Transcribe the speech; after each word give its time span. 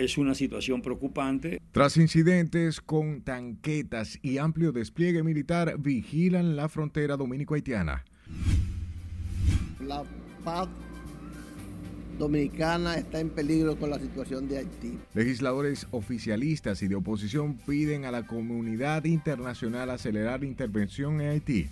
Es 0.00 0.16
una 0.16 0.34
situación 0.34 0.80
preocupante. 0.80 1.60
Tras 1.72 1.98
incidentes 1.98 2.80
con 2.80 3.20
tanquetas 3.20 4.18
y 4.22 4.38
amplio 4.38 4.72
despliegue 4.72 5.22
militar, 5.22 5.76
vigilan 5.78 6.56
la 6.56 6.70
frontera 6.70 7.18
dominico-haitiana. 7.18 8.02
La 9.86 10.02
paz 10.42 10.68
dominicana 12.18 12.96
está 12.96 13.20
en 13.20 13.28
peligro 13.28 13.76
con 13.76 13.90
la 13.90 13.98
situación 13.98 14.48
de 14.48 14.56
Haití. 14.60 14.98
Legisladores 15.12 15.86
oficialistas 15.90 16.82
y 16.82 16.88
de 16.88 16.94
oposición 16.94 17.58
piden 17.66 18.06
a 18.06 18.10
la 18.10 18.26
comunidad 18.26 19.04
internacional 19.04 19.90
acelerar 19.90 20.44
intervención 20.44 21.20
en 21.20 21.28
Haití. 21.28 21.68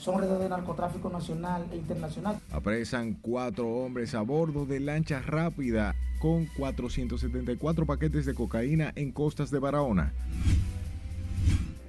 Son 0.00 0.18
redes 0.18 0.38
de 0.38 0.48
narcotráfico 0.48 1.10
nacional 1.10 1.66
e 1.70 1.76
internacional. 1.76 2.40
Apresan 2.50 3.18
cuatro 3.20 3.68
hombres 3.68 4.14
a 4.14 4.22
bordo 4.22 4.64
de 4.64 4.80
lancha 4.80 5.20
rápida 5.20 5.94
con 6.18 6.46
474 6.56 7.84
paquetes 7.84 8.24
de 8.24 8.34
cocaína 8.34 8.92
en 8.96 9.12
costas 9.12 9.50
de 9.50 9.58
Barahona. 9.58 10.14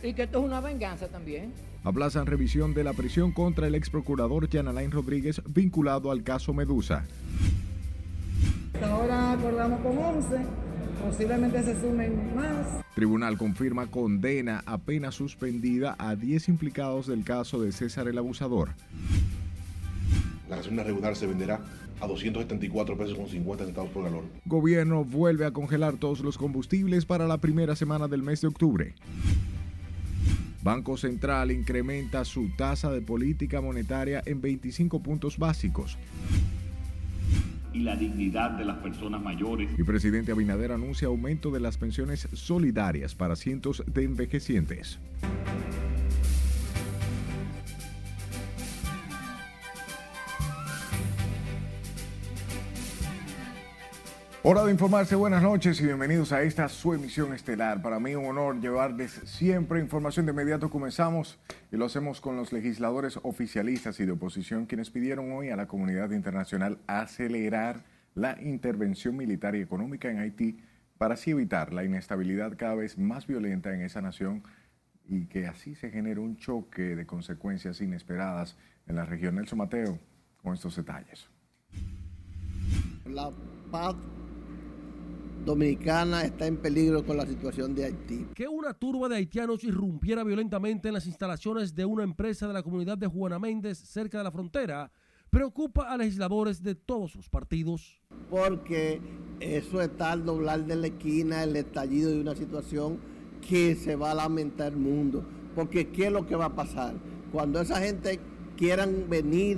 Y 0.04 0.13
que 0.13 0.23
esto 0.23 0.40
es 0.40 0.45
una 0.45 0.59
venganza 0.59 1.08
también. 1.08 1.54
Aplazan 1.85 2.26
revisión 2.26 2.73
de 2.73 2.84
la 2.84 2.91
prisión 2.91 3.32
contra 3.32 3.68
el 3.68 3.76
ex 3.76 3.90
procurador 3.90 4.49
Jan 4.52 4.68
Alain 4.68 4.91
Rodríguez 4.91 5.41
vinculado 5.48 6.12
al 6.12 6.23
caso 6.23 6.54
Medusa. 6.54 7.05
Ahora 8.84 9.32
acordamos 9.32 9.80
con 9.82 9.98
11, 9.98 10.38
posiblemente 11.04 11.63
se 11.63 11.80
sumen 11.80 12.36
más. 12.36 12.84
Tribunal 12.95 13.38
confirma 13.38 13.88
condena 13.88 14.63
a 14.66 14.77
pena 14.77 15.12
suspendida 15.12 15.95
a 15.98 16.16
10 16.16 16.49
implicados 16.49 17.08
del 17.08 17.23
caso 17.23 17.62
de 17.62 17.72
César 17.72 18.08
el 18.08 18.18
Abusador. 18.18 18.70
La 20.49 20.58
gasolina 20.58 20.84
regular 20.84 21.16
se 21.16 21.27
venderá 21.27 21.62
a 22.02 22.08
274 22.08 22.98
pesos 22.98 23.18
con 23.18 23.27
50 23.27 23.65
centavos 23.65 23.91
por 23.91 24.04
galón. 24.04 24.26
Gobierno 24.46 25.05
vuelve 25.05 25.46
a 25.46 25.52
congelar 25.52 25.98
todos 25.98 26.20
los 26.21 26.38
combustibles 26.38 27.05
para 27.05 27.27
la 27.27 27.37
primera 27.37 27.76
semana 27.76 28.08
del 28.08 28.24
mes 28.24 28.41
de 28.41 28.48
octubre. 28.48 28.96
Banco 30.63 30.98
Central 30.98 31.52
incrementa 31.52 32.24
su 32.26 32.49
tasa 32.55 32.91
de 32.91 33.02
política 33.02 33.62
monetaria 33.62 34.21
en 34.26 34.41
25 34.41 35.02
puntos 35.02 35.37
básicos. 35.37 35.98
Y 37.74 37.80
la 37.80 37.96
dignidad 37.96 38.52
de 38.52 38.66
las 38.66 38.77
personas 38.77 39.22
mayores. 39.22 39.70
Y 39.77 39.84
presidente 39.84 40.32
Abinader 40.32 40.72
anuncia 40.72 41.08
aumento 41.08 41.52
de 41.52 41.60
las 41.60 41.77
pensiones 41.77 42.27
solidarias 42.34 43.16
para 43.16 43.36
cientos 43.36 43.84
de 43.88 44.04
envejecientes. 44.04 45.00
Hora 54.43 54.65
de 54.65 54.71
informarse, 54.71 55.15
buenas 55.15 55.43
noches 55.43 55.79
y 55.81 55.85
bienvenidos 55.85 56.31
a 56.31 56.41
esta 56.41 56.67
su 56.67 56.95
emisión 56.95 57.31
estelar. 57.31 57.84
Para 57.84 57.99
mí 57.99 58.15
un 58.15 58.25
honor 58.25 58.59
llevarles 58.59 59.11
siempre 59.23 59.79
información. 59.79 60.25
De 60.25 60.31
inmediato 60.31 60.71
comenzamos 60.71 61.37
y 61.71 61.77
lo 61.77 61.85
hacemos 61.85 62.21
con 62.21 62.37
los 62.37 62.51
legisladores 62.51 63.19
oficialistas 63.21 63.99
y 63.99 64.06
de 64.07 64.13
oposición 64.13 64.66
quienes 64.66 64.89
pidieron 64.89 65.31
hoy 65.31 65.50
a 65.51 65.56
la 65.56 65.67
comunidad 65.67 66.09
internacional 66.09 66.79
acelerar 66.88 67.84
la 68.16 68.41
intervención 68.41 69.16
militar 69.16 69.56
y 69.56 69.62
económica 69.62 70.09
en 70.09 70.17
Haití 70.17 70.59
para 70.97 71.13
así 71.13 71.29
evitar 71.29 71.72
la 71.72 71.84
inestabilidad 71.84 72.57
cada 72.57 72.73
vez 72.73 72.97
más 72.97 73.28
violenta 73.28 73.75
en 73.75 73.84
esa 73.84 74.01
nación 74.01 74.41
y 75.07 75.28
que 75.28 75.45
así 75.45 75.75
se 75.75 75.91
genere 75.91 76.19
un 76.19 76.38
choque 76.38 76.95
de 76.95 77.06
consecuencias 77.06 77.79
inesperadas 77.79 78.57
en 78.88 78.95
la 78.95 79.06
región. 79.06 79.35
Nelson 79.35 79.59
Mateo 79.59 80.00
con 80.41 80.56
estos 80.56 80.75
detalles. 80.75 81.29
La 83.06 83.29
paz 83.72 83.95
dominicana 85.45 86.23
está 86.23 86.47
en 86.47 86.57
peligro 86.57 87.06
con 87.06 87.17
la 87.17 87.25
situación 87.25 87.74
de 87.74 87.85
Haití. 87.85 88.28
Que 88.35 88.47
una 88.47 88.74
turba 88.74 89.09
de 89.09 89.18
haitianos 89.18 89.63
irrumpiera 89.63 90.24
violentamente 90.24 90.88
en 90.88 90.94
las 90.94 91.07
instalaciones 91.07 91.75
de 91.75 91.85
una 91.85 92.03
empresa 92.03 92.47
de 92.47 92.53
la 92.53 92.63
comunidad 92.63 92.97
de 92.97 93.07
Juana 93.07 93.40
Méndez 93.40 93.80
cerca 93.80 94.18
de 94.19 94.24
la 94.24 94.31
frontera 94.31 94.91
preocupa 95.30 95.91
a 95.91 95.97
legisladores 95.97 96.62
de 96.62 96.75
todos 96.75 97.16
los 97.16 97.30
partidos. 97.30 98.01
Porque 98.30 99.00
eso 99.40 99.81
está 99.81 100.12
al 100.12 100.25
doblar 100.25 100.66
de 100.66 100.75
la 100.75 100.88
esquina, 100.88 101.44
el 101.44 101.56
estallido 101.56 102.12
de 102.12 102.19
una 102.19 102.35
situación 102.35 103.00
que 103.47 103.75
se 103.75 103.96
va 103.96 104.12
a 104.12 104.16
lamentar 104.16 104.74
el 104.74 104.78
mundo. 104.78 105.24
Porque 105.56 105.88
¿qué 105.88 106.07
es 106.07 106.12
lo 106.12 106.28
que 106.28 106.35
va 106.35 106.46
a 106.46 106.56
pasar? 106.56 106.94
Cuando 107.31 107.62
esa 107.62 107.80
gente 107.80 108.19
quieran 108.57 109.06
venir 109.09 109.57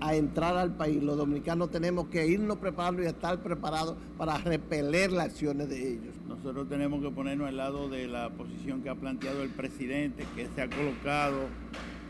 a 0.00 0.14
entrar 0.14 0.56
al 0.56 0.76
país, 0.76 1.02
los 1.02 1.16
dominicanos 1.16 1.70
tenemos 1.70 2.06
que 2.08 2.26
irnos 2.26 2.58
preparando 2.58 3.02
y 3.02 3.06
estar 3.06 3.42
preparados 3.42 3.96
para 4.16 4.38
repeler 4.38 5.12
las 5.12 5.26
acciones 5.26 5.68
de 5.68 5.94
ellos. 5.94 6.14
Nosotros 6.26 6.68
tenemos 6.68 7.02
que 7.02 7.10
ponernos 7.10 7.48
al 7.48 7.56
lado 7.56 7.88
de 7.88 8.06
la 8.06 8.30
posición 8.30 8.82
que 8.82 8.88
ha 8.90 8.94
planteado 8.94 9.42
el 9.42 9.50
presidente, 9.50 10.24
que 10.36 10.48
se 10.54 10.62
ha 10.62 10.68
colocado 10.68 11.46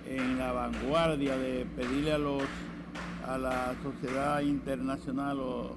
en 0.07 0.39
la 0.39 0.53
vanguardia 0.53 1.37
de 1.37 1.67
pedirle 1.77 2.13
a 2.13 2.19
los 2.19 2.43
a 3.27 3.37
la 3.37 3.75
sociedad 3.83 4.41
internacional 4.41 5.39
o 5.39 5.75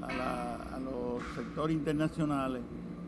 a, 0.00 0.12
la, 0.14 0.54
a 0.54 0.80
los 0.80 1.22
sectores 1.34 1.76
internacionales 1.76 2.62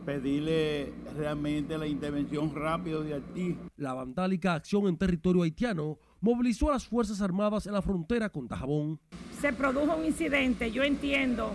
pedirle 0.09 0.93
realmente 1.19 1.77
la 1.77 1.87
intervención 1.87 2.55
rápida 2.55 3.01
de 3.01 3.13
Haití. 3.13 3.59
La 3.77 3.93
vandálica 3.93 4.55
acción 4.55 4.87
en 4.89 4.97
territorio 4.97 5.43
haitiano 5.43 5.99
movilizó 6.21 6.69
a 6.69 6.73
las 6.73 6.87
Fuerzas 6.87 7.21
Armadas 7.21 7.67
en 7.67 7.73
la 7.73 7.83
frontera 7.83 8.29
con 8.29 8.49
Tajabón. 8.49 8.99
Se 9.41 9.53
produjo 9.53 9.97
un 9.97 10.05
incidente, 10.05 10.71
yo 10.73 10.83
entiendo 10.83 11.53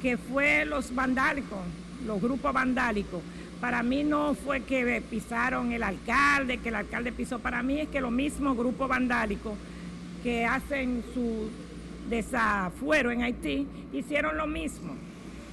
que 0.00 0.16
fue 0.16 0.64
los 0.64 0.94
vandálicos, 0.94 1.58
los 2.06 2.20
grupos 2.20 2.52
vandálicos. 2.52 3.20
Para 3.60 3.82
mí 3.82 4.04
no 4.04 4.34
fue 4.34 4.62
que 4.62 5.02
pisaron 5.10 5.72
el 5.72 5.82
alcalde, 5.82 6.58
que 6.58 6.68
el 6.68 6.76
alcalde 6.76 7.12
pisó. 7.12 7.40
Para 7.40 7.62
mí 7.62 7.80
es 7.80 7.88
que 7.88 8.00
los 8.00 8.12
mismos 8.12 8.56
grupos 8.56 8.88
vandálicos 8.88 9.54
que 10.22 10.44
hacen 10.44 11.02
su 11.12 11.50
desafuero 12.08 13.10
en 13.10 13.22
Haití 13.22 13.66
hicieron 13.92 14.36
lo 14.36 14.46
mismo. 14.46 14.94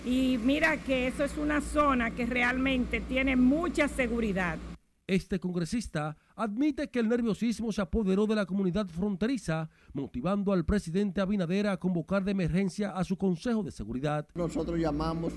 Y 0.05 0.37
mira 0.43 0.77
que 0.77 1.07
eso 1.07 1.23
es 1.23 1.35
una 1.37 1.61
zona 1.61 2.11
que 2.11 2.27
realmente 2.27 3.01
tiene 3.01 3.35
mucha 3.35 3.87
seguridad. 3.87 4.57
Este 5.07 5.39
congresista 5.39 6.17
admite 6.35 6.89
que 6.89 6.99
el 6.99 7.07
nerviosismo 7.07 7.71
se 7.71 7.79
apoderó 7.79 8.25
de 8.25 8.33
la 8.33 8.47
comunidad 8.47 8.87
fronteriza, 8.87 9.69
motivando 9.93 10.51
al 10.51 10.65
presidente 10.65 11.21
Abinader 11.21 11.67
a 11.67 11.77
convocar 11.77 12.23
de 12.23 12.31
emergencia 12.31 12.89
a 12.89 13.03
su 13.03 13.15
Consejo 13.15 13.61
de 13.61 13.69
Seguridad. 13.69 14.27
Nosotros 14.33 14.79
llamamos 14.79 15.31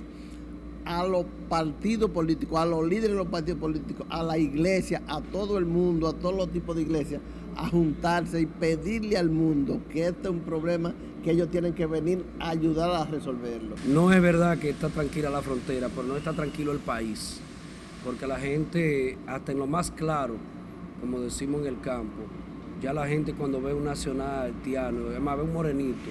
a 0.87 1.07
los 1.07 1.27
partidos 1.51 2.11
políticos, 2.13 2.59
a 2.59 2.65
los 2.65 2.83
líderes 2.83 3.11
de 3.11 3.17
los 3.17 3.27
partidos 3.27 3.61
políticos, 3.61 4.07
a 4.09 4.23
la 4.23 4.39
iglesia, 4.39 5.03
a 5.07 5.21
todo 5.21 5.59
el 5.59 5.67
mundo, 5.67 6.09
a 6.09 6.15
todos 6.15 6.35
los 6.35 6.51
tipos 6.51 6.75
de 6.75 6.83
iglesias, 6.83 7.21
a 7.55 7.69
juntarse 7.69 8.41
y 8.41 8.47
pedirle 8.47 9.19
al 9.19 9.29
mundo 9.29 9.83
que 9.91 10.07
este 10.07 10.23
es 10.23 10.31
un 10.31 10.41
problema 10.41 10.95
que 11.23 11.33
ellos 11.33 11.51
tienen 11.51 11.75
que 11.75 11.85
venir 11.85 12.25
a 12.41 12.49
ayudar 12.51 12.91
a 12.91 13.05
resolverlo. 13.05 13.75
No 13.87 14.15
es 14.15 14.23
verdad 14.23 14.57
que 14.57 14.71
está 14.71 14.89
tranquila 14.89 15.29
la 15.29 15.43
frontera, 15.43 15.91
pero 15.91 16.05
no 16.05 16.17
está 16.17 16.33
tranquilo 16.33 16.73
el 16.73 16.79
país, 16.79 17.43
porque 18.05 18.27
la 18.27 18.39
gente, 18.39 19.19
hasta 19.27 19.53
en 19.53 19.59
lo 19.59 19.67
más 19.67 19.91
claro, 19.91 20.37
como 21.01 21.21
decimos 21.21 21.63
en 21.63 21.69
el 21.69 21.81
campo, 21.81 22.23
ya 22.81 22.93
la 22.93 23.07
gente 23.07 23.35
cuando 23.35 23.61
ve 23.61 23.75
un 23.75 23.85
nacional 23.85 24.47
haitiano, 24.47 25.09
además 25.09 25.39
ve 25.39 25.43
un 25.43 25.53
morenito, 25.53 26.11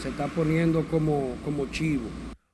se 0.00 0.08
está 0.10 0.28
poniendo 0.28 0.86
como, 0.88 1.36
como 1.44 1.66
chivo. 1.66 2.08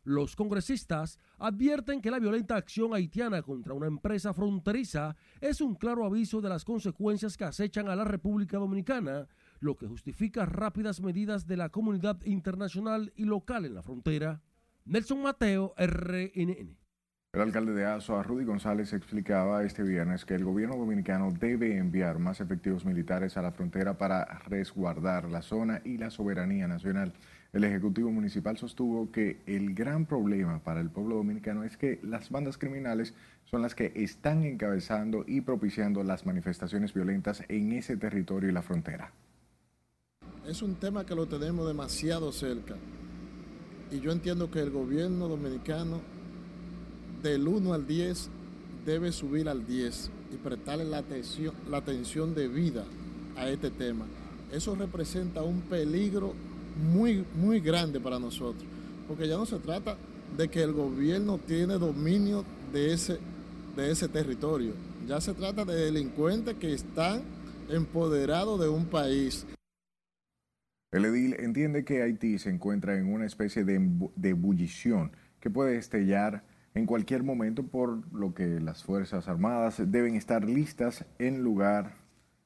Los 0.05 0.35
congresistas 0.35 1.21
advierten 1.39 2.01
que 2.01 2.11
la 2.11 2.19
violenta 2.19 2.57
acción 2.57 2.93
haitiana 2.93 3.43
contra 3.43 3.73
una 3.73 3.87
empresa 3.87 4.35
fronteriza 4.35 5.15
es 5.41 5.61
un 5.61 5.77
claro 5.77 6.05
aviso 6.05 6.41
de 6.41 6.49
las 6.49 6.65
consecuencias 6.65 7.37
que 7.37 7.45
acechan 7.45 7.89
a 7.89 7.95
la 7.95 8.05
República 8.05 8.59
Dominicana, 8.59 9.29
lo 9.61 9.77
que 9.77 9.87
justifica 9.87 10.45
rápidas 10.45 11.01
medidas 11.01 11.47
de 11.47 11.57
la 11.57 11.69
comunidad 11.69 12.21
internacional 12.25 13.13
y 13.15 13.27
local 13.27 13.65
en 13.65 13.75
la 13.75 13.83
frontera. 13.83 14.43
Nelson 14.87 15.23
Mateo, 15.23 15.73
RNN. 15.77 16.82
El 17.35 17.41
alcalde 17.41 17.73
de 17.73 17.87
Azua, 17.87 18.23
Rudy 18.23 18.45
González, 18.45 18.93
explicaba 18.93 19.65
este 19.65 19.83
viernes 19.83 20.27
que 20.27 20.35
el 20.35 20.45
gobierno 20.45 20.77
dominicano 20.77 21.31
debe 21.33 21.79
enviar 21.79 22.19
más 22.19 22.43
efectivos 22.43 22.85
militares 22.85 23.39
a 23.39 23.43
la 23.43 23.53
frontera 23.53 23.97
para 23.97 24.23
resguardar 24.49 25.31
la 25.31 25.41
zona 25.41 25.81
y 25.83 25.97
la 25.97 26.11
soberanía 26.11 26.69
nacional. 26.69 27.15
El 27.55 27.65
Ejecutivo 27.65 28.11
Municipal 28.11 28.59
sostuvo 28.59 29.11
que 29.11 29.41
el 29.47 29.73
gran 29.73 30.05
problema 30.05 30.59
para 30.59 30.83
el 30.83 30.91
pueblo 30.91 31.15
dominicano 31.15 31.65
es 31.65 31.79
que 31.79 32.01
las 32.03 32.29
bandas 32.29 32.59
criminales 32.59 33.15
son 33.45 33.63
las 33.63 33.75
que 33.75 33.93
están 33.95 34.45
encabezando 34.45 35.25
y 35.27 35.41
propiciando 35.41 36.05
las 36.05 36.27
manifestaciones 36.27 36.93
violentas 36.93 37.45
en 37.49 37.73
ese 37.73 37.97
territorio 37.97 38.51
y 38.51 38.53
la 38.53 38.61
frontera. 38.61 39.11
Es 40.47 40.61
un 40.61 40.75
tema 40.75 41.07
que 41.07 41.15
lo 41.15 41.27
tenemos 41.27 41.67
demasiado 41.67 42.31
cerca 42.31 42.75
y 43.91 44.01
yo 44.01 44.13
entiendo 44.13 44.51
que 44.51 44.61
el 44.61 44.69
gobierno 44.69 45.29
dominicano 45.29 46.12
del 47.23 47.47
1 47.47 47.73
al 47.73 47.87
10 47.87 48.29
debe 48.85 49.13
subir 49.13 49.49
al 49.49 49.67
10 49.67 50.11
y 50.33 50.37
prestarle 50.37 50.85
la 50.85 50.99
atención, 50.99 51.55
la 51.71 51.79
atención 51.79 52.35
debida 52.35 52.85
a 53.37 53.49
este 53.49 53.71
tema. 53.71 54.07
Eso 54.53 54.75
representa 54.75 55.43
un 55.43 55.61
peligro 55.63 56.35
muy, 56.93 57.25
muy 57.37 57.61
grande 57.61 58.01
para 58.01 58.19
nosotros, 58.19 58.65
porque 59.07 59.29
ya 59.29 59.37
no 59.37 59.47
se 59.47 59.59
trata 59.59 59.97
de 60.37 60.49
que 60.49 60.63
el 60.63 60.73
gobierno 60.73 61.39
tiene 61.39 61.75
dominio 61.75 62.45
de 62.73 62.93
ese, 62.93 63.19
de 63.77 63.91
ese 63.91 64.09
territorio. 64.09 64.73
Ya 65.07 65.21
se 65.21 65.35
trata 65.35 65.65
de 65.65 65.75
delincuentes 65.75 66.57
que 66.57 66.73
están 66.73 67.23
empoderados 67.69 68.61
de 68.61 68.69
un 68.69 68.87
país. 68.87 69.47
El 70.91 71.05
edil 71.07 71.35
entiende 71.39 71.85
que 71.85 72.03
Haití 72.03 72.39
se 72.39 72.51
encuentra 72.51 72.99
en 72.99 73.13
una 73.13 73.25
especie 73.25 73.65
de, 73.65 73.81
de 74.17 74.29
ebullición 74.29 75.13
que 75.41 75.51
puede 75.51 75.77
estallar 75.77 76.45
en 76.75 76.87
cualquier 76.87 77.23
momento, 77.23 77.65
por 77.65 78.13
lo 78.15 78.35
que 78.35 78.61
las 78.61 78.83
Fuerzas 78.83 79.29
Armadas 79.29 79.83
deben 79.91 80.15
estar 80.15 80.45
listas 80.45 81.05
en 81.19 81.43
lugar, 81.43 81.93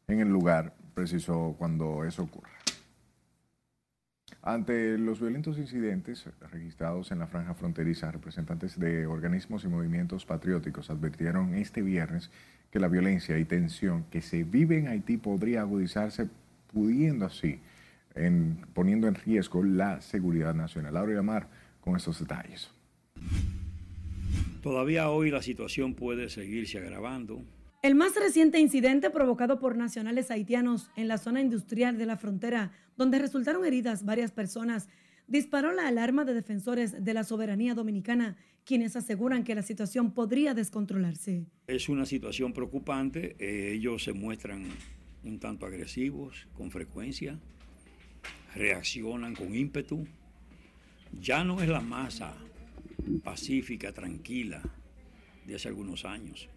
en 0.09 0.21
el 0.21 0.29
lugar 0.29 0.75
preciso 0.95 1.55
cuando 1.59 2.05
eso 2.05 2.25
ocurra. 2.25 2.51
Ante 4.43 4.97
los 4.97 5.21
violentos 5.21 5.59
incidentes 5.59 6.25
registrados 6.53 7.11
en 7.11 7.19
la 7.19 7.27
franja 7.27 7.55
fronteriza, 7.55 8.13
representantes 8.13 8.79
de 8.79 9.07
organismos 9.07 9.65
y 9.65 9.69
movimientos 9.69 10.25
patrióticos 10.25 10.89
advirtieron 10.89 11.55
este 11.55 11.83
viernes 11.83 12.31
que 12.71 12.79
la 12.79 12.89
violencia 12.89 13.39
y 13.39 13.45
tensión 13.45 14.05
que 14.05 14.23
se 14.23 14.45
vive 14.45 14.79
en 14.79 14.89
Haití 14.89 15.17
podría 15.17 15.63
agudizarse, 15.63 16.29
pudiendo 16.73 17.27
así, 17.27 17.61
en, 18.15 18.65
poniendo 18.73 19.09
en 19.09 19.17
riesgo 19.17 19.65
la 19.65 20.01
seguridad 20.01 20.55
nacional. 20.55 20.95
Laura 20.95 21.23
Mar 21.23 21.49
con 21.81 21.97
estos 21.97 22.21
detalles. 22.21 22.71
Todavía 24.63 25.11
hoy 25.11 25.31
la 25.31 25.43
situación 25.43 25.95
puede 25.95 26.29
seguirse 26.29 26.79
agravando. 26.79 27.45
El 27.83 27.95
más 27.95 28.17
reciente 28.17 28.59
incidente 28.59 29.11
provocado 29.11 29.61
por 29.61 29.77
nacionales 29.77 30.33
haitianos 30.33 30.91
en 30.97 31.07
la 31.07 31.19
zona 31.19 31.41
industrial 31.41 31.99
de 31.99 32.07
la 32.07 32.17
frontera, 32.17 32.73
donde 32.97 33.19
resultaron 33.19 33.65
heridas 33.65 34.05
varias 34.05 34.33
personas, 34.33 34.89
disparó 35.29 35.73
la 35.73 35.87
alarma 35.87 36.25
de 36.25 36.35
defensores 36.35 37.05
de 37.05 37.15
la 37.15 37.23
soberanía 37.23 37.75
dominicana, 37.75 38.37
quienes 38.65 38.97
aseguran 38.97 39.45
que 39.45 39.55
la 39.55 39.63
situación 39.63 40.13
podría 40.13 40.53
descontrolarse. 40.53 41.47
Es 41.69 41.89
una 41.89 42.07
situación 42.07 42.53
preocupante, 42.53 43.37
eh, 43.39 43.75
ellos 43.75 44.03
se 44.03 44.13
muestran 44.13 44.65
un 45.23 45.39
tanto 45.39 45.67
agresivos 45.67 46.49
con 46.55 46.73
frecuencia, 46.73 47.39
reaccionan 48.55 49.35
con 49.35 49.55
ímpetu, 49.55 50.07
ya 51.21 51.45
no 51.45 51.63
es 51.63 51.69
la 51.69 51.81
masa 51.81 52.35
pacífica, 53.23 53.93
tranquila 53.93 54.63
de 55.47 55.55
hace 55.55 55.69
algunos 55.69 56.05
años. 56.05 56.49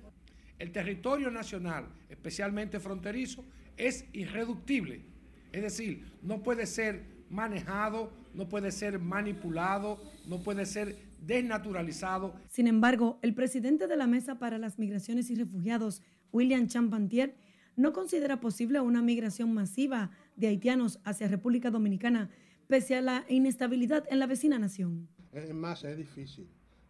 El 0.57 0.71
territorio 0.71 1.31
nacional, 1.31 1.87
especialmente 2.09 2.79
fronterizo, 2.79 3.45
es 3.77 4.05
irreductible. 4.13 5.05
Es 5.51 5.61
decir, 5.61 6.05
no 6.21 6.43
puede 6.43 6.65
ser 6.65 7.05
manejado, 7.29 8.11
no 8.33 8.49
puede 8.49 8.71
ser 8.71 8.99
manipulado, 8.99 10.01
no 10.27 10.41
puede 10.43 10.65
ser 10.65 10.97
desnaturalizado. 11.25 12.35
Sin 12.49 12.67
embargo, 12.67 13.19
el 13.21 13.33
presidente 13.33 13.87
de 13.87 13.95
la 13.95 14.07
Mesa 14.07 14.39
para 14.39 14.57
las 14.57 14.79
Migraciones 14.79 15.29
y 15.29 15.35
Refugiados, 15.35 16.01
William 16.31 16.67
Champantier, 16.67 17.35
no 17.75 17.93
considera 17.93 18.41
posible 18.41 18.81
una 18.81 19.01
migración 19.01 19.53
masiva 19.53 20.11
de 20.35 20.47
haitianos 20.47 20.99
hacia 21.05 21.27
República 21.27 21.71
Dominicana, 21.71 22.29
pese 22.67 22.95
a 22.95 23.01
la 23.01 23.25
inestabilidad 23.29 24.03
en 24.09 24.19
la 24.19 24.27
vecina 24.27 24.59
nación. 24.59 25.07
Es 25.33 25.53
más, 25.53 25.83
es 25.83 25.97
difícil, 25.97 26.47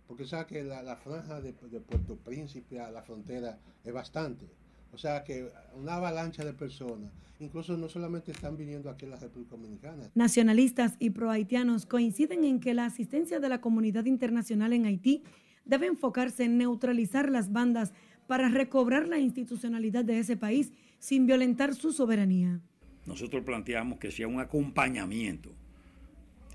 porque 0.07 0.25
sabe 0.25 0.45
que 0.45 0.63
la, 0.63 0.95
franja 0.95 1.41
de, 1.41 1.53
Puerto 1.53 2.15
Príncipe 2.17 2.79
a 2.79 2.89
la 2.89 3.01
frontera 3.01 3.59
es 3.83 3.93
bastante. 3.93 4.45
O 4.91 4.97
sea 4.97 5.23
que 5.23 5.51
una 5.75 5.95
avalancha 5.95 6.43
de 6.43 6.53
personas, 6.53 7.11
incluso 7.39 7.77
no 7.77 7.89
solamente 7.89 8.31
están 8.31 8.57
viniendo 8.57 8.89
aquí 8.89 9.05
a 9.05 9.09
la 9.09 9.17
República 9.17 9.55
Dominicana. 9.55 10.09
Nacionalistas 10.15 10.95
y 10.99 11.11
pro-haitianos 11.11 11.85
coinciden 11.85 12.43
en 12.43 12.59
que 12.59 12.73
la 12.73 12.85
asistencia 12.85 13.39
de 13.39 13.49
la 13.49 13.61
comunidad 13.61 14.05
internacional 14.05 14.73
en 14.73 14.85
Haití 14.85 15.23
debe 15.65 15.87
enfocarse 15.87 16.45
en 16.45 16.57
neutralizar 16.57 17.29
las 17.29 17.51
bandas 17.51 17.93
para 18.25 18.49
recobrar 18.49 19.07
la 19.07 19.19
institucionalidad 19.19 20.05
de 20.05 20.19
ese 20.19 20.37
país 20.37 20.71
sin 20.97 21.27
violentar 21.27 21.75
su 21.75 21.91
soberanía. 21.91 22.61
Nosotros 23.05 23.43
planteamos 23.43 23.99
que 23.99 24.11
sea 24.11 24.27
un 24.27 24.39
acompañamiento 24.39 25.51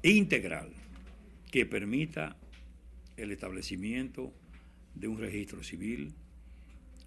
integral 0.02 0.70
que 1.54 1.66
permita 1.66 2.34
el 3.16 3.30
establecimiento 3.30 4.32
de 4.96 5.06
un 5.06 5.18
registro 5.18 5.62
civil, 5.62 6.12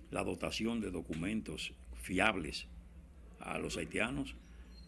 la 0.09 0.23
dotación 0.23 0.79
de 0.79 0.89
documentos 0.89 1.73
fiables 2.01 2.65
a 3.41 3.59
los 3.59 3.75
haitianos 3.75 4.35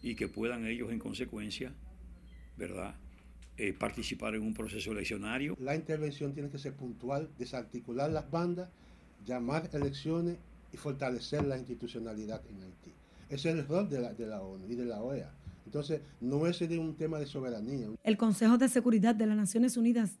y 0.02 0.14
que 0.14 0.28
puedan 0.28 0.66
ellos 0.66 0.90
en 0.90 0.98
consecuencia, 0.98 1.74
¿verdad?, 2.56 2.94
eh, 3.58 3.74
participar 3.74 4.34
en 4.34 4.44
un 4.44 4.54
proceso 4.54 4.92
eleccionario. 4.92 5.58
La 5.60 5.76
intervención 5.76 6.32
tiene 6.32 6.48
que 6.48 6.56
ser 6.56 6.72
puntual, 6.72 7.28
desarticular 7.36 8.10
las 8.10 8.30
bandas, 8.30 8.70
llamar 9.26 9.68
elecciones 9.74 10.38
y 10.72 10.78
fortalecer 10.78 11.44
la 11.44 11.58
institucionalidad 11.58 12.40
en 12.48 12.62
Haití. 12.62 12.94
Ese 13.28 13.50
es 13.50 13.56
el 13.56 13.68
rol 13.68 13.90
de 13.90 14.00
la, 14.00 14.14
de 14.14 14.26
la 14.26 14.40
ONU 14.40 14.66
y 14.70 14.74
de 14.74 14.86
la 14.86 15.02
OEA. 15.02 15.30
Entonces, 15.64 16.00
no 16.20 16.46
es 16.46 16.60
un 16.60 16.96
tema 16.96 17.18
de 17.18 17.26
soberanía. 17.26 17.88
El 18.02 18.16
Consejo 18.16 18.58
de 18.58 18.68
Seguridad 18.68 19.14
de 19.14 19.26
las 19.26 19.36
Naciones 19.36 19.76
Unidas, 19.76 20.18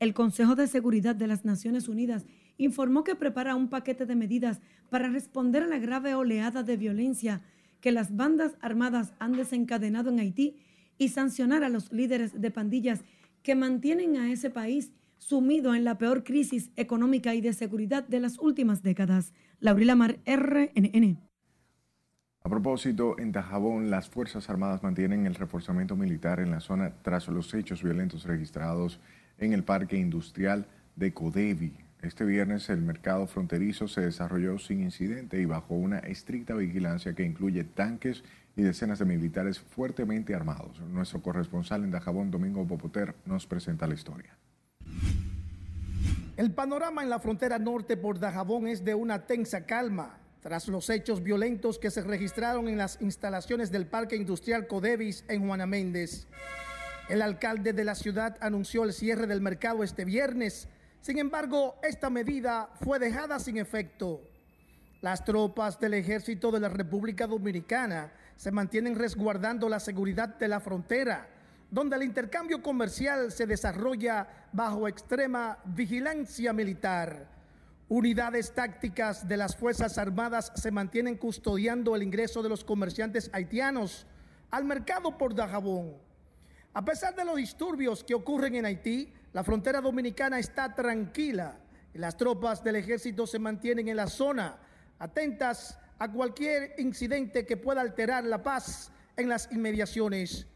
el 0.00 0.12
Consejo 0.14 0.54
de 0.54 0.66
Seguridad 0.66 1.14
de 1.14 1.26
las 1.26 1.44
Naciones 1.44 1.88
Unidas 1.88 2.26
informó 2.58 3.04
que 3.04 3.14
prepara 3.14 3.56
un 3.56 3.68
paquete 3.68 4.06
de 4.06 4.14
medidas 4.14 4.60
para 4.90 5.08
responder 5.08 5.62
a 5.62 5.66
la 5.66 5.78
grave 5.78 6.14
oleada 6.14 6.62
de 6.62 6.76
violencia 6.76 7.42
que 7.80 7.92
las 7.92 8.16
bandas 8.16 8.56
armadas 8.60 9.12
han 9.18 9.32
desencadenado 9.32 10.10
en 10.10 10.20
Haití 10.20 10.56
y 10.98 11.08
sancionar 11.08 11.64
a 11.64 11.68
los 11.68 11.92
líderes 11.92 12.40
de 12.40 12.50
pandillas 12.50 13.00
que 13.42 13.54
mantienen 13.54 14.16
a 14.16 14.32
ese 14.32 14.50
país 14.50 14.92
sumido 15.18 15.74
en 15.74 15.84
la 15.84 15.98
peor 15.98 16.24
crisis 16.24 16.70
económica 16.76 17.34
y 17.34 17.40
de 17.40 17.52
seguridad 17.52 18.06
de 18.06 18.20
las 18.20 18.38
últimas 18.38 18.82
décadas. 18.82 19.32
Laurila 19.60 19.94
Mar, 19.94 20.18
RNN. 20.26 21.18
A 22.46 22.50
propósito, 22.50 23.18
en 23.18 23.32
Tajabón, 23.32 23.90
las 23.90 24.10
Fuerzas 24.10 24.50
Armadas 24.50 24.82
mantienen 24.82 25.24
el 25.24 25.34
reforzamiento 25.34 25.96
militar 25.96 26.40
en 26.40 26.50
la 26.50 26.60
zona 26.60 26.92
tras 27.00 27.26
los 27.28 27.54
hechos 27.54 27.82
violentos 27.82 28.24
registrados 28.24 29.00
en 29.38 29.54
el 29.54 29.64
parque 29.64 29.96
industrial 29.96 30.66
de 30.94 31.14
Codevi. 31.14 31.74
Este 32.02 32.26
viernes 32.26 32.68
el 32.68 32.82
mercado 32.82 33.26
fronterizo 33.26 33.88
se 33.88 34.02
desarrolló 34.02 34.58
sin 34.58 34.82
incidente 34.82 35.40
y 35.40 35.46
bajo 35.46 35.72
una 35.72 36.00
estricta 36.00 36.52
vigilancia 36.52 37.14
que 37.14 37.24
incluye 37.24 37.64
tanques 37.64 38.22
y 38.56 38.62
decenas 38.62 38.98
de 38.98 39.06
militares 39.06 39.58
fuertemente 39.58 40.34
armados. 40.34 40.78
Nuestro 40.80 41.22
corresponsal 41.22 41.82
en 41.82 41.92
Dajabón, 41.92 42.30
Domingo 42.30 42.66
Popoter, 42.66 43.14
nos 43.24 43.46
presenta 43.46 43.86
la 43.86 43.94
historia. 43.94 44.36
El 46.36 46.50
panorama 46.50 47.02
en 47.02 47.08
la 47.08 47.20
frontera 47.20 47.58
norte 47.58 47.96
por 47.96 48.18
Dajabón 48.18 48.66
es 48.66 48.84
de 48.84 48.94
una 48.94 49.20
tensa 49.20 49.64
calma 49.64 50.18
tras 50.44 50.68
los 50.68 50.90
hechos 50.90 51.22
violentos 51.22 51.78
que 51.78 51.90
se 51.90 52.02
registraron 52.02 52.68
en 52.68 52.76
las 52.76 53.00
instalaciones 53.00 53.70
del 53.72 53.86
Parque 53.86 54.14
Industrial 54.14 54.66
Codevis 54.66 55.24
en 55.26 55.46
Juana 55.46 55.64
Méndez. 55.64 56.26
El 57.08 57.22
alcalde 57.22 57.72
de 57.72 57.82
la 57.82 57.94
ciudad 57.94 58.36
anunció 58.42 58.84
el 58.84 58.92
cierre 58.92 59.26
del 59.26 59.40
mercado 59.40 59.82
este 59.82 60.04
viernes. 60.04 60.68
Sin 61.00 61.16
embargo, 61.16 61.76
esta 61.82 62.10
medida 62.10 62.68
fue 62.82 62.98
dejada 62.98 63.38
sin 63.40 63.56
efecto. 63.56 64.20
Las 65.00 65.24
tropas 65.24 65.80
del 65.80 65.94
ejército 65.94 66.50
de 66.50 66.60
la 66.60 66.68
República 66.68 67.26
Dominicana 67.26 68.12
se 68.36 68.50
mantienen 68.50 68.96
resguardando 68.96 69.66
la 69.70 69.80
seguridad 69.80 70.28
de 70.28 70.48
la 70.48 70.60
frontera, 70.60 71.26
donde 71.70 71.96
el 71.96 72.02
intercambio 72.02 72.62
comercial 72.62 73.32
se 73.32 73.46
desarrolla 73.46 74.28
bajo 74.52 74.88
extrema 74.88 75.56
vigilancia 75.64 76.52
militar. 76.52 77.32
Unidades 77.88 78.54
tácticas 78.54 79.28
de 79.28 79.36
las 79.36 79.56
Fuerzas 79.56 79.98
Armadas 79.98 80.52
se 80.54 80.70
mantienen 80.70 81.18
custodiando 81.18 81.94
el 81.94 82.02
ingreso 82.02 82.42
de 82.42 82.48
los 82.48 82.64
comerciantes 82.64 83.28
haitianos 83.34 84.06
al 84.50 84.64
mercado 84.64 85.18
por 85.18 85.34
Dajabón. 85.34 85.94
A 86.72 86.82
pesar 86.82 87.14
de 87.14 87.26
los 87.26 87.36
disturbios 87.36 88.02
que 88.02 88.14
ocurren 88.14 88.54
en 88.54 88.64
Haití, 88.64 89.12
la 89.34 89.44
frontera 89.44 89.82
dominicana 89.82 90.38
está 90.38 90.74
tranquila 90.74 91.58
y 91.92 91.98
las 91.98 92.16
tropas 92.16 92.64
del 92.64 92.76
ejército 92.76 93.26
se 93.26 93.38
mantienen 93.38 93.88
en 93.88 93.96
la 93.96 94.06
zona, 94.06 94.56
atentas 94.98 95.78
a 95.98 96.10
cualquier 96.10 96.74
incidente 96.78 97.44
que 97.44 97.58
pueda 97.58 97.82
alterar 97.82 98.24
la 98.24 98.42
paz 98.42 98.90
en 99.16 99.28
las 99.28 99.52
inmediaciones. 99.52 100.46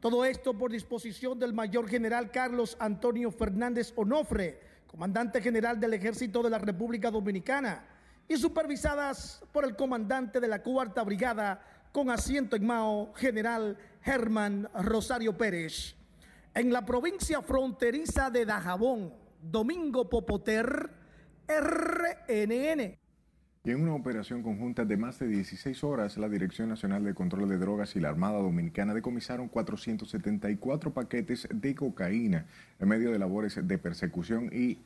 Todo 0.00 0.24
esto 0.24 0.56
por 0.56 0.72
disposición 0.72 1.38
del 1.38 1.52
mayor 1.52 1.88
general 1.88 2.30
Carlos 2.30 2.76
Antonio 2.80 3.30
Fernández 3.30 3.92
Onofre, 3.96 4.69
comandante 4.90 5.40
general 5.40 5.78
del 5.78 5.94
Ejército 5.94 6.42
de 6.42 6.50
la 6.50 6.58
República 6.58 7.12
Dominicana, 7.12 7.84
y 8.26 8.36
supervisadas 8.36 9.40
por 9.52 9.64
el 9.64 9.76
comandante 9.76 10.40
de 10.40 10.48
la 10.48 10.64
Cuarta 10.64 11.04
Brigada 11.04 11.62
con 11.92 12.10
asiento 12.10 12.56
en 12.56 12.66
Mao, 12.66 13.12
general 13.14 13.78
Germán 14.02 14.68
Rosario 14.74 15.36
Pérez. 15.36 15.94
En 16.54 16.72
la 16.72 16.84
provincia 16.84 17.40
fronteriza 17.40 18.30
de 18.30 18.44
Dajabón, 18.44 19.14
Domingo 19.40 20.08
Popoter, 20.08 20.90
RNN. 21.46 22.99
Y 23.62 23.72
en 23.72 23.82
una 23.82 23.94
operación 23.94 24.42
conjunta 24.42 24.86
de 24.86 24.96
más 24.96 25.18
de 25.18 25.26
16 25.26 25.84
horas, 25.84 26.16
la 26.16 26.30
Dirección 26.30 26.70
Nacional 26.70 27.04
de 27.04 27.12
Control 27.12 27.46
de 27.46 27.58
Drogas 27.58 27.94
y 27.94 28.00
la 28.00 28.08
Armada 28.08 28.38
Dominicana 28.38 28.94
decomisaron 28.94 29.48
474 29.48 30.94
paquetes 30.94 31.46
de 31.52 31.74
cocaína 31.74 32.46
en 32.78 32.88
medio 32.88 33.12
de 33.12 33.18
labores 33.18 33.60
de 33.62 33.76
persecución 33.76 34.48
y, 34.50 34.78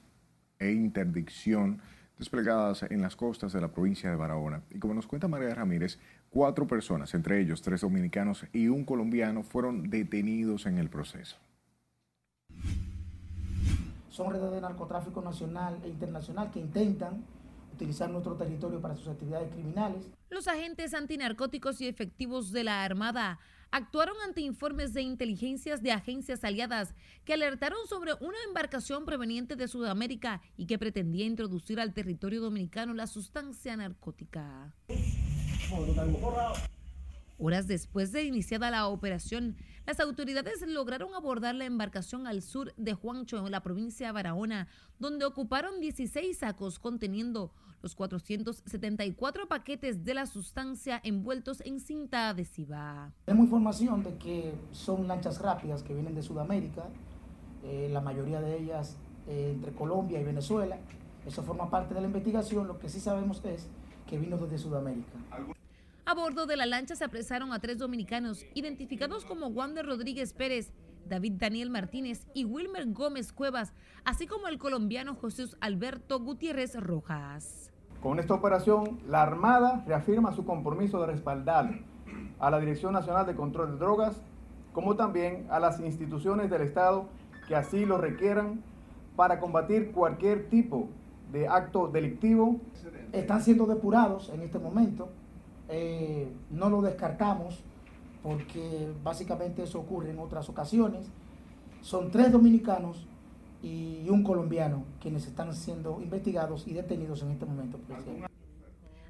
e 0.58 0.72
interdicción 0.72 1.80
desplegadas 2.18 2.82
en 2.82 3.00
las 3.00 3.14
costas 3.14 3.52
de 3.52 3.60
la 3.60 3.68
provincia 3.68 4.10
de 4.10 4.16
Barahona. 4.16 4.62
Y 4.70 4.80
como 4.80 4.94
nos 4.94 5.06
cuenta 5.06 5.28
María 5.28 5.54
Ramírez, 5.54 6.00
cuatro 6.30 6.66
personas, 6.66 7.14
entre 7.14 7.40
ellos 7.40 7.62
tres 7.62 7.82
dominicanos 7.82 8.44
y 8.52 8.66
un 8.66 8.84
colombiano, 8.84 9.44
fueron 9.44 9.88
detenidos 9.88 10.66
en 10.66 10.78
el 10.78 10.88
proceso. 10.88 11.36
Son 14.10 14.32
redes 14.32 14.50
de 14.50 14.60
narcotráfico 14.60 15.22
nacional 15.22 15.78
e 15.84 15.88
internacional 15.88 16.50
que 16.50 16.58
intentan 16.58 17.22
utilizar 17.74 18.10
nuestro 18.10 18.36
territorio 18.36 18.80
para 18.80 18.96
sus 18.96 19.08
actividades 19.08 19.52
criminales. 19.52 20.06
Los 20.30 20.48
agentes 20.48 20.94
antinarcóticos 20.94 21.80
y 21.80 21.88
efectivos 21.88 22.50
de 22.52 22.64
la 22.64 22.84
Armada 22.84 23.38
actuaron 23.70 24.14
ante 24.24 24.40
informes 24.40 24.94
de 24.94 25.02
inteligencias 25.02 25.82
de 25.82 25.92
agencias 25.92 26.44
aliadas 26.44 26.94
que 27.24 27.34
alertaron 27.34 27.86
sobre 27.88 28.14
una 28.14 28.38
embarcación 28.46 29.04
proveniente 29.04 29.56
de 29.56 29.66
Sudamérica 29.66 30.40
y 30.56 30.66
que 30.66 30.78
pretendía 30.78 31.26
introducir 31.26 31.80
al 31.80 31.92
territorio 31.92 32.40
dominicano 32.40 32.94
la 32.94 33.08
sustancia 33.08 33.76
narcótica. 33.76 34.72
Horas 37.36 37.66
después 37.66 38.12
de 38.12 38.22
iniciada 38.22 38.70
la 38.70 38.86
operación, 38.86 39.56
las 39.86 39.98
autoridades 39.98 40.64
lograron 40.66 41.14
abordar 41.14 41.56
la 41.56 41.64
embarcación 41.64 42.28
al 42.28 42.42
sur 42.42 42.72
de 42.76 42.94
Juancho, 42.94 43.44
en 43.44 43.50
la 43.50 43.62
provincia 43.62 44.06
de 44.06 44.12
Barahona, 44.12 44.68
donde 45.00 45.24
ocuparon 45.24 45.80
16 45.80 46.38
sacos 46.38 46.78
conteniendo 46.78 47.52
los 47.84 47.94
474 47.94 49.46
paquetes 49.46 50.06
de 50.06 50.14
la 50.14 50.24
sustancia 50.24 51.02
envueltos 51.04 51.60
en 51.66 51.80
cinta 51.80 52.30
adhesiva. 52.30 53.12
Tenemos 53.26 53.44
información 53.44 54.02
de 54.02 54.16
que 54.16 54.54
son 54.72 55.06
lanchas 55.06 55.38
rápidas 55.38 55.82
que 55.82 55.92
vienen 55.92 56.14
de 56.14 56.22
Sudamérica, 56.22 56.84
eh, 57.62 57.90
la 57.92 58.00
mayoría 58.00 58.40
de 58.40 58.58
ellas 58.58 58.96
eh, 59.28 59.50
entre 59.54 59.72
Colombia 59.72 60.18
y 60.18 60.24
Venezuela. 60.24 60.78
Eso 61.26 61.42
forma 61.42 61.68
parte 61.68 61.92
de 61.92 62.00
la 62.00 62.06
investigación. 62.06 62.66
Lo 62.66 62.78
que 62.78 62.88
sí 62.88 63.00
sabemos 63.00 63.44
es 63.44 63.66
que 64.06 64.18
vino 64.18 64.38
desde 64.38 64.56
Sudamérica. 64.56 65.12
A 66.06 66.14
bordo 66.14 66.46
de 66.46 66.56
la 66.56 66.64
lancha 66.64 66.96
se 66.96 67.04
apresaron 67.04 67.52
a 67.52 67.58
tres 67.58 67.76
dominicanos, 67.76 68.46
identificados 68.54 69.26
como 69.26 69.48
Wander 69.48 69.84
Rodríguez 69.84 70.32
Pérez, 70.32 70.72
David 71.06 71.34
Daniel 71.36 71.68
Martínez 71.68 72.26
y 72.32 72.46
Wilmer 72.46 72.86
Gómez 72.92 73.30
Cuevas, 73.34 73.74
así 74.06 74.26
como 74.26 74.48
el 74.48 74.56
colombiano 74.56 75.14
José 75.14 75.44
Alberto 75.60 76.18
Gutiérrez 76.20 76.76
Rojas. 76.76 77.73
Con 78.04 78.20
esta 78.20 78.34
operación, 78.34 79.00
la 79.08 79.22
Armada 79.22 79.82
reafirma 79.86 80.34
su 80.34 80.44
compromiso 80.44 81.00
de 81.00 81.06
respaldar 81.06 81.80
a 82.38 82.50
la 82.50 82.60
Dirección 82.60 82.92
Nacional 82.92 83.24
de 83.24 83.34
Control 83.34 83.70
de 83.72 83.78
Drogas, 83.78 84.20
como 84.74 84.94
también 84.94 85.46
a 85.48 85.58
las 85.58 85.80
instituciones 85.80 86.50
del 86.50 86.60
Estado 86.60 87.06
que 87.48 87.56
así 87.56 87.86
lo 87.86 87.96
requieran 87.96 88.62
para 89.16 89.40
combatir 89.40 89.90
cualquier 89.92 90.50
tipo 90.50 90.90
de 91.32 91.48
acto 91.48 91.88
delictivo. 91.88 92.60
Están 93.12 93.40
siendo 93.40 93.64
depurados 93.64 94.28
en 94.28 94.42
este 94.42 94.58
momento, 94.58 95.08
eh, 95.70 96.30
no 96.50 96.68
lo 96.68 96.82
descartamos 96.82 97.64
porque 98.22 98.92
básicamente 99.02 99.62
eso 99.62 99.80
ocurre 99.80 100.10
en 100.10 100.18
otras 100.18 100.50
ocasiones. 100.50 101.06
Son 101.80 102.10
tres 102.10 102.30
dominicanos 102.30 103.08
y 103.64 104.10
un 104.10 104.22
colombiano 104.22 104.84
quienes 105.00 105.26
están 105.26 105.54
siendo 105.54 106.02
investigados 106.02 106.66
y 106.66 106.74
detenidos 106.74 107.22
en 107.22 107.30
este 107.30 107.46
momento. 107.46 107.80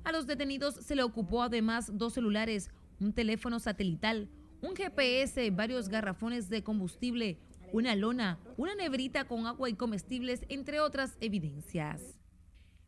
A 0.05 0.13
los 0.13 0.29
detenidos 0.29 0.77
se 0.77 0.95
le 0.95 1.03
ocupó 1.03 1.43
además 1.43 1.91
dos 1.93 2.13
celulares, 2.13 2.71
un 3.01 3.13
teléfono 3.13 3.59
satelital, 3.59 4.29
un 4.63 4.77
GPS, 4.77 5.51
varios 5.51 5.89
garrafones 5.89 6.49
de 6.49 6.63
combustible, 6.63 7.39
una 7.73 7.97
lona, 7.97 8.39
una 8.57 8.77
nebrita 8.77 9.25
con 9.25 9.47
agua 9.47 9.69
y 9.69 9.75
comestibles, 9.75 10.45
entre 10.49 10.79
otras 10.79 11.17
evidencias. 11.21 12.21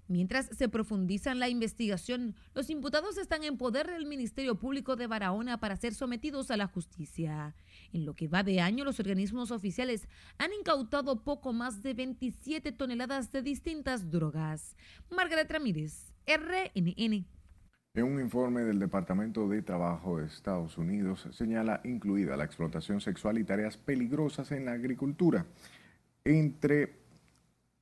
Mientras 0.08 0.46
se 0.46 0.68
profundiza 0.68 1.32
en 1.32 1.40
la 1.40 1.48
investigación, 1.48 2.36
los 2.54 2.70
imputados 2.70 3.18
están 3.18 3.42
en 3.42 3.58
poder 3.58 3.90
del 3.90 4.06
Ministerio 4.06 4.54
Público 4.54 4.94
de 4.94 5.08
Barahona 5.08 5.58
para 5.58 5.76
ser 5.76 5.94
sometidos 5.94 6.50
a 6.52 6.56
la 6.56 6.68
justicia. 6.68 7.56
En 7.92 8.06
lo 8.06 8.14
que 8.14 8.28
va 8.28 8.44
de 8.44 8.60
año, 8.60 8.84
los 8.84 9.00
organismos 9.00 9.50
oficiales 9.50 10.08
han 10.38 10.52
incautado 10.52 11.24
poco 11.24 11.52
más 11.52 11.82
de 11.82 11.94
27 11.94 12.70
toneladas 12.72 13.32
de 13.32 13.42
distintas 13.42 14.10
drogas. 14.10 14.76
Margaret 15.10 15.50
Ramírez, 15.50 16.12
RNN. 16.26 17.26
En 17.94 18.04
un 18.04 18.20
informe 18.20 18.62
del 18.62 18.78
Departamento 18.78 19.48
de 19.48 19.62
Trabajo 19.62 20.18
de 20.18 20.26
Estados 20.26 20.76
Unidos 20.76 21.26
señala 21.32 21.80
incluida 21.82 22.36
la 22.36 22.44
explotación 22.44 23.00
sexual 23.00 23.38
y 23.38 23.44
tareas 23.44 23.76
peligrosas 23.76 24.52
en 24.52 24.66
la 24.66 24.72
agricultura. 24.72 25.46
Entre 26.22 26.94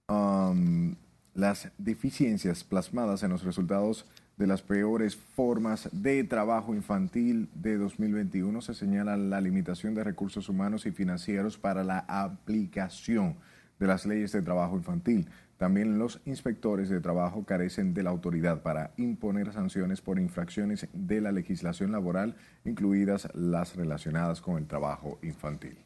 um, 0.08 0.94
las 1.34 1.70
deficiencias 1.78 2.64
plasmadas 2.64 3.22
en 3.22 3.30
los 3.30 3.44
resultados 3.44 4.06
de 4.36 4.46
las 4.46 4.62
peores 4.62 5.16
formas 5.16 5.88
de 5.92 6.24
trabajo 6.24 6.74
infantil 6.74 7.48
de 7.54 7.76
2021 7.76 8.60
se 8.60 8.74
señala 8.74 9.16
la 9.16 9.40
limitación 9.40 9.94
de 9.94 10.04
recursos 10.04 10.48
humanos 10.48 10.86
y 10.86 10.92
financieros 10.92 11.56
para 11.58 11.84
la 11.84 12.04
aplicación 12.08 13.36
de 13.78 13.86
las 13.86 14.06
leyes 14.06 14.32
de 14.32 14.42
trabajo 14.42 14.76
infantil. 14.76 15.28
También 15.56 15.98
los 15.98 16.20
inspectores 16.24 16.88
de 16.88 17.00
trabajo 17.00 17.44
carecen 17.44 17.94
de 17.94 18.02
la 18.02 18.10
autoridad 18.10 18.62
para 18.62 18.90
imponer 18.96 19.52
sanciones 19.52 20.00
por 20.00 20.18
infracciones 20.18 20.88
de 20.92 21.20
la 21.20 21.30
legislación 21.30 21.92
laboral, 21.92 22.34
incluidas 22.64 23.28
las 23.34 23.76
relacionadas 23.76 24.40
con 24.40 24.58
el 24.58 24.66
trabajo 24.66 25.18
infantil. 25.22 25.76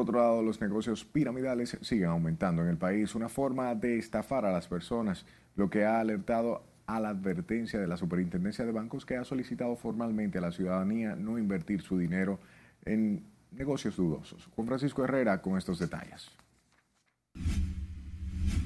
Por 0.00 0.08
otro 0.08 0.18
lado, 0.18 0.42
los 0.42 0.62
negocios 0.62 1.04
piramidales 1.04 1.76
siguen 1.82 2.08
aumentando 2.08 2.62
en 2.62 2.68
el 2.68 2.78
país, 2.78 3.14
una 3.14 3.28
forma 3.28 3.74
de 3.74 3.98
estafar 3.98 4.46
a 4.46 4.50
las 4.50 4.66
personas, 4.66 5.26
lo 5.56 5.68
que 5.68 5.84
ha 5.84 6.00
alertado 6.00 6.62
a 6.86 7.00
la 7.00 7.10
advertencia 7.10 7.78
de 7.78 7.86
la 7.86 7.98
Superintendencia 7.98 8.64
de 8.64 8.72
Bancos 8.72 9.04
que 9.04 9.18
ha 9.18 9.24
solicitado 9.24 9.76
formalmente 9.76 10.38
a 10.38 10.40
la 10.40 10.52
ciudadanía 10.52 11.16
no 11.16 11.36
invertir 11.36 11.82
su 11.82 11.98
dinero 11.98 12.38
en 12.86 13.26
negocios 13.52 13.94
dudosos. 13.98 14.48
Juan 14.56 14.68
Francisco 14.68 15.04
Herrera 15.04 15.42
con 15.42 15.58
estos 15.58 15.78
detalles. 15.78 16.30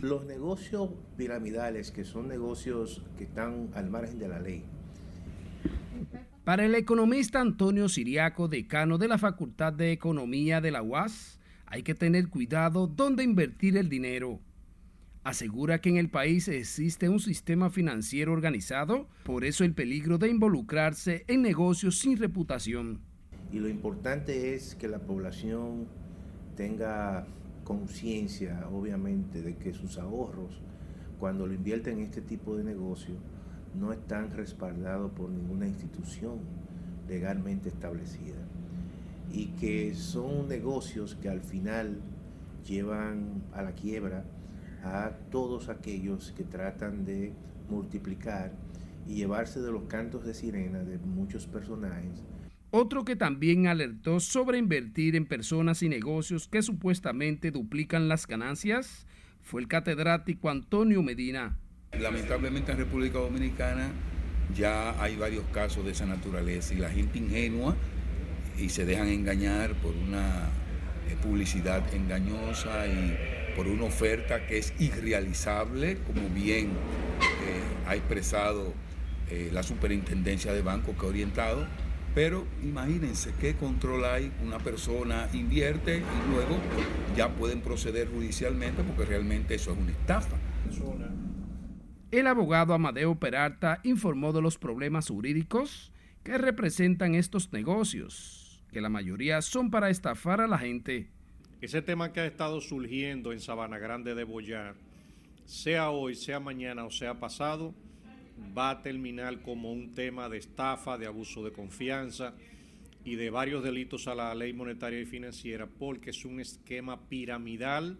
Los 0.02 0.26
negocios 0.26 0.90
piramidales, 1.16 1.90
que 1.90 2.04
son 2.04 2.28
negocios 2.28 3.02
que 3.18 3.24
están 3.24 3.70
al 3.74 3.90
margen 3.90 4.20
de 4.20 4.28
la 4.28 4.38
ley, 4.38 4.64
para 6.44 6.66
el 6.66 6.74
economista 6.74 7.40
Antonio 7.40 7.88
Siriaco, 7.88 8.48
decano 8.48 8.98
de 8.98 9.08
la 9.08 9.16
Facultad 9.16 9.72
de 9.72 9.92
Economía 9.92 10.60
de 10.60 10.70
la 10.70 10.82
UAS, 10.82 11.40
hay 11.64 11.82
que 11.82 11.94
tener 11.94 12.28
cuidado 12.28 12.86
dónde 12.86 13.24
invertir 13.24 13.78
el 13.78 13.88
dinero. 13.88 14.40
Asegura 15.22 15.80
que 15.80 15.88
en 15.88 15.96
el 15.96 16.10
país 16.10 16.46
existe 16.48 17.08
un 17.08 17.18
sistema 17.18 17.70
financiero 17.70 18.34
organizado, 18.34 19.08
por 19.24 19.46
eso 19.46 19.64
el 19.64 19.72
peligro 19.72 20.18
de 20.18 20.28
involucrarse 20.28 21.24
en 21.28 21.40
negocios 21.40 21.98
sin 21.98 22.18
reputación. 22.18 23.00
Y 23.50 23.58
lo 23.58 23.70
importante 23.70 24.54
es 24.54 24.74
que 24.74 24.86
la 24.86 24.98
población 24.98 25.88
tenga 26.56 27.26
conciencia, 27.64 28.68
obviamente, 28.70 29.40
de 29.40 29.56
que 29.56 29.72
sus 29.72 29.96
ahorros, 29.96 30.60
cuando 31.18 31.46
lo 31.46 31.54
invierten 31.54 32.00
en 32.00 32.04
este 32.04 32.20
tipo 32.20 32.54
de 32.54 32.64
negocio, 32.64 33.14
no 33.78 33.92
están 33.92 34.30
respaldados 34.30 35.12
por 35.12 35.30
ninguna 35.30 35.66
institución 35.66 36.38
legalmente 37.08 37.68
establecida 37.68 38.38
y 39.32 39.46
que 39.58 39.94
son 39.94 40.48
negocios 40.48 41.16
que 41.20 41.28
al 41.28 41.40
final 41.40 42.00
llevan 42.66 43.42
a 43.52 43.62
la 43.62 43.72
quiebra 43.72 44.24
a 44.84 45.10
todos 45.30 45.68
aquellos 45.68 46.32
que 46.32 46.44
tratan 46.44 47.04
de 47.04 47.32
multiplicar 47.68 48.52
y 49.06 49.16
llevarse 49.16 49.60
de 49.60 49.72
los 49.72 49.84
cantos 49.84 50.24
de 50.24 50.34
sirena 50.34 50.80
de 50.80 50.98
muchos 50.98 51.46
personajes. 51.46 52.22
Otro 52.70 53.04
que 53.04 53.16
también 53.16 53.66
alertó 53.66 54.18
sobre 54.20 54.58
invertir 54.58 55.14
en 55.14 55.26
personas 55.26 55.82
y 55.82 55.88
negocios 55.88 56.48
que 56.48 56.62
supuestamente 56.62 57.50
duplican 57.50 58.08
las 58.08 58.26
ganancias 58.26 59.06
fue 59.42 59.60
el 59.60 59.68
catedrático 59.68 60.50
Antonio 60.50 61.02
Medina, 61.02 61.58
Lamentablemente 62.00 62.72
en 62.72 62.78
República 62.78 63.18
Dominicana 63.18 63.90
ya 64.54 65.00
hay 65.02 65.16
varios 65.16 65.44
casos 65.52 65.84
de 65.84 65.92
esa 65.92 66.06
naturaleza 66.06 66.74
y 66.74 66.78
la 66.78 66.90
gente 66.90 67.18
ingenua 67.18 67.74
y 68.58 68.68
se 68.68 68.84
dejan 68.84 69.08
engañar 69.08 69.74
por 69.74 69.94
una 69.94 70.48
eh, 71.08 71.16
publicidad 71.22 71.82
engañosa 71.94 72.86
y 72.86 73.16
por 73.56 73.66
una 73.66 73.84
oferta 73.84 74.46
que 74.46 74.58
es 74.58 74.72
irrealizable, 74.78 75.98
como 76.06 76.28
bien 76.28 76.66
eh, 76.66 77.86
ha 77.86 77.94
expresado 77.94 78.72
eh, 79.30 79.50
la 79.52 79.62
superintendencia 79.62 80.52
de 80.52 80.62
banco 80.62 80.94
que 80.98 81.06
ha 81.06 81.08
orientado. 81.08 81.66
Pero 82.14 82.46
imagínense 82.62 83.32
qué 83.40 83.54
control 83.56 84.04
hay, 84.04 84.32
una 84.44 84.58
persona 84.58 85.28
invierte 85.32 85.96
y 85.98 86.30
luego 86.30 86.58
ya 87.16 87.28
pueden 87.28 87.60
proceder 87.60 88.08
judicialmente 88.08 88.84
porque 88.84 89.04
realmente 89.04 89.56
eso 89.56 89.72
es 89.72 89.78
una 89.78 89.90
estafa. 89.90 90.36
El 92.14 92.28
abogado 92.28 92.74
Amadeo 92.74 93.18
Peralta 93.18 93.80
informó 93.82 94.32
de 94.32 94.40
los 94.40 94.56
problemas 94.56 95.08
jurídicos 95.08 95.90
que 96.22 96.38
representan 96.38 97.16
estos 97.16 97.52
negocios, 97.52 98.62
que 98.70 98.80
la 98.80 98.88
mayoría 98.88 99.42
son 99.42 99.68
para 99.68 99.90
estafar 99.90 100.40
a 100.40 100.46
la 100.46 100.58
gente. 100.58 101.08
Ese 101.60 101.82
tema 101.82 102.12
que 102.12 102.20
ha 102.20 102.26
estado 102.26 102.60
surgiendo 102.60 103.32
en 103.32 103.40
Sabana 103.40 103.78
Grande 103.78 104.14
de 104.14 104.22
Boyar, 104.22 104.76
sea 105.44 105.90
hoy, 105.90 106.14
sea 106.14 106.38
mañana 106.38 106.84
o 106.84 106.90
sea 106.92 107.18
pasado, 107.18 107.74
va 108.56 108.70
a 108.70 108.82
terminar 108.82 109.42
como 109.42 109.72
un 109.72 109.92
tema 109.92 110.28
de 110.28 110.38
estafa, 110.38 110.96
de 110.96 111.06
abuso 111.06 111.44
de 111.44 111.50
confianza 111.50 112.32
y 113.04 113.16
de 113.16 113.30
varios 113.30 113.64
delitos 113.64 114.06
a 114.06 114.14
la 114.14 114.32
ley 114.36 114.52
monetaria 114.52 115.00
y 115.00 115.04
financiera, 115.04 115.66
porque 115.66 116.10
es 116.10 116.24
un 116.24 116.38
esquema 116.38 117.08
piramidal 117.08 117.98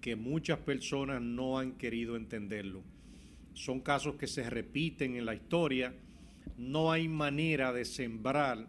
que 0.00 0.16
muchas 0.16 0.60
personas 0.60 1.20
no 1.20 1.58
han 1.58 1.72
querido 1.72 2.16
entenderlo. 2.16 2.82
Son 3.58 3.80
casos 3.80 4.14
que 4.14 4.28
se 4.28 4.48
repiten 4.48 5.16
en 5.16 5.26
la 5.26 5.34
historia. 5.34 5.92
No 6.56 6.92
hay 6.92 7.08
manera 7.08 7.72
de 7.72 7.84
sembrar 7.84 8.68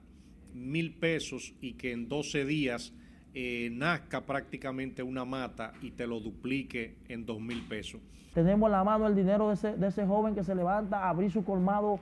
mil 0.51 0.95
pesos 0.95 1.53
y 1.61 1.73
que 1.73 1.91
en 1.91 2.09
12 2.09 2.43
días 2.43 2.91
eh, 3.35 3.69
nazca 3.71 4.25
prácticamente 4.25 5.03
una 5.03 5.25
mata 5.25 5.73
y 5.83 5.91
te 5.91 6.07
lo 6.07 6.19
duplique 6.19 6.97
en 7.07 7.23
dos 7.23 7.39
mil 7.39 7.61
pesos. 7.67 8.01
Tenemos 8.33 8.71
la 8.71 8.83
mano 8.83 9.05
el 9.05 9.15
dinero 9.15 9.49
de 9.49 9.53
ese, 9.53 9.77
de 9.77 9.89
ese 9.89 10.07
joven 10.07 10.33
que 10.33 10.43
se 10.43 10.55
levanta 10.55 11.03
a 11.03 11.09
abrir 11.09 11.29
su 11.31 11.43
colmado 11.43 11.99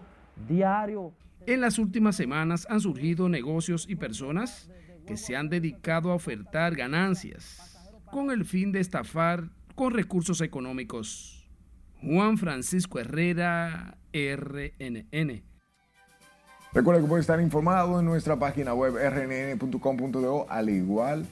diario. 0.47 1.11
En 1.45 1.59
las 1.59 1.79
últimas 1.79 2.15
semanas 2.15 2.65
han 2.69 2.79
surgido 2.79 3.27
negocios 3.27 3.85
y 3.89 3.97
personas 3.97 4.71
que 5.05 5.17
se 5.17 5.35
han 5.35 5.49
dedicado 5.49 6.09
a 6.09 6.15
ofertar 6.15 6.73
ganancias 6.73 7.91
con 8.13 8.31
el 8.31 8.45
fin 8.45 8.71
de 8.71 8.79
estafar 8.79 9.49
con 9.75 9.93
recursos 9.93 10.39
económicos. 10.39 11.36
Juan 12.01 12.37
Francisco 12.37 12.99
Herrera, 12.99 13.97
RNN. 14.13 15.43
Recuerda 16.73 17.01
que 17.01 17.07
puede 17.07 17.21
estar 17.21 17.39
informado 17.41 17.99
en 17.99 18.05
nuestra 18.05 18.37
página 18.37 18.73
web 18.73 18.95
rnn.com.do, 18.95 20.47
al 20.49 20.69
igual 20.69 21.25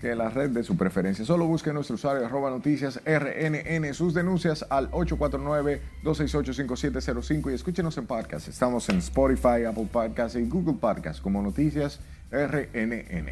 que 0.00 0.14
la 0.16 0.28
red 0.28 0.50
de 0.50 0.64
su 0.64 0.76
preferencia. 0.76 1.24
Solo 1.24 1.46
busque 1.46 1.72
nuestro 1.72 1.94
usuario 1.94 2.26
arroba 2.26 2.50
noticias 2.50 3.00
RNN, 3.04 3.94
sus 3.94 4.12
denuncias 4.14 4.66
al 4.68 4.90
849-268-5705 4.90 7.50
y 7.50 7.54
escúchenos 7.54 7.96
en 7.98 8.06
podcast. 8.06 8.48
Estamos 8.48 8.88
en 8.88 8.98
Spotify, 8.98 9.64
Apple 9.66 9.88
Podcasts 9.90 10.36
y 10.36 10.42
Google 10.48 10.78
Podcasts 10.80 11.22
como 11.22 11.40
Noticias 11.40 12.00
RNN. 12.32 13.28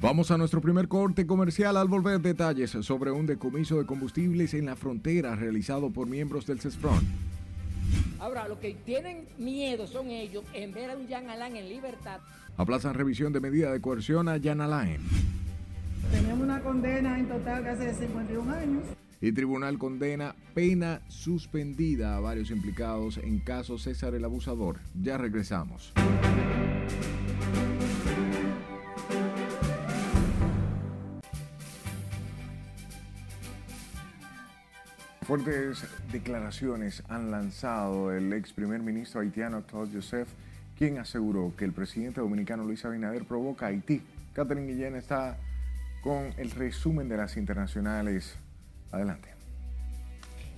Vamos 0.00 0.30
a 0.30 0.38
nuestro 0.38 0.60
primer 0.60 0.86
corte 0.86 1.26
comercial 1.26 1.76
al 1.76 1.88
volver 1.88 2.20
detalles 2.20 2.70
sobre 2.70 3.10
un 3.10 3.26
decomiso 3.26 3.78
de 3.78 3.84
combustibles 3.84 4.54
en 4.54 4.66
la 4.66 4.76
frontera 4.76 5.34
realizado 5.34 5.90
por 5.90 6.06
miembros 6.06 6.46
del 6.46 6.60
CESFRON. 6.60 7.00
Ahora, 8.20 8.46
lo 8.46 8.60
que 8.60 8.74
tienen 8.74 9.26
miedo 9.38 9.88
son 9.88 10.10
ellos 10.10 10.44
en 10.52 10.72
ver 10.72 10.90
a 10.90 10.96
un 10.96 11.08
Jan 11.08 11.28
Alain 11.28 11.56
en 11.56 11.68
libertad. 11.68 12.20
Aplazan 12.56 12.94
revisión 12.94 13.32
de 13.32 13.40
medida 13.40 13.72
de 13.72 13.80
coerción 13.80 14.28
a 14.28 14.38
Jan 14.40 14.60
Alain. 14.60 15.00
Tenemos 16.12 16.44
una 16.44 16.60
condena 16.60 17.18
en 17.18 17.26
total 17.26 17.64
de 17.64 17.70
hace 17.70 17.94
51 17.94 18.52
años. 18.52 18.84
Y 19.20 19.32
tribunal 19.32 19.78
condena 19.78 20.36
pena 20.54 21.00
suspendida 21.08 22.16
a 22.16 22.20
varios 22.20 22.52
implicados 22.52 23.18
en 23.18 23.40
caso 23.40 23.78
César 23.78 24.14
el 24.14 24.24
Abusador. 24.24 24.78
Ya 24.94 25.18
regresamos. 25.18 25.92
Fuertes 35.28 35.84
declaraciones 36.10 37.02
han 37.06 37.30
lanzado 37.30 38.14
el 38.14 38.32
ex 38.32 38.54
primer 38.54 38.80
ministro 38.80 39.20
haitiano 39.20 39.62
Claude 39.66 39.90
Joseph, 39.92 40.26
quien 40.78 40.96
aseguró 40.96 41.52
que 41.54 41.66
el 41.66 41.72
presidente 41.74 42.22
dominicano 42.22 42.64
Luis 42.64 42.82
Abinader 42.86 43.26
provoca 43.26 43.66
a 43.66 43.68
Haití. 43.68 44.00
Catherine 44.32 44.72
Guillén 44.72 44.96
está 44.96 45.36
con 46.00 46.32
el 46.38 46.50
resumen 46.52 47.10
de 47.10 47.18
las 47.18 47.36
internacionales. 47.36 48.36
Adelante. 48.90 49.28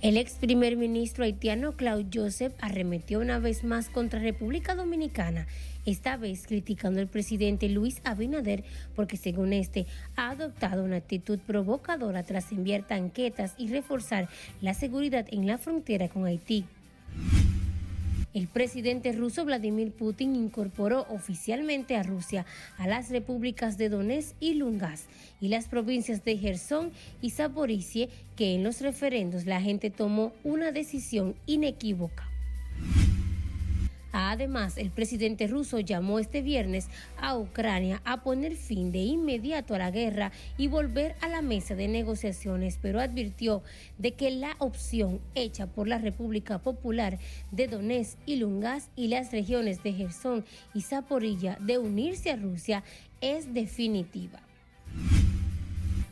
El 0.01 0.15
ex 0.15 0.35
primer 0.35 0.77
ministro 0.77 1.25
haitiano 1.25 1.73
Claude 1.73 2.07
Joseph 2.11 2.53
arremetió 2.61 3.19
una 3.19 3.39
vez 3.39 3.65
más 3.65 3.89
contra 3.89 4.21
República 4.21 4.73
Dominicana, 4.73 5.47
esta 5.85 6.17
vez 6.17 6.45
criticando 6.47 6.99
al 6.99 7.07
presidente 7.07 7.69
Luis 7.69 8.01
Abinader 8.03 8.63
porque 8.95 9.17
según 9.17 9.53
este 9.53 9.87
ha 10.15 10.29
adoptado 10.29 10.83
una 10.83 10.97
actitud 10.97 11.39
provocadora 11.39 12.23
tras 12.23 12.51
enviar 12.51 12.87
tanquetas 12.87 13.55
y 13.57 13.67
reforzar 13.69 14.29
la 14.61 14.73
seguridad 14.73 15.25
en 15.31 15.47
la 15.47 15.57
frontera 15.57 16.09
con 16.09 16.25
Haití. 16.25 16.65
El 18.33 18.47
presidente 18.47 19.11
ruso 19.11 19.43
Vladimir 19.43 19.91
Putin 19.91 20.37
incorporó 20.37 21.05
oficialmente 21.09 21.97
a 21.97 22.03
Rusia 22.03 22.45
a 22.77 22.87
las 22.87 23.09
repúblicas 23.09 23.77
de 23.77 23.89
Donetsk 23.89 24.35
y 24.39 24.53
Lugansk 24.53 25.09
y 25.41 25.49
las 25.49 25.67
provincias 25.67 26.23
de 26.23 26.37
Gerson 26.37 26.91
y 27.21 27.31
Zaporizhia, 27.31 28.07
que 28.37 28.55
en 28.55 28.63
los 28.63 28.79
referendos 28.79 29.45
la 29.45 29.59
gente 29.59 29.89
tomó 29.89 30.31
una 30.45 30.71
decisión 30.71 31.35
inequívoca. 31.45 32.30
Además, 34.11 34.77
el 34.77 34.91
presidente 34.91 35.47
ruso 35.47 35.79
llamó 35.79 36.19
este 36.19 36.41
viernes 36.41 36.87
a 37.17 37.37
Ucrania 37.37 38.01
a 38.05 38.23
poner 38.23 38.55
fin 38.55 38.91
de 38.91 38.99
inmediato 38.99 39.75
a 39.75 39.79
la 39.79 39.91
guerra 39.91 40.31
y 40.57 40.67
volver 40.67 41.15
a 41.21 41.27
la 41.27 41.41
mesa 41.41 41.75
de 41.75 41.87
negociaciones, 41.87 42.77
pero 42.81 42.99
advirtió 42.99 43.63
de 43.97 44.13
que 44.13 44.31
la 44.31 44.55
opción 44.59 45.19
hecha 45.35 45.67
por 45.67 45.87
la 45.87 45.97
República 45.97 46.59
Popular 46.59 47.19
de 47.51 47.67
Donetsk 47.67 48.17
y 48.25 48.35
Lugansk 48.37 48.89
y 48.95 49.07
las 49.07 49.31
regiones 49.31 49.83
de 49.83 49.93
Gerson 49.93 50.45
y 50.73 50.81
Zaporilla 50.81 51.57
de 51.59 51.77
unirse 51.77 52.31
a 52.31 52.35
Rusia 52.35 52.83
es 53.21 53.53
definitiva. 53.53 54.41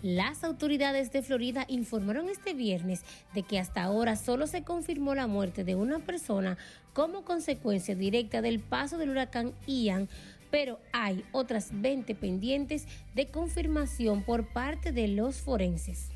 Las 0.02 0.46
autoridades 0.46 1.12
de 1.12 1.22
Florida 1.22 1.66
informaron 1.68 2.30
este 2.30 2.54
viernes 2.54 3.04
de 3.34 3.44
que 3.44 3.60
hasta 3.60 3.84
ahora 3.84 4.16
solo 4.16 4.48
se 4.48 4.64
confirmó 4.64 5.14
la 5.14 5.28
muerte 5.28 5.66
de 5.66 5.76
una 5.76 6.00
persona 6.00 6.58
como 6.94 7.24
consecuencia 7.26 7.96
directa 7.96 8.42
del 8.42 8.62
paso 8.62 8.98
del 8.98 9.10
huracán 9.10 9.52
Ian, 9.68 10.08
pero 10.52 10.80
hay 10.94 11.26
otras 11.34 11.70
20 11.74 12.16
pendientes 12.16 12.88
de 13.14 13.28
confirmación 13.28 14.24
por 14.24 14.48
parte 14.48 14.94
de 14.94 15.10
los 15.10 15.42
forenses. 15.42 16.08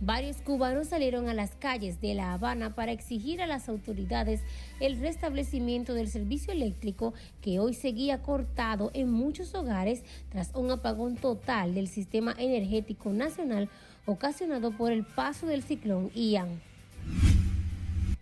Varios 0.00 0.38
cubanos 0.38 0.88
salieron 0.88 1.28
a 1.28 1.34
las 1.34 1.54
calles 1.54 2.00
de 2.00 2.14
La 2.14 2.32
Habana 2.32 2.74
para 2.74 2.92
exigir 2.92 3.40
a 3.40 3.46
las 3.46 3.68
autoridades 3.68 4.42
el 4.80 4.98
restablecimiento 4.98 5.94
del 5.94 6.08
servicio 6.08 6.52
eléctrico 6.52 7.14
que 7.40 7.60
hoy 7.60 7.74
seguía 7.74 8.20
cortado 8.20 8.90
en 8.92 9.10
muchos 9.10 9.54
hogares 9.54 10.02
tras 10.30 10.50
un 10.54 10.70
apagón 10.70 11.16
total 11.16 11.74
del 11.74 11.88
sistema 11.88 12.34
energético 12.36 13.10
nacional 13.10 13.68
ocasionado 14.04 14.72
por 14.72 14.92
el 14.92 15.04
paso 15.04 15.46
del 15.46 15.62
ciclón 15.62 16.10
Ian. 16.14 16.60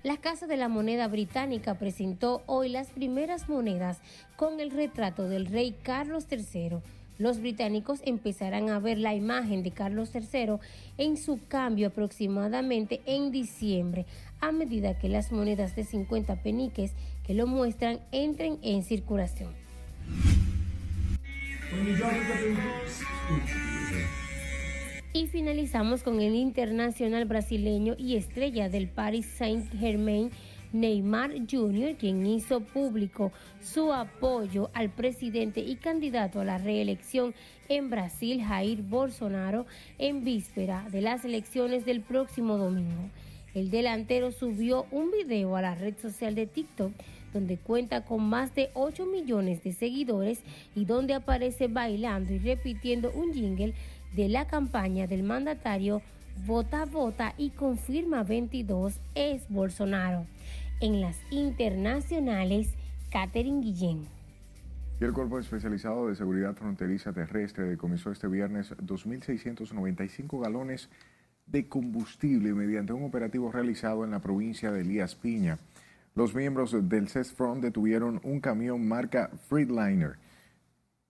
La 0.02 0.16
Casa 0.18 0.46
de 0.46 0.56
la 0.56 0.68
Moneda 0.68 1.08
Británica 1.08 1.78
presentó 1.78 2.42
hoy 2.46 2.68
las 2.68 2.88
primeras 2.88 3.48
monedas 3.48 4.00
con 4.36 4.60
el 4.60 4.70
retrato 4.70 5.28
del 5.28 5.46
rey 5.46 5.74
Carlos 5.82 6.26
III 6.30 6.80
los 7.18 7.40
británicos 7.40 8.00
empezarán 8.04 8.70
a 8.70 8.78
ver 8.78 8.98
la 8.98 9.14
imagen 9.14 9.62
de 9.62 9.70
Carlos 9.70 10.10
III 10.14 10.56
en 10.98 11.16
su 11.16 11.40
cambio 11.46 11.88
aproximadamente 11.88 13.00
en 13.06 13.30
diciembre, 13.30 14.06
a 14.40 14.52
medida 14.52 14.98
que 14.98 15.08
las 15.08 15.32
monedas 15.32 15.76
de 15.76 15.84
50 15.84 16.42
peniques 16.42 16.92
que 17.24 17.34
lo 17.34 17.46
muestran 17.46 18.00
entren 18.10 18.58
en 18.62 18.82
circulación. 18.82 19.52
Y 25.14 25.26
finalizamos 25.26 26.02
con 26.02 26.20
el 26.20 26.34
internacional 26.34 27.26
brasileño 27.26 27.94
y 27.98 28.16
estrella 28.16 28.68
del 28.68 28.88
Paris 28.88 29.26
Saint-Germain, 29.36 30.30
Neymar 30.72 31.32
Jr., 31.50 31.96
quien 31.96 32.26
hizo 32.26 32.60
público 32.60 33.32
su 33.60 33.92
apoyo 33.92 34.70
al 34.74 34.90
presidente 34.90 35.60
y 35.60 35.76
candidato 35.76 36.40
a 36.40 36.44
la 36.44 36.58
reelección 36.58 37.34
en 37.68 37.90
Brasil, 37.90 38.42
Jair 38.42 38.82
Bolsonaro, 38.82 39.66
en 39.98 40.24
víspera 40.24 40.86
de 40.90 41.02
las 41.02 41.24
elecciones 41.24 41.84
del 41.84 42.00
próximo 42.00 42.56
domingo. 42.56 43.10
El 43.54 43.70
delantero 43.70 44.32
subió 44.32 44.86
un 44.90 45.10
video 45.10 45.56
a 45.56 45.62
la 45.62 45.74
red 45.74 45.94
social 46.00 46.34
de 46.34 46.46
TikTok 46.46 46.92
donde 47.32 47.56
cuenta 47.56 48.04
con 48.04 48.22
más 48.22 48.54
de 48.54 48.70
8 48.74 49.06
millones 49.06 49.62
de 49.62 49.72
seguidores 49.72 50.40
y 50.74 50.84
donde 50.84 51.14
aparece 51.14 51.68
bailando 51.68 52.32
y 52.32 52.38
repitiendo 52.38 53.10
un 53.12 53.32
jingle 53.32 53.74
de 54.14 54.28
la 54.28 54.46
campaña 54.46 55.06
del 55.06 55.22
mandatario 55.22 56.02
Vota, 56.46 56.86
vota 56.86 57.34
y 57.36 57.50
confirma 57.50 58.22
22 58.22 58.94
es 59.14 59.48
Bolsonaro 59.48 60.26
en 60.82 61.00
las 61.00 61.16
internacionales, 61.30 62.74
Catherine 63.10 63.60
Guillén. 63.62 64.04
Y 65.00 65.04
el 65.04 65.12
Cuerpo 65.12 65.38
Especializado 65.38 66.08
de 66.08 66.16
Seguridad 66.16 66.54
Fronteriza 66.54 67.12
Terrestre 67.12 67.64
decomisó 67.64 68.10
este 68.10 68.26
viernes 68.26 68.76
2.695 68.78 70.42
galones 70.42 70.90
de 71.46 71.68
combustible 71.68 72.52
mediante 72.52 72.92
un 72.92 73.04
operativo 73.04 73.50
realizado 73.52 74.04
en 74.04 74.10
la 74.10 74.20
provincia 74.20 74.72
de 74.72 74.80
Elías 74.80 75.14
Piña. 75.14 75.58
Los 76.16 76.34
miembros 76.34 76.76
del 76.88 77.08
CESFRON 77.08 77.60
detuvieron 77.60 78.20
un 78.24 78.40
camión 78.40 78.86
marca 78.86 79.30
Freedliner, 79.48 80.18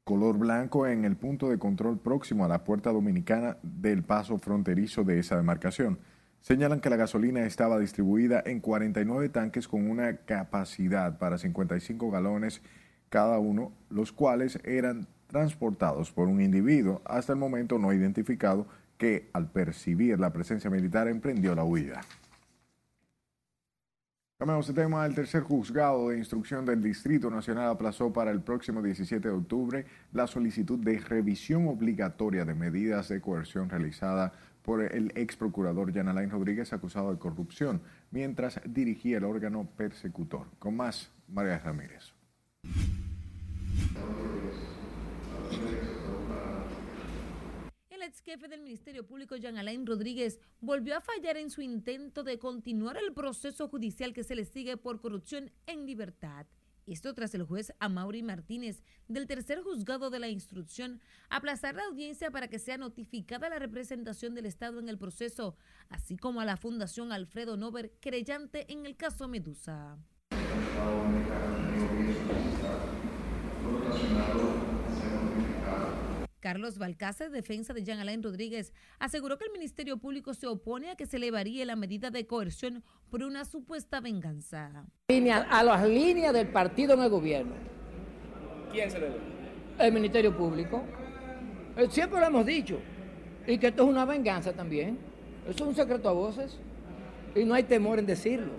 color 0.05 0.37
blanco 0.37 0.87
en 0.87 1.07
el 1.07 1.17
punto 1.17 1.49
de 1.49 1.59
control 1.59 1.99
próximo 1.99 2.45
a 2.45 2.49
la 2.49 2.63
puerta 2.63 2.93
dominicana 2.93 3.57
del 3.63 4.03
paso 4.03 4.37
fronterizo 4.37 5.03
de 5.03 5.19
esa 5.19 5.37
demarcación. 5.37 5.99
Señalan 6.43 6.81
que 6.81 6.91
la 6.91 6.97
gasolina 6.97 7.47
estaba 7.47 7.79
distribuida 7.79 8.43
en 8.45 8.59
49 8.59 9.29
tanques 9.29 9.69
con 9.69 9.89
una 9.89 10.17
capacidad 10.17 11.17
para 11.17 11.39
55 11.39 12.11
galones 12.11 12.63
cada 13.09 13.39
uno, 13.39 13.73
los 13.91 14.11
cuales 14.11 14.59
eran 14.65 15.07
transportados 15.29 16.11
por 16.11 16.27
un 16.27 16.41
individuo 16.41 17.01
hasta 17.05 17.33
el 17.33 17.39
momento 17.39 17.79
no 17.79 17.93
identificado 17.93 18.67
que 18.99 19.31
al 19.33 19.53
percibir 19.53 20.19
la 20.19 20.33
presencia 20.33 20.69
militar 20.69 21.07
emprendió 21.07 21.55
la 21.55 21.63
huida. 21.63 22.01
Cambiamos 24.37 24.67
de 24.67 24.75
tema. 24.75 25.07
El 25.07 25.15
tercer 25.15 25.45
juzgado 25.45 26.09
de 26.09 26.19
instrucción 26.19 26.67
del 26.67 26.83
Distrito 26.83 27.31
Nacional 27.31 27.69
aplazó 27.69 28.13
para 28.13 28.33
el 28.33 28.41
próximo 28.41 28.83
17 28.83 29.29
de 29.29 29.35
octubre 29.35 29.87
la 30.13 30.27
solicitud 30.27 30.81
de 30.81 30.99
revisión 30.99 31.69
obligatoria 31.69 32.45
de 32.45 32.53
medidas 32.53 33.09
de 33.09 33.21
coerción 33.21 33.71
realizada 33.71 34.33
por 34.63 34.83
el 34.83 35.13
ex 35.17 35.37
procurador 35.37 35.93
Jan 35.93 36.09
Alain 36.09 36.31
Rodríguez 36.31 36.73
acusado 36.73 37.11
de 37.11 37.19
corrupción 37.19 37.83
mientras 38.11 38.61
dirigía 38.65 39.19
el 39.19 39.25
órgano 39.25 39.69
persecutor. 39.77 40.47
Con 40.59 40.77
más, 40.77 41.11
María 41.29 41.59
Ramírez. 41.59 42.13
El 47.91 48.03
ex 48.03 48.21
jefe 48.21 48.49
del 48.49 48.63
Ministerio 48.63 49.07
Público, 49.07 49.37
Jean 49.37 49.57
Alain 49.57 49.87
Rodríguez, 49.87 50.41
volvió 50.61 50.97
a 50.97 51.01
fallar 51.01 51.37
en 51.37 51.51
su 51.51 51.63
intento 51.63 52.23
de 52.23 52.39
continuar 52.39 52.97
el 52.97 53.13
proceso 53.13 53.69
judicial 53.69 54.13
que 54.13 54.25
se 54.25 54.35
le 54.35 54.45
sigue 54.45 54.77
por 54.77 55.01
corrupción 55.01 55.51
en 55.67 55.87
libertad. 55.87 56.47
Esto 56.87 57.15
tras 57.15 57.35
el 57.35 57.45
juez 57.45 57.73
Amaury 57.79 58.23
Martínez 58.23 58.83
del 59.09 59.27
tercer 59.27 59.63
juzgado 59.63 60.11
de 60.11 60.19
la 60.19 60.29
instrucción 60.29 61.01
aplazar 61.31 61.75
la 61.75 61.85
audiencia 61.85 62.31
para 62.31 62.49
que 62.49 62.59
sea 62.59 62.77
notificada 62.77 63.49
la 63.49 63.59
representación 63.59 64.35
del 64.35 64.47
Estado 64.47 64.81
en 64.81 64.89
el 64.89 64.99
proceso, 64.99 65.57
así 65.89 66.17
como 66.17 66.41
a 66.41 66.45
la 66.45 66.57
Fundación 66.57 67.13
Alfredo 67.13 67.57
Nover, 67.57 67.93
creyente 68.01 68.71
en 68.73 68.87
el 68.87 68.97
caso 68.97 69.29
Medusa. 69.29 69.99
Carlos 76.43 76.77
Balcácer, 76.77 77.31
defensa 77.31 77.73
de 77.73 77.85
Jean 77.85 78.01
Alain 78.01 78.21
Rodríguez, 78.21 78.75
aseguró 78.99 79.39
que 79.39 79.45
el 79.45 79.53
Ministerio 79.53 79.99
Público 79.99 80.35
se 80.35 80.49
opone 80.49 80.91
a 80.91 80.97
que 80.97 81.07
se 81.07 81.21
le 81.21 81.31
varíe 81.31 81.65
la 81.65 81.77
medida 81.77 82.11
de 82.11 82.27
coerción 82.27 82.83
por 83.11 83.23
una 83.23 83.45
supuesta 83.45 84.01
venganza. 84.01 84.85
A 85.09 85.63
las 85.63 85.89
líneas 85.89 86.35
del 86.35 86.49
partido 86.49 86.95
en 86.95 87.03
el 87.03 87.11
gobierno. 87.11 87.55
¿Quién 88.73 88.91
se 88.91 88.99
le 88.99 89.11
dio? 89.11 89.19
El 89.79 89.93
Ministerio 89.93 90.37
Público. 90.37 90.83
Eh, 91.77 91.87
siempre 91.89 92.19
lo 92.19 92.27
hemos 92.27 92.45
dicho. 92.45 92.81
Y 93.47 93.57
que 93.59 93.69
esto 93.69 93.85
es 93.85 93.89
una 93.89 94.05
venganza 94.05 94.53
también. 94.53 94.99
Eso 95.45 95.63
es 95.63 95.69
un 95.69 95.75
secreto 95.77 96.09
a 96.09 96.13
voces. 96.13 96.59
Y 97.37 97.45
no 97.45 97.55
hay 97.55 97.63
temor 97.63 98.01
en 98.01 98.07
decirlo. 98.07 98.51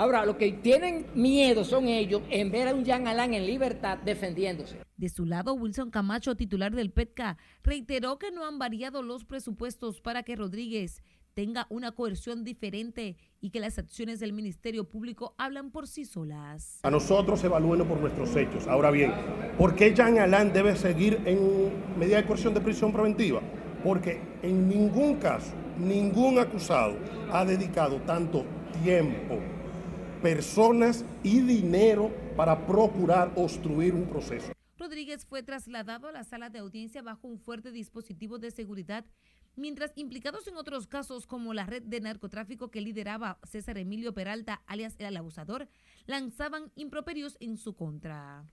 Ahora, 0.00 0.24
lo 0.24 0.38
que 0.38 0.50
tienen 0.50 1.04
miedo 1.14 1.62
son 1.62 1.86
ellos 1.86 2.22
en 2.30 2.50
ver 2.50 2.68
a 2.68 2.74
un 2.74 2.86
Jean 2.86 3.06
Alain 3.06 3.34
en 3.34 3.44
libertad 3.44 3.98
defendiéndose. 3.98 4.78
De 4.96 5.10
su 5.10 5.26
lado, 5.26 5.52
Wilson 5.52 5.90
Camacho, 5.90 6.36
titular 6.36 6.74
del 6.74 6.90
PETCA, 6.90 7.36
reiteró 7.62 8.18
que 8.18 8.30
no 8.30 8.46
han 8.46 8.58
variado 8.58 9.02
los 9.02 9.26
presupuestos 9.26 10.00
para 10.00 10.22
que 10.22 10.36
Rodríguez 10.36 11.02
tenga 11.34 11.66
una 11.68 11.92
coerción 11.92 12.44
diferente 12.44 13.18
y 13.42 13.50
que 13.50 13.60
las 13.60 13.78
acciones 13.78 14.20
del 14.20 14.32
Ministerio 14.32 14.88
Público 14.88 15.34
hablan 15.36 15.70
por 15.70 15.86
sí 15.86 16.06
solas. 16.06 16.80
A 16.82 16.90
nosotros 16.90 17.44
evalúenos 17.44 17.86
por 17.86 18.00
nuestros 18.00 18.34
hechos. 18.36 18.66
Ahora 18.68 18.90
bien, 18.90 19.12
¿por 19.58 19.74
qué 19.74 19.92
Jean 19.94 20.18
Alain 20.18 20.50
debe 20.50 20.76
seguir 20.76 21.20
en 21.26 21.98
medida 21.98 22.16
de 22.16 22.26
coerción 22.26 22.54
de 22.54 22.62
prisión 22.62 22.90
preventiva? 22.90 23.42
Porque 23.84 24.18
en 24.42 24.66
ningún 24.66 25.16
caso, 25.16 25.52
ningún 25.78 26.38
acusado 26.38 26.96
ha 27.30 27.44
dedicado 27.44 28.00
tanto 28.06 28.46
tiempo, 28.82 29.38
personas 30.20 31.04
y 31.22 31.40
dinero 31.40 32.10
para 32.36 32.66
procurar 32.66 33.32
obstruir 33.36 33.94
un 33.94 34.06
proceso. 34.06 34.52
Rodríguez 34.78 35.26
fue 35.26 35.42
trasladado 35.42 36.08
a 36.08 36.12
la 36.12 36.24
sala 36.24 36.48
de 36.48 36.58
audiencia 36.58 37.02
bajo 37.02 37.28
un 37.28 37.38
fuerte 37.38 37.70
dispositivo 37.70 38.38
de 38.38 38.50
seguridad, 38.50 39.04
mientras 39.56 39.92
implicados 39.96 40.46
en 40.48 40.56
otros 40.56 40.86
casos 40.86 41.26
como 41.26 41.52
la 41.52 41.66
red 41.66 41.82
de 41.82 42.00
narcotráfico 42.00 42.70
que 42.70 42.80
lideraba 42.80 43.38
César 43.44 43.76
Emilio 43.78 44.14
Peralta, 44.14 44.62
alias 44.66 44.96
el 44.98 45.16
abusador, 45.16 45.68
lanzaban 46.06 46.72
improperios 46.76 47.36
en 47.40 47.56
su 47.56 47.74
contra. 47.74 48.44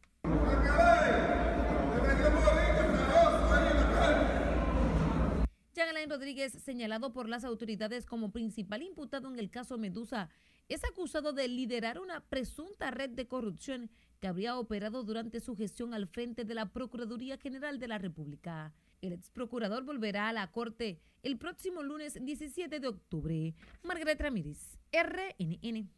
Jean 5.74 5.90
Alain 5.90 6.10
Rodríguez, 6.10 6.54
señalado 6.54 7.14
por 7.14 7.30
las 7.30 7.44
autoridades 7.44 8.06
como 8.06 8.32
principal 8.32 8.82
imputado 8.82 9.30
en 9.30 9.38
el 9.38 9.50
caso 9.50 9.78
Medusa, 9.78 10.30
es 10.68 10.84
acusado 10.84 11.34
de 11.34 11.48
liderar 11.48 12.00
una 12.00 12.22
presunta 12.22 12.92
red 12.92 13.12
de 13.12 13.28
corrupción 13.28 13.90
que 14.20 14.28
habría 14.28 14.58
operado 14.58 15.04
durante 15.04 15.40
su 15.40 15.56
gestión 15.56 15.94
al 15.94 16.08
frente 16.08 16.44
de 16.44 16.56
la 16.56 16.72
Procuraduría 16.72 17.38
General 17.38 17.80
de 17.80 17.88
la 17.88 17.98
República. 17.98 18.74
El 19.02 19.14
ex 19.14 19.30
procurador 19.30 19.84
volverá 19.84 20.30
a 20.30 20.34
la 20.34 20.52
Corte 20.52 21.00
el 21.24 21.38
próximo 21.38 21.84
lunes 21.84 22.18
17 22.20 22.80
de 22.80 22.88
octubre. 22.88 23.54
Margaret 23.84 24.20
Ramírez, 24.20 24.80
RNN. 24.92 25.90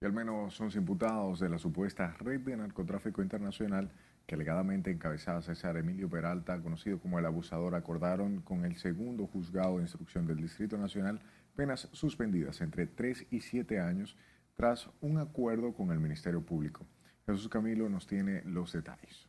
Y 0.00 0.04
al 0.04 0.12
menos 0.12 0.60
11 0.60 0.78
imputados 0.78 1.40
de 1.40 1.48
la 1.48 1.58
supuesta 1.58 2.16
red 2.18 2.40
de 2.40 2.56
narcotráfico 2.56 3.22
internacional 3.22 3.90
que 4.26 4.34
alegadamente 4.34 4.90
encabezaba 4.90 5.40
César 5.40 5.76
Emilio 5.76 6.10
Peralta, 6.10 6.60
conocido 6.60 6.98
como 6.98 7.18
el 7.18 7.26
abusador, 7.26 7.74
acordaron 7.74 8.42
con 8.42 8.64
el 8.64 8.76
segundo 8.76 9.26
juzgado 9.26 9.76
de 9.76 9.82
instrucción 9.82 10.26
del 10.26 10.38
Distrito 10.38 10.76
Nacional 10.76 11.20
penas 11.56 11.88
suspendidas 11.92 12.60
entre 12.60 12.86
3 12.86 13.26
y 13.30 13.40
7 13.40 13.80
años 13.80 14.16
tras 14.54 14.88
un 15.00 15.18
acuerdo 15.18 15.74
con 15.74 15.90
el 15.90 15.98
Ministerio 15.98 16.44
Público. 16.44 16.86
Jesús 17.26 17.48
Camilo 17.48 17.88
nos 17.88 18.06
tiene 18.06 18.42
los 18.44 18.72
detalles. 18.72 19.28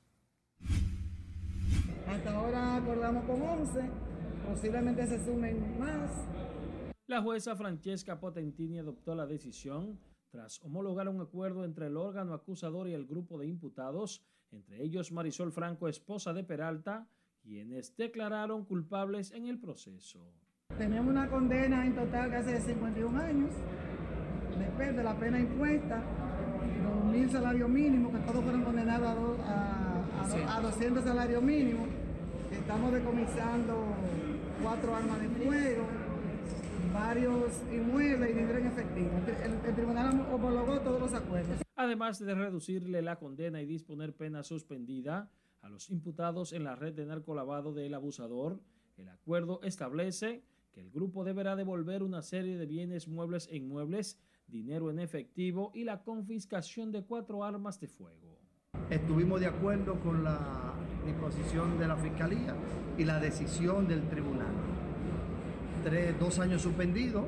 Hasta 2.07 2.31
ahora 2.31 2.75
acordamos 2.75 3.25
con 3.25 3.41
11, 3.41 3.89
posiblemente 4.47 5.07
se 5.07 5.25
sumen 5.25 5.79
más. 5.79 6.11
La 7.07 7.21
jueza 7.21 7.55
Francesca 7.55 8.19
Potentini 8.19 8.79
adoptó 8.79 9.15
la 9.15 9.25
decisión 9.25 9.99
tras 10.29 10.61
homologar 10.63 11.09
un 11.09 11.21
acuerdo 11.21 11.63
entre 11.65 11.87
el 11.87 11.97
órgano 11.97 12.33
acusador 12.33 12.87
y 12.87 12.93
el 12.93 13.07
grupo 13.07 13.39
de 13.39 13.47
imputados, 13.47 14.23
entre 14.51 14.83
ellos 14.83 15.11
Marisol 15.11 15.51
Franco, 15.51 15.87
esposa 15.87 16.33
de 16.33 16.43
Peralta, 16.43 17.07
quienes 17.41 17.95
declararon 17.95 18.65
culpables 18.65 19.31
en 19.31 19.47
el 19.47 19.59
proceso. 19.59 20.33
Tenemos 20.77 21.07
una 21.07 21.27
condena 21.27 21.85
en 21.87 21.95
total 21.95 22.29
casi 22.29 22.51
de 22.51 22.61
51 22.61 23.19
años, 23.19 23.49
depende 24.59 24.93
de 24.99 25.03
la 25.03 25.15
pena 25.15 25.39
impuesta, 25.39 26.03
mil 27.11 27.29
salarios 27.31 27.67
mínimos, 27.67 28.13
que 28.13 28.19
todos 28.19 28.43
fueron 28.43 28.63
condenados 28.63 29.39
a, 29.39 30.55
a, 30.55 30.61
200 30.61 31.03
salarios 31.03 31.41
mínimos. 31.41 31.87
Estamos 32.51 32.93
decomisando 32.93 33.85
cuatro 34.61 34.95
armas 34.95 35.19
de 35.19 35.29
fuego, 35.29 35.83
varios 36.93 37.61
inmuebles 37.73 38.29
y 38.29 38.33
dinero 38.33 38.59
en 38.59 38.67
efectivo. 38.67 39.09
El, 39.43 39.69
el, 39.69 39.75
tribunal 39.75 40.27
homologó 40.31 40.79
todos 40.81 41.01
los 41.01 41.13
acuerdos. 41.13 41.57
Además 41.75 42.19
de 42.19 42.35
reducirle 42.35 43.01
la 43.01 43.15
condena 43.15 43.63
y 43.63 43.65
disponer 43.65 44.13
pena 44.13 44.43
suspendida 44.43 45.31
a 45.61 45.69
los 45.69 45.89
imputados 45.89 46.53
en 46.53 46.63
la 46.63 46.75
red 46.75 46.93
de 46.93 47.07
narcolavado 47.07 47.73
del 47.73 47.95
abusador, 47.95 48.59
el 48.97 49.09
acuerdo 49.09 49.59
establece 49.63 50.43
que 50.77 50.83
el 50.83 50.91
grupo 50.91 51.23
deberá 51.23 51.55
devolver 51.55 52.03
una 52.03 52.21
serie 52.21 52.55
de 52.55 52.67
bienes 52.67 53.07
muebles 53.07 53.47
e 53.51 53.57
inmuebles 53.57 54.19
dinero 54.45 54.91
en 54.91 54.99
efectivo 54.99 55.71
y 55.73 55.85
la 55.85 56.03
confiscación 56.03 56.91
de 56.91 57.01
cuatro 57.03 57.43
armas 57.43 57.79
de 57.79 57.87
fuego. 57.87 58.37
Estuvimos 58.87 59.39
de 59.39 59.47
acuerdo 59.47 59.99
con 60.01 60.23
la 60.23 60.75
disposición 61.03 61.79
de 61.79 61.87
la 61.87 61.97
Fiscalía 61.97 62.55
y 62.95 63.05
la 63.05 63.19
decisión 63.19 63.87
del 63.87 64.07
tribunal. 64.07 64.53
Tres, 65.83 66.19
dos 66.19 66.37
años 66.37 66.61
suspendidos 66.61 67.25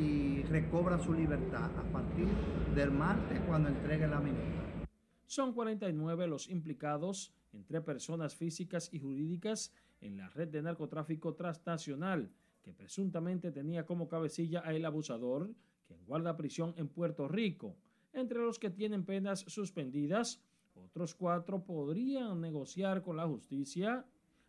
y 0.00 0.42
recobran 0.44 1.02
su 1.02 1.12
libertad 1.12 1.70
a 1.76 1.92
partir 1.92 2.26
del 2.74 2.90
martes 2.90 3.38
cuando 3.46 3.68
entregue 3.68 4.08
la 4.08 4.18
minuta. 4.18 4.86
Son 5.26 5.52
49 5.52 6.26
los 6.26 6.48
implicados 6.48 7.34
entre 7.52 7.82
personas 7.82 8.34
físicas 8.34 8.88
y 8.94 8.98
jurídicas 8.98 9.74
en 10.00 10.16
la 10.16 10.28
red 10.30 10.48
de 10.48 10.62
narcotráfico 10.62 11.34
transnacional 11.34 12.30
que 12.62 12.72
presuntamente 12.72 13.52
tenía 13.52 13.86
como 13.86 14.08
cabecilla 14.08 14.62
a 14.64 14.74
el 14.74 14.84
abusador, 14.84 15.50
quien 15.86 16.04
guarda 16.06 16.36
prisión 16.36 16.74
en 16.76 16.88
Puerto 16.88 17.28
Rico, 17.28 17.76
entre 18.12 18.38
los 18.38 18.58
que 18.58 18.70
tienen 18.70 19.04
penas 19.04 19.40
suspendidas, 19.40 20.42
Otros 20.74 21.14
cuatro 21.14 21.64
podrían 21.64 22.40
negociar 22.40 23.02
con 23.02 23.16
la 23.16 23.26
justicia, 23.26 24.06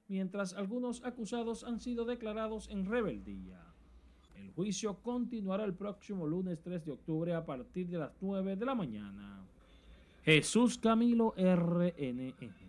mientras 0.08 0.54
algunos 0.54 1.04
acusados 1.04 1.64
han 1.64 1.80
sido 1.80 2.06
declarados 2.06 2.70
en 2.70 2.86
rebeldía. 2.86 3.60
El 4.36 4.52
juicio 4.52 5.02
continuará 5.02 5.64
el 5.66 5.74
próximo 5.74 6.28
lunes 6.28 6.62
3 6.62 6.86
de 6.86 6.92
octubre 6.92 7.34
a 7.34 7.46
partir 7.46 7.88
de 7.88 7.98
las 7.98 8.12
9 8.22 8.56
de 8.56 8.66
la 8.66 8.76
mañana. 8.76 9.46
Jesús 10.24 10.78
Camilo 10.78 11.34
RNN. 11.36 12.61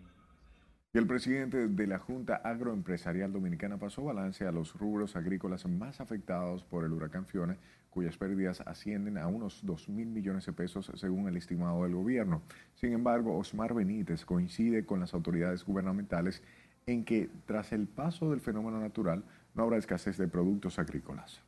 Y 0.95 0.99
el 0.99 1.07
presidente 1.07 1.67
de 1.67 1.87
la 1.87 1.97
Junta 1.97 2.35
Agroempresarial 2.35 3.33
Dominicana 3.33 3.77
pasó 3.77 4.03
balance 4.03 4.45
a 4.45 4.51
los 4.51 4.75
rubros 4.75 5.15
agrícolas 5.15 5.65
más 5.65 5.99
afectados 5.99 6.63
por 6.63 6.83
el 6.83 6.93
huracán 6.93 7.25
Fiona, 7.25 7.57
cuyas 7.89 8.15
pérdidas 8.15 8.61
ascienden 8.61 9.17
a 9.17 9.25
unos 9.25 9.61
2 9.65 9.89
mil 9.89 10.05
millones 10.09 10.45
de 10.45 10.53
pesos 10.53 10.91
según 10.93 11.27
el 11.27 11.35
estimado 11.35 11.81
del 11.81 11.95
gobierno. 11.95 12.43
Sin 12.75 12.93
embargo, 12.93 13.35
Osmar 13.35 13.73
Benítez 13.73 14.23
coincide 14.23 14.85
con 14.85 14.99
las 14.99 15.15
autoridades 15.15 15.65
gubernamentales 15.65 16.43
en 16.85 17.03
que 17.05 17.27
tras 17.47 17.71
el 17.71 17.87
paso 17.87 18.29
del 18.29 18.41
fenómeno 18.41 18.79
natural 18.79 19.23
no 19.55 19.63
habrá 19.63 19.77
escasez 19.77 20.15
de 20.19 20.27
productos 20.27 20.77
agrícolas. 20.77 21.41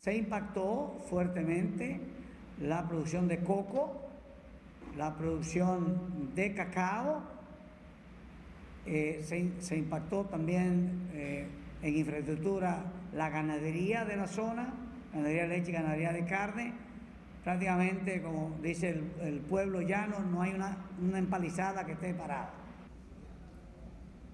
Se 0.00 0.16
impactó 0.16 0.98
fuertemente 1.08 2.00
la 2.60 2.88
producción 2.88 3.28
de 3.28 3.38
coco, 3.38 4.10
la 4.96 5.16
producción 5.16 6.34
de 6.34 6.54
cacao, 6.54 7.37
eh, 8.90 9.54
se, 9.60 9.76
impactó 9.76 10.24
también 10.24 11.08
eh, 11.12 11.46
en 11.82 11.96
infraestructura 11.96 12.84
la 13.14 13.28
ganadería 13.28 14.04
de 14.04 14.16
la 14.16 14.26
zona, 14.26 14.72
ganadería 15.12 15.42
de 15.42 15.48
leche 15.48 15.70
y 15.70 15.74
ganadería 15.74 16.12
de 16.12 16.24
carne. 16.24 16.72
Prácticamente, 17.44 18.22
como 18.22 18.56
dice 18.62 19.00
el, 19.20 19.40
pueblo 19.40 19.80
llano, 19.80 20.20
no 20.20 20.42
hay 20.42 20.52
una, 20.54 20.76
empalizada 21.18 21.84
que 21.84 21.92
esté 21.92 22.14
parada. 22.14 22.50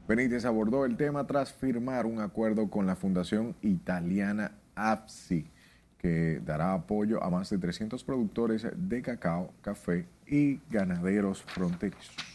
Benítez 0.08 0.44
abordó 0.44 0.84
el 0.84 0.96
tema 0.96 1.26
tras 1.26 1.52
firmar 1.52 2.06
un 2.06 2.20
acuerdo 2.20 2.68
con 2.68 2.86
la 2.86 2.96
Fundación 2.96 3.54
Italiana 3.62 4.52
APSI, 4.74 5.50
que 5.98 6.40
dará 6.44 6.74
apoyo 6.74 7.22
a 7.22 7.30
más 7.30 7.50
de 7.50 7.58
300 7.58 8.02
productores 8.04 8.66
de 8.76 9.02
cacao, 9.02 9.52
café 9.62 10.06
y 10.26 10.60
ganaderos 10.70 11.42
fronterizos. 11.42 12.33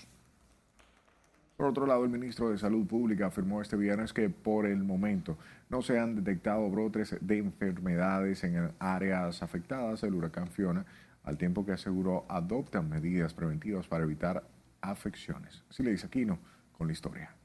Por 1.60 1.68
otro 1.68 1.86
lado, 1.86 2.06
el 2.06 2.10
ministro 2.10 2.52
de 2.52 2.58
Salud 2.58 2.88
Pública 2.88 3.26
afirmó 3.26 3.62
este 3.62 3.76
viernes 3.76 4.14
que 4.14 4.30
por 4.30 4.66
el 4.66 4.82
momento 4.82 5.38
no 5.70 5.82
se 5.82 6.00
han 6.00 6.16
detectado 6.16 6.70
brotes 6.70 7.18
de 7.20 7.38
enfermedades 7.38 8.46
en 8.46 8.72
áreas 8.80 9.44
afectadas 9.44 10.00
del 10.00 10.14
huracán 10.14 10.48
Fiona, 10.48 10.86
al 11.26 11.38
tiempo 11.38 11.66
que 11.66 11.74
aseguró 11.74 12.26
adoptan 12.30 12.88
medidas 12.88 13.34
preventivas 13.34 13.90
para 13.90 14.06
evitar 14.06 14.42
afecciones. 14.80 15.62
Así 15.70 15.84
le 15.84 15.92
dice 15.92 16.08
Aquino 16.08 16.40
con 16.78 16.88
la 16.88 16.94
historia. 16.94 17.36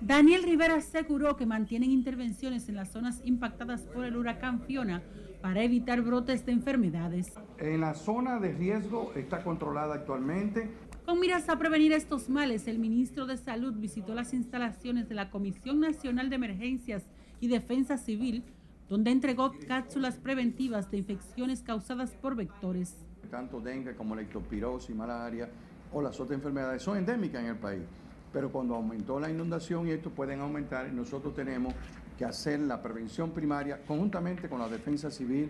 Daniel 0.00 0.44
Rivera 0.44 0.76
aseguró 0.76 1.36
que 1.36 1.44
mantienen 1.44 1.90
intervenciones 1.90 2.66
en 2.70 2.76
las 2.76 2.88
zonas 2.92 3.20
impactadas 3.24 3.82
por 3.82 4.06
el 4.06 4.16
huracán 4.16 4.62
Fiona 4.62 5.02
para 5.42 5.62
evitar 5.62 6.00
brotes 6.00 6.46
de 6.46 6.52
enfermedades. 6.52 7.34
En 7.58 7.82
la 7.82 7.92
zona 7.92 8.38
de 8.40 8.52
riesgo 8.52 9.12
está 9.14 9.44
controlada 9.44 9.96
actualmente. 9.96 10.70
Con 11.08 11.20
miras 11.20 11.48
a 11.48 11.58
prevenir 11.58 11.94
estos 11.94 12.28
males, 12.28 12.68
el 12.68 12.78
ministro 12.78 13.24
de 13.24 13.38
Salud 13.38 13.72
visitó 13.72 14.12
las 14.12 14.34
instalaciones 14.34 15.08
de 15.08 15.14
la 15.14 15.30
Comisión 15.30 15.80
Nacional 15.80 16.28
de 16.28 16.36
Emergencias 16.36 17.04
y 17.40 17.48
Defensa 17.48 17.96
Civil, 17.96 18.44
donde 18.90 19.10
entregó 19.10 19.54
cápsulas 19.66 20.16
preventivas 20.16 20.90
de 20.90 20.98
infecciones 20.98 21.62
causadas 21.62 22.10
por 22.10 22.36
vectores. 22.36 22.94
Tanto 23.30 23.58
dengue 23.58 23.96
como 23.96 24.14
leptospirosis, 24.14 24.94
malaria 24.94 25.48
o 25.94 26.02
las 26.02 26.20
otras 26.20 26.36
enfermedades 26.36 26.82
son 26.82 26.98
endémicas 26.98 27.40
en 27.40 27.48
el 27.48 27.56
país. 27.56 27.84
Pero 28.30 28.52
cuando 28.52 28.74
aumentó 28.74 29.18
la 29.18 29.30
inundación 29.30 29.88
y 29.88 29.92
esto 29.92 30.10
pueden 30.10 30.40
aumentar, 30.40 30.92
nosotros 30.92 31.34
tenemos 31.34 31.72
que 32.18 32.26
hacer 32.26 32.60
la 32.60 32.82
prevención 32.82 33.30
primaria 33.30 33.80
conjuntamente 33.86 34.46
con 34.50 34.58
la 34.58 34.68
defensa 34.68 35.10
civil. 35.10 35.48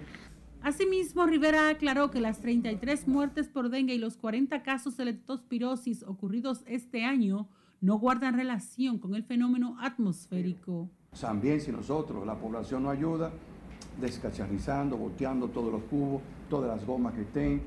Asimismo, 0.63 1.25
Rivera 1.27 1.69
aclaró 1.69 2.11
que 2.11 2.21
las 2.21 2.41
33 2.41 3.07
muertes 3.07 3.49
por 3.49 3.71
dengue 3.71 3.95
y 3.95 3.99
los 3.99 4.17
40 4.17 4.63
casos 4.63 4.97
de 4.97 5.07
leptospirosis 5.07 6.03
ocurridos 6.03 6.63
este 6.67 7.05
año 7.05 7.49
no 7.81 7.99
guardan 7.99 8.35
relación 8.35 8.99
con 8.99 9.15
el 9.15 9.23
fenómeno 9.23 9.77
atmosférico. 9.81 10.91
También 11.19 11.61
si 11.61 11.71
nosotros, 11.71 12.27
la 12.27 12.35
población 12.35 12.83
no 12.83 12.91
ayuda, 12.91 13.31
descacharrizando, 14.01 14.97
volteando 14.97 15.49
todos 15.49 15.73
los 15.73 15.83
cubos, 15.85 16.23
todas 16.51 16.77
las 16.77 16.87
gomas 16.87 17.15
que 17.15 17.23
estén, 17.23 17.63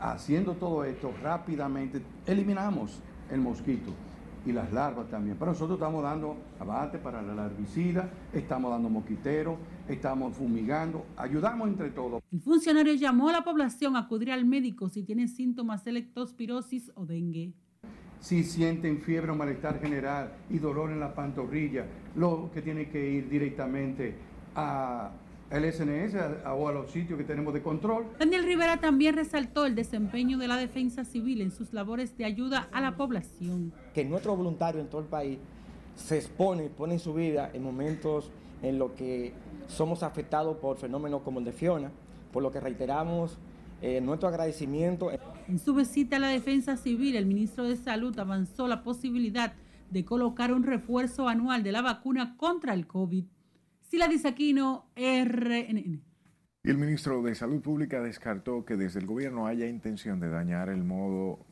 haciendo 0.00 0.54
todo 0.54 0.84
esto 0.84 1.12
rápidamente, 1.22 2.02
eliminamos 2.26 3.00
el 3.30 3.40
mosquito 3.40 3.92
y 4.46 4.52
las 4.52 4.72
larvas 4.72 5.08
también. 5.08 5.36
Pero 5.38 5.52
nosotros 5.52 5.78
estamos 5.78 6.02
dando 6.02 6.36
abate 6.58 6.98
para 6.98 7.22
la 7.22 7.34
larvicida, 7.34 8.10
estamos 8.32 8.70
dando 8.70 8.88
mosquiteros, 8.88 9.56
estamos 9.88 10.36
fumigando, 10.36 11.06
ayudamos 11.16 11.68
entre 11.68 11.90
todos. 11.90 12.22
El 12.32 12.40
funcionario 12.40 12.94
llamó 12.94 13.28
a 13.28 13.32
la 13.32 13.44
población 13.44 13.96
a 13.96 14.00
acudir 14.00 14.32
al 14.32 14.44
médico 14.44 14.88
si 14.88 15.02
tienen 15.02 15.28
síntomas 15.28 15.84
de 15.84 15.92
leptospirosis 15.92 16.92
o 16.94 17.06
dengue. 17.06 17.52
Si 18.20 18.44
sienten 18.44 19.00
fiebre 19.00 19.30
o 19.30 19.34
malestar 19.34 19.80
general 19.80 20.34
y 20.50 20.58
dolor 20.58 20.90
en 20.90 21.00
la 21.00 21.14
pantorrilla, 21.14 21.86
lo 22.16 22.50
que 22.52 22.60
tiene 22.60 22.88
que 22.90 23.10
ir 23.10 23.30
directamente 23.30 24.14
a 24.54 25.10
el 25.50 25.72
SNS 25.72 26.14
o 26.46 26.68
a 26.68 26.72
los 26.72 26.90
sitios 26.90 27.18
que 27.18 27.24
tenemos 27.24 27.52
de 27.52 27.60
control. 27.60 28.06
Daniel 28.18 28.44
Rivera 28.44 28.78
también 28.78 29.16
resaltó 29.16 29.66
el 29.66 29.74
desempeño 29.74 30.38
de 30.38 30.46
la 30.46 30.56
defensa 30.56 31.04
civil 31.04 31.40
en 31.40 31.50
sus 31.50 31.72
labores 31.72 32.16
de 32.16 32.24
ayuda 32.24 32.68
a 32.72 32.80
la 32.80 32.96
población. 32.96 33.72
Que 33.92 34.04
nuestros 34.04 34.36
voluntarios 34.36 34.84
en 34.84 34.90
todo 34.90 35.00
el 35.00 35.08
país 35.08 35.38
se 35.96 36.18
exponen, 36.18 36.70
ponen 36.70 36.98
su 36.98 37.14
vida 37.14 37.50
en 37.52 37.64
momentos 37.64 38.30
en 38.62 38.78
los 38.78 38.92
que 38.92 39.32
somos 39.66 40.02
afectados 40.02 40.56
por 40.58 40.76
fenómenos 40.76 41.22
como 41.22 41.40
el 41.40 41.44
de 41.44 41.52
Fiona, 41.52 41.90
por 42.32 42.42
lo 42.42 42.52
que 42.52 42.60
reiteramos 42.60 43.38
eh, 43.82 44.00
nuestro 44.00 44.28
agradecimiento. 44.28 45.10
En 45.48 45.58
su 45.58 45.74
visita 45.74 46.16
a 46.16 46.20
la 46.20 46.28
defensa 46.28 46.76
civil, 46.76 47.16
el 47.16 47.26
ministro 47.26 47.64
de 47.64 47.76
Salud 47.76 48.16
avanzó 48.18 48.68
la 48.68 48.82
posibilidad 48.84 49.54
de 49.90 50.04
colocar 50.04 50.52
un 50.52 50.62
refuerzo 50.62 51.28
anual 51.28 51.64
de 51.64 51.72
la 51.72 51.82
vacuna 51.82 52.36
contra 52.36 52.74
el 52.74 52.86
COVID. 52.86 53.24
Sila 53.90 54.06
Disaquino, 54.06 54.92
RNN. 54.94 56.00
El 56.62 56.78
ministro 56.78 57.22
de 57.22 57.34
Salud 57.34 57.60
Pública 57.60 58.00
descartó 58.00 58.64
que 58.64 58.76
desde 58.76 59.00
el 59.00 59.06
gobierno 59.06 59.48
haya 59.48 59.66
intención 59.66 60.20
de 60.20 60.28
dañar 60.28 60.68
el 60.68 60.84
modo, 60.84 61.44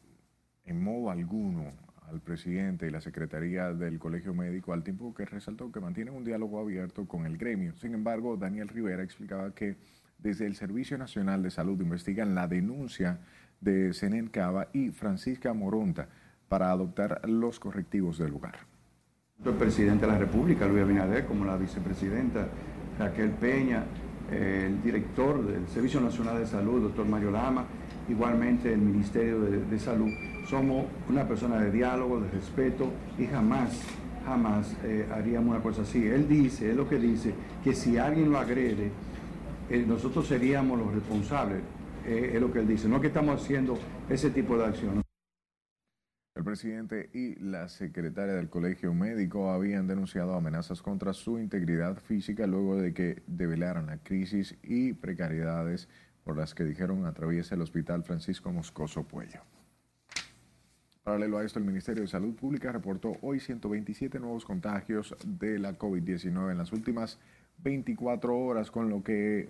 en 0.64 0.80
modo 0.80 1.10
alguno 1.10 1.72
al 2.06 2.20
presidente 2.20 2.86
y 2.86 2.90
la 2.90 3.00
secretaría 3.00 3.74
del 3.74 3.98
Colegio 3.98 4.34
Médico, 4.34 4.72
al 4.72 4.84
tiempo 4.84 5.12
que 5.14 5.24
resaltó 5.24 5.72
que 5.72 5.80
mantienen 5.80 6.14
un 6.14 6.22
diálogo 6.22 6.60
abierto 6.60 7.08
con 7.08 7.26
el 7.26 7.38
gremio. 7.38 7.74
Sin 7.74 7.92
embargo, 7.92 8.36
Daniel 8.36 8.68
Rivera 8.68 9.02
explicaba 9.02 9.52
que 9.52 9.76
desde 10.18 10.46
el 10.46 10.54
Servicio 10.54 10.96
Nacional 10.96 11.42
de 11.42 11.50
Salud 11.50 11.80
investigan 11.80 12.36
la 12.36 12.46
denuncia 12.46 13.18
de 13.60 13.92
Senen 13.92 14.28
Cava 14.28 14.68
y 14.72 14.90
Francisca 14.90 15.52
Moronta 15.54 16.08
para 16.48 16.70
adoptar 16.70 17.28
los 17.28 17.58
correctivos 17.58 18.16
del 18.16 18.30
lugar 18.30 18.77
el 19.44 19.54
presidente 19.54 20.04
de 20.04 20.12
la 20.12 20.18
República, 20.18 20.66
Luis 20.66 20.82
Abinader, 20.82 21.24
como 21.24 21.44
la 21.44 21.56
vicepresidenta 21.56 22.48
Raquel 22.98 23.30
Peña, 23.30 23.84
el 24.32 24.82
director 24.82 25.46
del 25.46 25.66
Servicio 25.68 26.00
Nacional 26.00 26.38
de 26.38 26.46
Salud, 26.46 26.82
doctor 26.82 27.06
Mario 27.06 27.30
Lama, 27.30 27.64
igualmente 28.08 28.72
el 28.72 28.80
Ministerio 28.80 29.40
de, 29.40 29.78
Salud. 29.78 30.10
Somos 30.48 30.86
una 31.08 31.26
persona 31.26 31.60
de 31.60 31.70
diálogo, 31.70 32.20
de 32.20 32.28
respeto 32.30 32.90
y 33.16 33.26
jamás, 33.26 33.80
jamás 34.26 34.76
eh, 34.82 35.06
haríamos 35.14 35.50
una 35.50 35.62
cosa 35.62 35.82
así. 35.82 36.04
Él 36.04 36.28
dice, 36.28 36.70
es 36.70 36.76
lo 36.76 36.88
que 36.88 36.98
dice, 36.98 37.32
que 37.62 37.74
si 37.74 37.96
alguien 37.96 38.32
lo 38.32 38.38
agrede, 38.38 38.90
eh, 39.70 39.84
nosotros 39.86 40.26
seríamos 40.26 40.78
los 40.78 40.92
responsables, 40.92 41.60
eh, 42.04 42.32
es 42.34 42.40
lo 42.40 42.52
que 42.52 42.58
él 42.58 42.66
dice. 42.66 42.88
No 42.88 43.00
que 43.00 43.06
estamos 43.06 43.40
haciendo 43.40 43.78
ese 44.10 44.30
tipo 44.30 44.58
de 44.58 44.64
acción. 44.64 45.07
El 46.38 46.44
presidente 46.44 47.10
y 47.12 47.34
la 47.40 47.68
secretaria 47.68 48.34
del 48.34 48.48
Colegio 48.48 48.94
Médico 48.94 49.50
habían 49.50 49.88
denunciado 49.88 50.34
amenazas 50.34 50.82
contra 50.82 51.12
su 51.12 51.36
integridad 51.40 51.98
física 51.98 52.46
luego 52.46 52.76
de 52.76 52.94
que 52.94 53.24
develaran 53.26 53.86
la 53.86 53.98
crisis 53.98 54.54
y 54.62 54.92
precariedades 54.92 55.88
por 56.22 56.36
las 56.36 56.54
que 56.54 56.62
dijeron 56.62 57.06
atraviesa 57.06 57.56
el 57.56 57.62
Hospital 57.62 58.04
Francisco 58.04 58.52
Moscoso 58.52 59.02
Puello. 59.02 59.40
Paralelo 61.02 61.38
a 61.38 61.44
esto, 61.44 61.58
el 61.58 61.64
Ministerio 61.64 62.02
de 62.02 62.08
Salud 62.08 62.36
Pública 62.36 62.70
reportó 62.70 63.16
hoy 63.20 63.40
127 63.40 64.20
nuevos 64.20 64.44
contagios 64.44 65.16
de 65.26 65.58
la 65.58 65.76
COVID-19 65.76 66.52
en 66.52 66.58
las 66.58 66.72
últimas 66.72 67.18
24 67.64 68.38
horas, 68.38 68.70
con 68.70 68.90
lo 68.90 69.02
que 69.02 69.48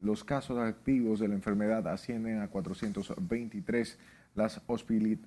los 0.00 0.24
casos 0.24 0.58
activos 0.58 1.20
de 1.20 1.28
la 1.28 1.34
enfermedad 1.34 1.86
ascienden 1.88 2.40
a 2.40 2.48
423 2.48 3.98
las 4.34 4.60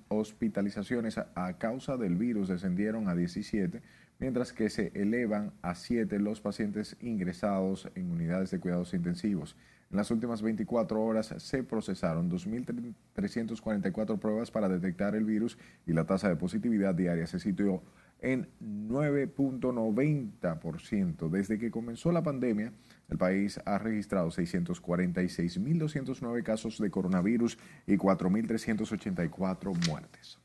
hospitalizaciones 0.08 1.18
a 1.18 1.58
causa 1.58 1.96
del 1.96 2.16
virus 2.16 2.48
descendieron 2.48 3.08
a 3.08 3.14
17, 3.14 3.80
mientras 4.18 4.52
que 4.52 4.68
se 4.68 4.92
elevan 4.94 5.52
a 5.62 5.74
7 5.74 6.18
los 6.18 6.40
pacientes 6.40 6.96
ingresados 7.00 7.88
en 7.94 8.10
unidades 8.10 8.50
de 8.50 8.60
cuidados 8.60 8.92
intensivos. 8.94 9.56
En 9.90 9.96
las 9.96 10.10
últimas 10.10 10.42
24 10.42 11.02
horas 11.02 11.34
se 11.38 11.62
procesaron 11.62 12.30
2.344 12.30 14.18
pruebas 14.18 14.50
para 14.50 14.68
detectar 14.68 15.14
el 15.14 15.24
virus 15.24 15.56
y 15.86 15.94
la 15.94 16.04
tasa 16.04 16.28
de 16.28 16.36
positividad 16.36 16.94
diaria 16.94 17.26
se 17.26 17.38
situó 17.38 17.82
en 18.20 18.46
9.90%. 18.60 21.30
Desde 21.30 21.58
que 21.58 21.70
comenzó 21.70 22.12
la 22.12 22.22
pandemia, 22.22 22.74
el 23.08 23.18
país 23.18 23.60
ha 23.64 23.78
registrado 23.78 24.30
646.209 24.30 26.42
casos 26.42 26.78
de 26.78 26.90
coronavirus 26.90 27.56
y 27.86 27.96
4.384 27.96 29.88
muertes. 29.88 30.38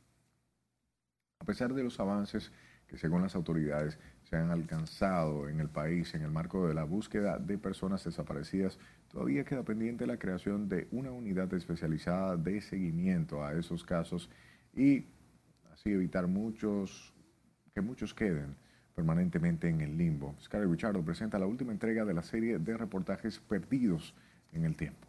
A 1.40 1.46
pesar 1.46 1.74
de 1.74 1.84
los 1.84 2.00
avances 2.00 2.54
que 2.88 2.98
según 2.98 3.22
las 3.22 3.36
autoridades 3.36 4.00
se 4.24 4.38
han 4.38 4.50
alcanzado 4.50 5.50
en 5.50 5.60
el 5.60 5.68
país 5.68 6.16
en 6.16 6.22
el 6.22 6.32
marco 6.32 6.66
de 6.68 6.74
la 6.74 6.86
búsqueda 6.86 7.38
de 7.38 7.58
personas 7.58 8.06
desaparecidas, 8.06 8.80
todavía 9.10 9.44
queda 9.44 9.64
pendiente 9.64 10.08
la 10.08 10.18
creación 10.18 10.70
de 10.70 10.88
una 10.92 11.12
unidad 11.12 11.54
especializada 11.54 12.38
de 12.38 12.62
seguimiento 12.62 13.44
a 13.44 13.52
esos 13.54 13.84
casos 13.84 14.30
y 14.74 15.06
así 15.74 15.92
evitar 15.92 16.28
muchos 16.28 17.14
que 17.74 17.82
muchos 17.82 18.14
queden 18.14 18.56
permanentemente 18.96 19.70
en 19.70 19.82
el 19.82 19.98
limbo. 19.98 20.36
Scarlett 20.42 20.70
Richardo 20.70 21.04
presenta 21.04 21.40
la 21.40 21.48
última 21.48 21.72
entrega 21.72 22.06
de 22.06 22.14
la 22.14 22.24
serie 22.24 22.60
de 22.60 22.78
reportajes 22.78 23.40
perdidos 23.40 24.14
en 24.52 24.66
el 24.66 24.76
tiempo. 24.76 25.08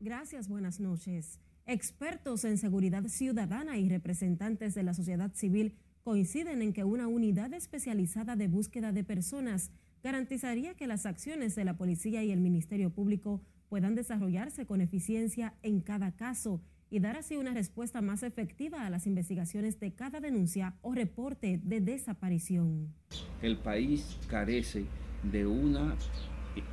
Gracias, 0.00 0.48
buenas 0.48 0.80
noches. 0.80 1.40
Expertos 1.66 2.44
en 2.44 2.56
seguridad 2.56 3.04
ciudadana 3.08 3.76
y 3.76 3.88
representantes 3.88 4.74
de 4.74 4.82
la 4.82 4.94
sociedad 4.94 5.32
civil 5.34 5.74
coinciden 6.02 6.62
en 6.62 6.72
que 6.72 6.84
una 6.84 7.08
unidad 7.08 7.52
especializada 7.52 8.36
de 8.36 8.48
búsqueda 8.48 8.92
de 8.92 9.04
personas 9.04 9.70
garantizaría 10.02 10.74
que 10.74 10.86
las 10.86 11.04
acciones 11.04 11.56
de 11.56 11.64
la 11.64 11.76
policía 11.76 12.22
y 12.22 12.30
el 12.30 12.40
Ministerio 12.40 12.88
Público 12.88 13.42
puedan 13.68 13.94
desarrollarse 13.94 14.66
con 14.66 14.80
eficiencia 14.80 15.54
en 15.62 15.80
cada 15.80 16.12
caso 16.12 16.60
y 16.90 17.00
dar 17.00 17.16
así 17.16 17.36
una 17.36 17.52
respuesta 17.52 18.00
más 18.00 18.22
efectiva 18.22 18.86
a 18.86 18.90
las 18.90 19.06
investigaciones 19.06 19.78
de 19.78 19.92
cada 19.92 20.20
denuncia 20.20 20.74
o 20.80 20.94
reporte 20.94 21.60
de 21.62 21.80
desaparición. 21.80 22.94
El 23.42 23.58
país 23.58 24.18
carece 24.28 24.84
de 25.30 25.46
una, 25.46 25.94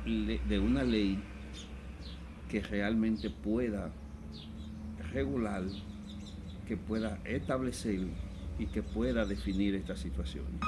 de 0.04 0.58
una 0.58 0.84
ley 0.84 1.22
que 2.48 2.60
realmente 2.60 3.28
pueda 3.30 3.92
regular, 5.12 5.64
que 6.66 6.76
pueda 6.76 7.20
establecer 7.24 8.00
y 8.58 8.66
que 8.66 8.82
pueda 8.82 9.24
definir 9.26 9.74
estas 9.74 10.00
situaciones. 10.00 10.60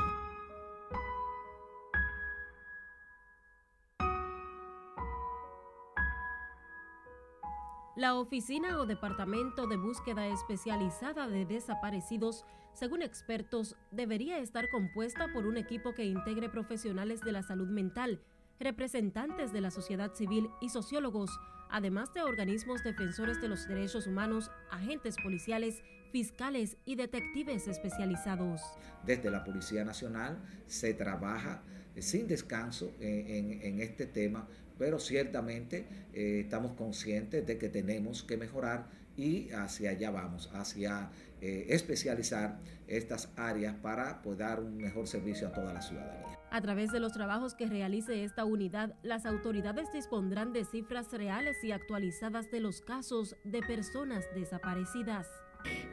La 7.98 8.14
Oficina 8.14 8.78
o 8.78 8.86
Departamento 8.86 9.66
de 9.66 9.76
Búsqueda 9.76 10.28
Especializada 10.28 11.26
de 11.26 11.44
Desaparecidos, 11.44 12.44
según 12.72 13.02
expertos, 13.02 13.74
debería 13.90 14.38
estar 14.38 14.68
compuesta 14.68 15.32
por 15.32 15.48
un 15.48 15.56
equipo 15.56 15.96
que 15.96 16.04
integre 16.04 16.48
profesionales 16.48 17.22
de 17.22 17.32
la 17.32 17.42
salud 17.42 17.66
mental, 17.66 18.20
representantes 18.60 19.52
de 19.52 19.62
la 19.62 19.72
sociedad 19.72 20.14
civil 20.14 20.48
y 20.60 20.68
sociólogos, 20.68 21.40
además 21.70 22.14
de 22.14 22.22
organismos 22.22 22.84
defensores 22.84 23.40
de 23.40 23.48
los 23.48 23.66
derechos 23.66 24.06
humanos, 24.06 24.52
agentes 24.70 25.16
policiales, 25.20 25.82
fiscales 26.12 26.76
y 26.84 26.94
detectives 26.94 27.66
especializados. 27.66 28.60
Desde 29.04 29.28
la 29.28 29.42
Policía 29.42 29.84
Nacional 29.84 30.38
se 30.68 30.94
trabaja 30.94 31.64
sin 31.98 32.28
descanso 32.28 32.92
en, 33.00 33.60
en 33.60 33.80
este 33.80 34.06
tema 34.06 34.46
pero 34.78 34.98
ciertamente 34.98 35.86
eh, 36.12 36.40
estamos 36.44 36.72
conscientes 36.72 37.46
de 37.46 37.58
que 37.58 37.68
tenemos 37.68 38.22
que 38.22 38.36
mejorar 38.36 38.86
y 39.16 39.50
hacia 39.50 39.90
allá 39.90 40.10
vamos, 40.10 40.48
hacia 40.54 41.10
eh, 41.40 41.66
especializar 41.70 42.58
estas 42.86 43.30
áreas 43.36 43.74
para 43.76 44.22
poder 44.22 44.38
dar 44.38 44.60
un 44.60 44.76
mejor 44.76 45.08
servicio 45.08 45.48
a 45.48 45.52
toda 45.52 45.72
la 45.72 45.82
ciudadanía. 45.82 46.38
A 46.50 46.62
través 46.62 46.92
de 46.92 47.00
los 47.00 47.12
trabajos 47.12 47.54
que 47.54 47.66
realice 47.66 48.24
esta 48.24 48.44
unidad, 48.44 48.94
las 49.02 49.26
autoridades 49.26 49.92
dispondrán 49.92 50.52
de 50.52 50.64
cifras 50.64 51.12
reales 51.12 51.62
y 51.62 51.72
actualizadas 51.72 52.50
de 52.50 52.60
los 52.60 52.80
casos 52.80 53.36
de 53.44 53.60
personas 53.60 54.24
desaparecidas 54.34 55.26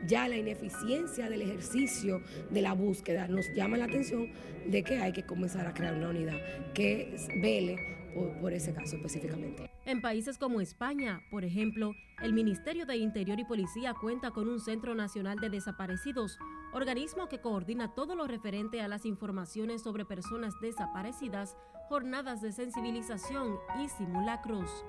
ya 0.05 0.27
la 0.27 0.37
ineficiencia 0.37 1.29
del 1.29 1.41
ejercicio 1.41 2.21
de 2.51 2.61
la 2.61 2.73
búsqueda 2.73 3.27
nos 3.27 3.51
llama 3.53 3.77
la 3.77 3.85
atención 3.85 4.29
de 4.67 4.83
que 4.83 4.97
hay 4.97 5.11
que 5.11 5.23
comenzar 5.23 5.65
a 5.65 5.73
crear 5.73 5.95
una 5.95 6.09
unidad 6.09 6.37
que 6.73 7.15
vele 7.41 8.04
por, 8.15 8.53
ese 8.53 8.73
caso 8.73 8.95
específicamente. 8.95 9.69
En 9.85 10.01
países 10.01 10.37
como 10.37 10.61
España, 10.61 11.21
por 11.29 11.43
ejemplo, 11.43 11.91
el 12.21 12.33
Ministerio 12.33 12.85
de 12.85 12.97
Interior 12.97 13.39
y 13.39 13.45
Policía 13.45 13.93
cuenta 13.93 14.31
con 14.31 14.47
un 14.47 14.59
Centro 14.59 14.95
Nacional 14.95 15.39
de 15.39 15.49
Desaparecidos, 15.49 16.39
organismo 16.73 17.27
que 17.27 17.41
coordina 17.41 17.93
todo 17.93 18.15
lo 18.15 18.27
referente 18.27 18.81
a 18.81 18.87
las 18.87 19.05
informaciones 19.05 19.83
sobre 19.83 20.05
personas 20.05 20.53
desaparecidas, 20.61 21.57
jornadas 21.89 22.41
de 22.41 22.51
sensibilización 22.51 23.57
y 23.83 23.89
simulacros. 23.89 24.85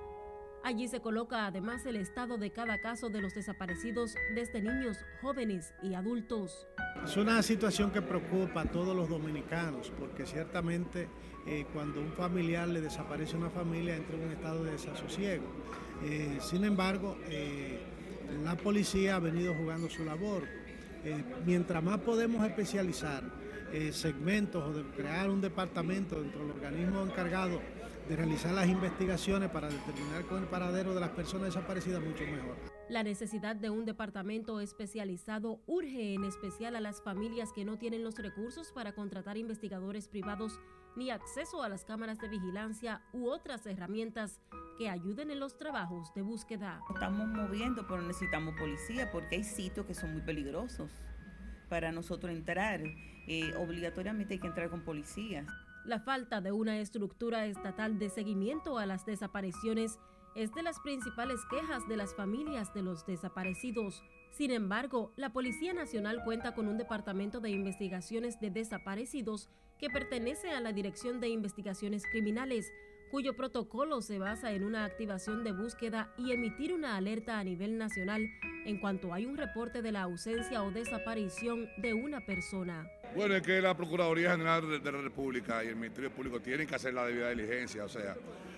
Allí 0.67 0.89
se 0.89 1.01
coloca 1.01 1.47
además 1.47 1.87
el 1.87 1.95
estado 1.95 2.39
de 2.39 2.51
cada 2.51 2.81
caso 2.81 3.09
de 3.09 3.21
los 3.21 3.35
desaparecidos 3.35 4.17
desde 4.35 4.61
niños, 4.61 4.99
jóvenes 5.23 5.73
y 5.81 5.95
adultos. 5.95 6.67
Es 7.05 7.17
una 7.17 7.41
situación 7.43 7.93
que 7.93 8.03
preocupa 8.03 8.63
a 8.63 8.65
todos 8.65 8.97
los 8.97 9.09
dominicanos 9.09 9.93
porque 9.97 10.27
ciertamente 10.27 11.09
eh, 11.47 11.65
cuando 11.73 12.01
un 12.01 12.13
familiar 12.13 12.67
le 12.69 12.81
desaparece 12.81 13.37
una 13.37 13.51
familia 13.51 13.97
entra 13.97 14.17
en 14.17 14.25
un 14.25 14.33
estado 14.33 14.65
de 14.65 14.73
desasosiego. 14.73 15.45
Eh, 16.05 16.39
sin 16.41 16.65
embargo, 16.65 17.17
eh, 17.29 17.79
la 18.45 18.57
policía 18.57 19.17
ha 19.17 19.21
venido 19.21 19.55
jugando 19.55 19.89
su 19.89 20.05
labor. 20.05 20.43
mientras 21.45 21.85
más 21.85 21.99
podemos 22.01 22.45
especializar 22.45 23.23
segmentos 23.93 24.61
o 24.65 24.73
de 24.73 24.83
crear 24.91 25.31
un 25.31 25.41
departamento 25.41 26.21
dentro 26.21 26.41
del 26.41 26.51
organismo 26.51 27.01
encargado 27.03 27.61
de 28.09 28.17
realizar 28.17 28.53
las 28.53 28.69
investigaciones 28.69 29.51
para 29.51 29.69
determinar 29.69 30.25
con 30.27 30.43
el 30.43 30.49
paradero 30.49 30.95
de 30.95 31.01
las 31.01 31.11
personas 31.11 31.55
desaparecidas 31.55 32.03
mucho 32.03 32.25
mejor. 32.25 32.57
La 32.89 33.03
necesidad 33.03 33.57
de 33.57 33.71
un 33.71 33.85
departamento 33.85 34.61
especializado 34.61 35.61
urge 35.67 36.15
en 36.15 36.25
especial 36.25 36.77
a 36.77 36.81
las 36.81 37.03
familias 37.03 37.53
que 37.53 37.65
no 37.65 37.79
tienen 37.79 38.05
los 38.05 38.17
recursos 38.17 38.71
para 38.73 38.95
contratar 38.95 39.37
investigadores 39.37 40.07
privados 40.07 40.61
ni 40.97 41.11
acceso 41.11 41.63
a 41.63 41.69
las 41.69 41.85
cámaras 41.85 42.19
de 42.19 42.29
vigilancia 42.29 43.03
u 43.13 43.29
otras 43.29 43.67
herramientas 43.67 44.41
que 44.79 44.89
ayuden 44.89 45.31
en 45.31 45.41
los 45.41 45.57
trabajos 45.57 46.13
de 46.15 46.23
búsqueda. 46.23 46.81
Estamos 46.93 47.29
moviendo, 47.29 47.87
pero 47.87 48.03
necesitamos 48.03 48.55
policía 48.59 49.11
porque 49.13 49.37
hay 49.37 49.45
sitios 49.45 49.87
que 49.87 49.95
son 49.95 50.13
muy 50.13 50.23
peligrosos 50.23 50.91
para 51.69 51.93
nosotros 51.93 52.33
entrar. 52.33 52.81
Eh, 53.29 53.55
obligatoriamente 53.59 54.35
hay 54.35 54.41
que 54.41 54.47
entrar 54.47 54.71
con 54.71 54.83
policías. 54.83 55.47
La 55.85 56.01
falta 56.01 56.41
de 56.41 56.53
una 56.53 56.79
estructura 56.79 57.47
estatal 57.47 57.99
de 57.99 58.09
seguimiento 58.09 58.79
a 58.79 58.87
las 58.87 59.07
desapariciones 59.07 59.99
es 60.35 60.53
de 60.53 60.63
las 60.63 60.81
principales 60.81 61.41
quejas 61.49 61.87
de 61.89 61.97
las 61.97 62.15
familias 62.15 62.75
de 62.75 62.83
los 62.83 63.07
desaparecidos. 63.07 64.03
Sin 64.37 64.51
embargo, 64.51 65.15
la 65.17 65.33
Policía 65.33 65.73
Nacional 65.73 66.23
cuenta 66.23 66.53
con 66.55 66.69
un 66.69 66.77
departamento 66.77 67.41
de 67.41 67.49
investigaciones 67.49 68.39
de 68.39 68.51
desaparecidos 68.51 69.49
que 69.79 69.89
pertenece 69.89 70.51
a 70.51 70.61
la 70.61 70.75
Dirección 70.75 71.21
de 71.21 71.31
Investigaciones 71.31 72.03
Criminales, 72.05 72.71
cuyo 73.11 73.35
protocolo 73.35 74.03
se 74.03 74.19
basa 74.19 74.53
en 74.53 74.63
una 74.63 74.85
activación 74.85 75.43
de 75.43 75.53
búsqueda 75.53 76.13
y 76.19 76.33
emitir 76.33 76.75
una 76.75 76.99
alerta 76.99 77.39
a 77.39 77.45
nivel 77.45 77.79
nacional 77.79 78.29
en 78.67 78.79
cuanto 78.79 79.15
hay 79.15 79.25
un 79.25 79.39
reporte 79.39 79.81
de 79.81 79.93
la 79.93 80.03
ausencia 80.03 80.63
o 80.63 80.71
desaparición 80.71 81.67
de 81.79 81.95
una 81.95 82.21
persona. 82.27 82.87
Bueno, 83.15 83.37
es 83.37 83.43
que 83.43 83.63
la 83.63 83.75
Procuraduría 83.75 84.33
General 84.33 84.83
de 84.83 84.93
la 84.93 85.01
República 85.01 85.65
y 85.65 85.69
el 85.69 85.77
Ministerio 85.77 86.11
Público 86.11 86.41
tienen 86.41 86.67
que 86.67 86.75
hacer 86.75 86.93
la 86.93 87.07
debida 87.07 87.31
diligencia, 87.31 87.87
o 87.87 87.89
sea, 87.89 88.15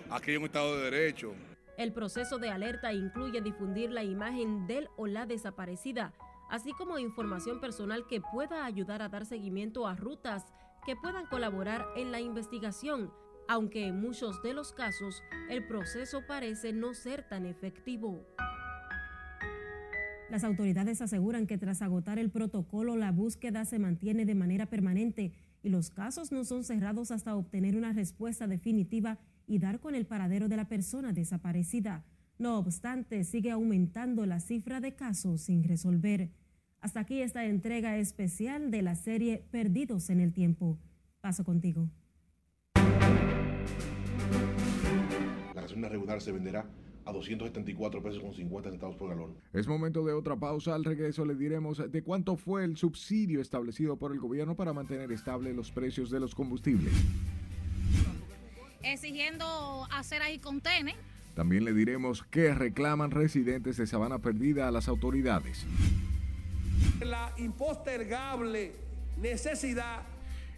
aquí 0.09 0.31
hay 0.31 0.37
un 0.37 0.43
Estado 0.43 0.75
de 0.75 0.91
Derecho. 0.91 1.33
El 1.79 1.93
proceso 1.93 2.39
de 2.39 2.49
alerta 2.49 2.91
incluye 2.91 3.39
difundir 3.39 3.89
la 3.89 4.03
imagen 4.03 4.67
del 4.67 4.89
o 4.97 5.07
la 5.07 5.25
desaparecida, 5.25 6.11
así 6.49 6.73
como 6.73 6.99
información 6.99 7.61
personal 7.61 8.05
que 8.05 8.19
pueda 8.19 8.65
ayudar 8.65 9.01
a 9.01 9.07
dar 9.07 9.25
seguimiento 9.25 9.87
a 9.87 9.95
rutas 9.95 10.43
que 10.85 10.97
puedan 10.97 11.25
colaborar 11.27 11.85
en 11.95 12.11
la 12.11 12.19
investigación, 12.19 13.13
aunque 13.47 13.87
en 13.87 14.01
muchos 14.01 14.43
de 14.43 14.53
los 14.53 14.73
casos 14.73 15.23
el 15.49 15.65
proceso 15.67 16.19
parece 16.27 16.73
no 16.73 16.93
ser 16.93 17.29
tan 17.29 17.45
efectivo. 17.45 18.25
Las 20.29 20.43
autoridades 20.43 21.01
aseguran 21.01 21.47
que 21.47 21.57
tras 21.57 21.81
agotar 21.81 22.19
el 22.19 22.29
protocolo 22.29 22.97
la 22.97 23.13
búsqueda 23.13 23.63
se 23.63 23.79
mantiene 23.79 24.25
de 24.25 24.35
manera 24.35 24.65
permanente 24.65 25.31
y 25.63 25.69
los 25.69 25.91
casos 25.91 26.33
no 26.33 26.43
son 26.43 26.65
cerrados 26.65 27.09
hasta 27.11 27.37
obtener 27.37 27.77
una 27.77 27.93
respuesta 27.93 28.47
definitiva 28.47 29.17
y 29.49 29.57
dar 29.57 29.79
con 29.79 29.95
el 29.95 30.05
paradero 30.05 30.47
de 30.47 30.55
la 30.55 30.69
persona 30.69 31.11
desaparecida. 31.11 32.05
No 32.37 32.59
obstante, 32.59 33.23
sigue 33.23 33.51
aumentando 33.51 34.25
la 34.25 34.39
cifra 34.39 34.79
de 34.79 34.95
casos 34.95 35.41
sin 35.41 35.63
resolver. 35.63 36.29
Hasta 36.79 37.01
aquí 37.01 37.21
esta 37.21 37.43
entrega 37.45 37.97
especial 37.97 38.71
de 38.71 38.83
la 38.83 38.95
serie 38.95 39.43
Perdidos 39.51 40.09
en 40.09 40.21
el 40.21 40.31
Tiempo. 40.31 40.77
Paso 41.19 41.43
contigo. 41.43 41.89
La 45.55 45.61
gasolina 45.61 45.89
regular 45.89 46.21
se 46.21 46.31
venderá 46.31 46.69
a 47.05 47.11
274 47.11 48.03
pesos 48.03 48.21
con 48.21 48.33
50 48.33 48.69
centavos 48.69 48.95
por 48.95 49.09
galón. 49.09 49.35
Es 49.51 49.67
momento 49.67 50.05
de 50.05 50.13
otra 50.13 50.37
pausa. 50.37 50.75
Al 50.75 50.85
regreso 50.85 51.25
le 51.25 51.35
diremos 51.35 51.81
de 51.91 52.03
cuánto 52.03 52.37
fue 52.37 52.63
el 52.63 52.77
subsidio 52.77 53.41
establecido 53.41 53.97
por 53.97 54.11
el 54.13 54.19
gobierno 54.19 54.55
para 54.55 54.73
mantener 54.73 55.11
estables 55.11 55.55
los 55.55 55.71
precios 55.71 56.11
de 56.11 56.19
los 56.19 56.35
combustibles. 56.35 56.93
Exigiendo 58.83 59.87
hacer 59.91 60.21
ahí 60.21 60.39
contenes. 60.39 60.95
También 61.35 61.65
le 61.65 61.73
diremos 61.73 62.23
qué 62.29 62.53
reclaman 62.53 63.11
residentes 63.11 63.77
de 63.77 63.87
Sabana 63.87 64.19
Perdida 64.19 64.67
a 64.67 64.71
las 64.71 64.87
autoridades. 64.87 65.65
La 67.01 67.33
impostergable 67.37 68.73
necesidad 69.21 70.03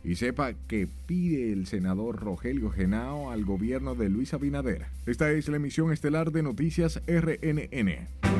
y 0.03 0.15
sepa 0.15 0.53
que 0.67 0.87
pide 1.05 1.53
el 1.53 1.67
senador 1.67 2.19
Rogelio 2.19 2.71
Genao 2.71 3.31
al 3.31 3.45
gobierno 3.45 3.95
de 3.95 4.09
Luis 4.09 4.33
Abinader. 4.33 4.87
Esta 5.05 5.31
es 5.31 5.47
la 5.47 5.57
emisión 5.57 5.91
estelar 5.91 6.31
de 6.31 6.43
Noticias 6.43 7.01
RNN. 7.05 8.30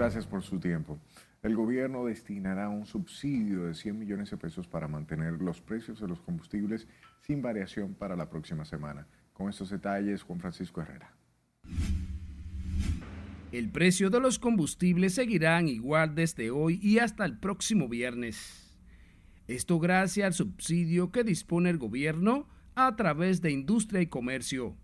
Gracias 0.00 0.26
por 0.26 0.42
su 0.42 0.58
tiempo. 0.58 0.98
El 1.42 1.54
gobierno 1.54 2.06
destinará 2.06 2.70
un 2.70 2.86
subsidio 2.86 3.66
de 3.66 3.74
100 3.74 3.98
millones 3.98 4.30
de 4.30 4.38
pesos 4.38 4.66
para 4.66 4.88
mantener 4.88 5.34
los 5.42 5.60
precios 5.60 6.00
de 6.00 6.08
los 6.08 6.22
combustibles 6.22 6.88
sin 7.20 7.42
variación 7.42 7.92
para 7.92 8.16
la 8.16 8.30
próxima 8.30 8.64
semana. 8.64 9.06
Con 9.34 9.50
estos 9.50 9.68
detalles, 9.68 10.22
Juan 10.22 10.40
Francisco 10.40 10.80
Herrera. 10.80 11.14
El 13.52 13.68
precio 13.68 14.08
de 14.08 14.20
los 14.20 14.38
combustibles 14.38 15.12
seguirán 15.12 15.68
igual 15.68 16.14
desde 16.14 16.50
hoy 16.50 16.80
y 16.82 16.98
hasta 16.98 17.26
el 17.26 17.38
próximo 17.38 17.86
viernes. 17.86 18.74
Esto 19.48 19.78
gracias 19.78 20.24
al 20.24 20.32
subsidio 20.32 21.12
que 21.12 21.24
dispone 21.24 21.68
el 21.68 21.76
gobierno 21.76 22.48
a 22.74 22.96
través 22.96 23.42
de 23.42 23.50
industria 23.50 24.00
y 24.00 24.06
comercio. 24.06 24.78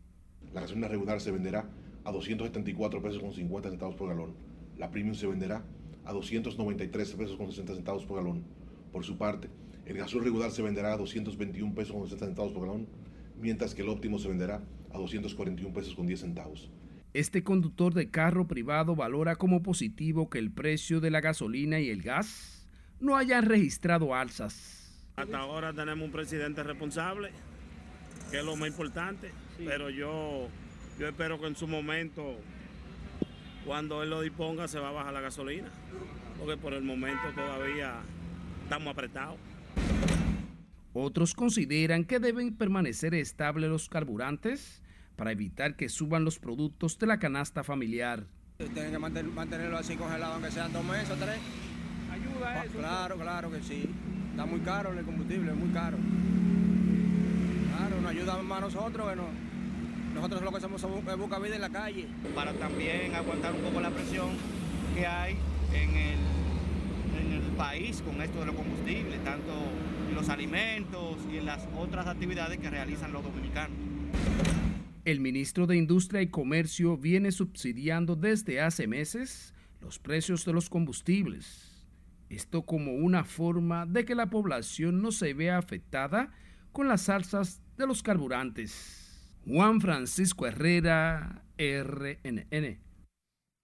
La 0.53 0.61
gasolina 0.61 0.89
regular 0.89 1.23
se 1.23 1.31
venderá 1.31 1.67
a 2.05 2.13
274 2.13 3.01
pesos 3.01 3.23
con 3.23 3.33
50 3.33 3.71
centavos 3.71 3.97
por 3.97 4.11
galón. 4.11 4.46
La 4.79 4.91
premium 4.91 5.15
se 5.15 5.27
venderá 5.27 5.65
a 6.05 6.13
293 6.13 7.15
pesos 7.15 7.37
con 7.37 7.49
60 7.49 7.75
centavos 7.75 8.05
por 8.05 8.19
galón. 8.19 8.45
Por 8.93 9.05
su 9.05 9.17
parte, 9.19 9.49
el 9.85 9.97
gasol 9.97 10.25
regular 10.25 10.51
se 10.51 10.63
venderá 10.63 10.93
a 10.93 10.97
221 10.97 11.75
pesos 11.75 11.93
con 11.93 12.05
60 12.05 12.27
centavos 12.27 12.53
por 12.53 12.63
galón, 12.63 12.87
mientras 13.41 13.75
que 13.75 13.83
el 13.83 13.89
óptimo 13.89 14.19
se 14.19 14.29
venderá 14.29 14.63
a 14.93 14.99
241 14.99 15.73
pesos 15.73 15.95
con 15.95 16.07
10 16.07 16.21
centavos. 16.21 16.71
Este 17.13 17.43
conductor 17.43 17.95
de 17.95 18.11
carro 18.11 18.47
privado 18.47 18.95
valora 18.95 19.37
como 19.37 19.63
positivo 19.63 20.29
que 20.29 20.39
el 20.39 20.51
precio 20.51 21.01
de 21.01 21.11
la 21.11 21.21
gasolina 21.21 21.81
y 21.81 21.89
el 21.89 22.03
gas 22.03 22.67
no 23.01 23.17
hayan 23.17 23.45
registrado 23.47 24.15
alzas. 24.15 25.11
Hasta 25.17 25.39
ahora 25.39 25.73
tenemos 25.73 26.05
un 26.05 26.13
presidente 26.13 26.63
responsable, 26.63 27.31
que 28.31 28.39
es 28.39 28.45
lo 28.45 28.55
más 28.57 28.69
importante, 28.69 29.31
pero 29.57 29.89
yo, 29.89 30.49
yo 30.99 31.09
espero 31.09 31.41
que 31.41 31.47
en 31.47 31.57
su 31.57 31.67
momento, 31.67 32.37
cuando 33.67 34.03
él 34.03 34.11
lo 34.11 34.21
disponga, 34.21 34.69
se 34.69 34.79
va 34.79 34.91
a 34.91 34.93
bajar 34.93 35.13
la 35.13 35.21
gasolina, 35.21 35.69
porque 36.39 36.57
por 36.57 36.73
el 36.73 36.83
momento 36.83 37.23
todavía 37.35 37.97
estamos 38.63 38.93
apretados. 38.93 39.37
Otros 40.93 41.35
consideran 41.35 42.05
que 42.05 42.21
deben 42.21 42.57
permanecer 42.57 43.15
estables 43.15 43.69
los 43.69 43.89
carburantes 43.89 44.83
para 45.17 45.33
evitar 45.33 45.77
que 45.77 45.89
suban 45.89 46.25
los 46.25 46.39
productos 46.39 46.99
de 46.99 47.07
la 47.07 47.19
canasta 47.19 47.65
familiar. 47.65 48.25
Tienen 48.57 48.93
que 48.93 48.99
mantenerlo 48.99 49.77
así 49.77 49.97
congelado, 49.97 50.35
aunque 50.35 50.51
sean 50.51 50.73
dos 50.73 50.85
meses 50.85 51.11
o 51.11 51.17
tres. 51.17 51.37
¿Ayuda 52.11 52.65
eso? 52.65 52.79
Claro, 52.79 53.17
claro 53.17 53.51
que 53.51 53.63
sí. 53.63 53.91
Está 54.31 54.47
muy 54.47 54.61
caro 54.61 54.93
el 54.93 55.05
combustible, 55.05 55.53
muy 55.53 55.69
caro. 55.71 55.99
Claro, 57.77 58.01
nos 58.01 58.11
ayuda 58.11 58.43
más 58.43 58.59
a 58.59 58.61
nosotros, 58.63 59.05
bueno, 59.05 59.25
nosotros 60.17 60.43
lo 60.43 60.51
que 60.51 60.57
hacemos 60.57 60.83
es 60.83 61.19
buscar 61.19 61.43
vida 61.43 61.55
en 61.57 61.61
la 61.61 61.71
calle. 61.71 62.07
Para 62.35 62.53
también 62.55 63.15
aguantar 63.15 63.55
un 63.55 63.61
poco 63.61 63.81
la 63.81 63.91
presión 63.91 64.31
que 64.95 65.07
hay 65.07 65.37
en 65.75 65.91
el, 65.91 66.19
en 67.21 67.33
el 67.33 67.43
país 67.53 68.03
con 68.03 68.21
esto 68.23 68.41
de 68.41 68.47
los 68.47 68.55
combustibles, 68.55 69.23
tanto 69.23 69.53
en 70.09 70.15
los 70.15 70.29
alimentos 70.31 71.19
y 71.31 71.37
en 71.37 71.47
las 71.47 71.69
otras 71.79 72.07
actividades 72.07 72.59
que 72.59 72.71
realizan 72.71 73.13
los 73.13 73.23
dominicanos. 73.23 73.77
El 75.05 75.21
ministro 75.21 75.67
de 75.67 75.77
Industria 75.77 76.23
y 76.23 76.29
Comercio 76.29 76.97
viene 76.97 77.31
subsidiando 77.31 78.17
desde 78.17 78.61
hace 78.61 78.87
meses 78.87 79.55
los 79.81 79.99
precios 79.99 80.45
de 80.45 80.53
los 80.55 80.71
combustibles. 80.71 81.87
Esto 82.31 82.63
como 82.63 82.95
una 82.95 83.23
forma 83.23 83.87
de 83.87 84.05
que 84.05 84.17
la 84.17 84.31
población 84.31 85.03
no 85.03 85.13
se 85.13 85.35
vea 85.35 85.59
afectada 85.59 86.33
con 86.73 86.89
las 86.89 87.09
alzas 87.09 87.61
de 87.77 87.87
los 87.87 88.03
carburantes. 88.03 89.06
Juan 89.49 89.81
Francisco 89.81 90.45
Herrera, 90.45 91.45
RNN. 91.57 92.81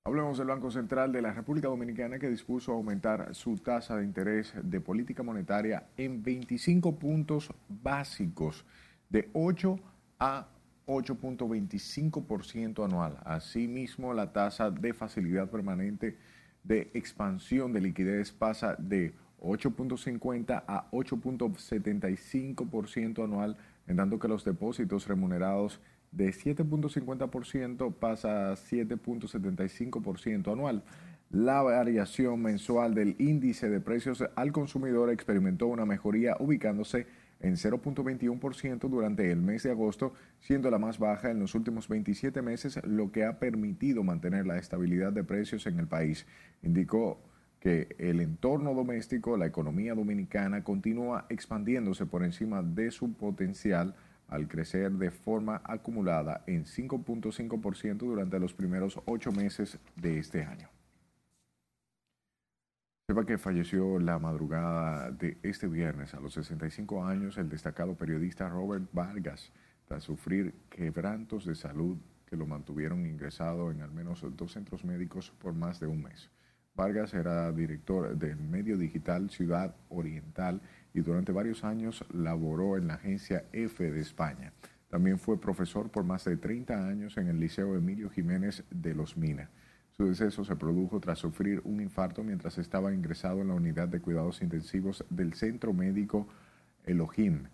Hablemos 0.06 0.38
del 0.38 0.46
Banco 0.46 0.70
Central 0.70 1.10
de 1.10 1.22
la 1.22 1.32
República 1.32 1.66
Dominicana 1.66 2.20
que 2.20 2.30
dispuso 2.30 2.70
aumentar 2.70 3.34
su 3.34 3.56
tasa 3.56 3.96
de 3.96 4.04
interés 4.04 4.54
de 4.62 4.80
política 4.80 5.24
monetaria 5.24 5.88
en 5.96 6.22
25 6.22 7.00
puntos 7.00 7.52
básicos 7.68 8.64
de 9.08 9.28
8 9.32 9.76
a 10.20 10.46
8.25% 10.86 12.84
anual. 12.84 13.18
Asimismo, 13.24 14.14
la 14.14 14.32
tasa 14.32 14.70
de 14.70 14.92
facilidad 14.92 15.50
permanente 15.50 16.16
de 16.62 16.92
expansión 16.94 17.72
de 17.72 17.80
liquidez 17.80 18.30
pasa 18.30 18.76
de 18.78 19.14
8.50 19.40 20.62
a 20.64 20.88
8.75% 20.92 23.24
anual, 23.24 23.56
en 23.86 23.96
tanto 23.96 24.18
que 24.18 24.28
los 24.28 24.44
depósitos 24.44 25.06
remunerados 25.08 25.80
de 26.12 26.28
7.50% 26.30 27.94
pasa 27.94 28.52
a 28.52 28.56
7.75% 28.56 30.52
anual. 30.52 30.82
La 31.30 31.62
variación 31.62 32.42
mensual 32.42 32.94
del 32.94 33.16
índice 33.18 33.70
de 33.70 33.80
precios 33.80 34.22
al 34.36 34.52
consumidor 34.52 35.10
experimentó 35.10 35.66
una 35.66 35.86
mejoría 35.86 36.36
ubicándose 36.38 37.06
en 37.40 37.56
0.21% 37.56 38.88
durante 38.88 39.32
el 39.32 39.40
mes 39.40 39.62
de 39.64 39.70
agosto, 39.70 40.12
siendo 40.40 40.70
la 40.70 40.78
más 40.78 40.98
baja 40.98 41.30
en 41.30 41.40
los 41.40 41.54
últimos 41.54 41.88
27 41.88 42.40
meses, 42.42 42.78
lo 42.84 43.10
que 43.10 43.24
ha 43.24 43.38
permitido 43.38 44.04
mantener 44.04 44.46
la 44.46 44.58
estabilidad 44.58 45.12
de 45.12 45.24
precios 45.24 45.66
en 45.66 45.78
el 45.78 45.88
país. 45.88 46.26
Indicó 46.62 47.18
que 47.62 47.94
el 48.00 48.18
entorno 48.18 48.74
doméstico, 48.74 49.36
la 49.36 49.46
economía 49.46 49.94
dominicana, 49.94 50.64
continúa 50.64 51.26
expandiéndose 51.28 52.06
por 52.06 52.24
encima 52.24 52.60
de 52.60 52.90
su 52.90 53.12
potencial 53.12 53.94
al 54.26 54.48
crecer 54.48 54.90
de 54.90 55.12
forma 55.12 55.62
acumulada 55.62 56.42
en 56.48 56.64
5.5% 56.64 57.98
durante 57.98 58.40
los 58.40 58.52
primeros 58.52 58.98
ocho 59.04 59.30
meses 59.30 59.78
de 59.94 60.18
este 60.18 60.42
año. 60.42 60.70
Sepa 63.06 63.24
que 63.24 63.38
falleció 63.38 64.00
la 64.00 64.18
madrugada 64.18 65.12
de 65.12 65.38
este 65.44 65.68
viernes 65.68 66.14
a 66.14 66.20
los 66.20 66.34
65 66.34 67.04
años 67.04 67.38
el 67.38 67.48
destacado 67.48 67.94
periodista 67.94 68.48
Robert 68.48 68.88
Vargas 68.92 69.52
tras 69.86 70.02
sufrir 70.02 70.52
quebrantos 70.68 71.46
de 71.46 71.54
salud 71.54 71.96
que 72.26 72.36
lo 72.36 72.44
mantuvieron 72.44 73.06
ingresado 73.06 73.70
en 73.70 73.82
al 73.82 73.92
menos 73.92 74.26
dos 74.36 74.50
centros 74.50 74.84
médicos 74.84 75.30
por 75.38 75.54
más 75.54 75.78
de 75.78 75.86
un 75.86 76.02
mes. 76.02 76.28
Vargas 76.74 77.12
era 77.12 77.52
director 77.52 78.16
del 78.16 78.36
medio 78.36 78.78
digital 78.78 79.30
Ciudad 79.30 79.74
Oriental 79.90 80.60
y 80.94 81.00
durante 81.00 81.32
varios 81.32 81.64
años 81.64 82.04
laboró 82.12 82.76
en 82.76 82.88
la 82.88 82.94
agencia 82.94 83.44
F 83.52 83.90
de 83.90 84.00
España. 84.00 84.52
También 84.88 85.18
fue 85.18 85.40
profesor 85.40 85.90
por 85.90 86.04
más 86.04 86.24
de 86.24 86.36
30 86.36 86.88
años 86.88 87.16
en 87.16 87.28
el 87.28 87.40
Liceo 87.40 87.74
Emilio 87.76 88.10
Jiménez 88.10 88.64
de 88.70 88.94
Los 88.94 89.16
Minas. 89.16 89.48
Su 89.90 90.06
deceso 90.06 90.44
se 90.44 90.56
produjo 90.56 91.00
tras 91.00 91.18
sufrir 91.18 91.60
un 91.64 91.80
infarto 91.80 92.24
mientras 92.24 92.56
estaba 92.58 92.94
ingresado 92.94 93.42
en 93.42 93.48
la 93.48 93.54
unidad 93.54 93.88
de 93.88 94.00
cuidados 94.00 94.40
intensivos 94.40 95.04
del 95.10 95.34
Centro 95.34 95.74
Médico 95.74 96.26
Elohim. 96.84 97.44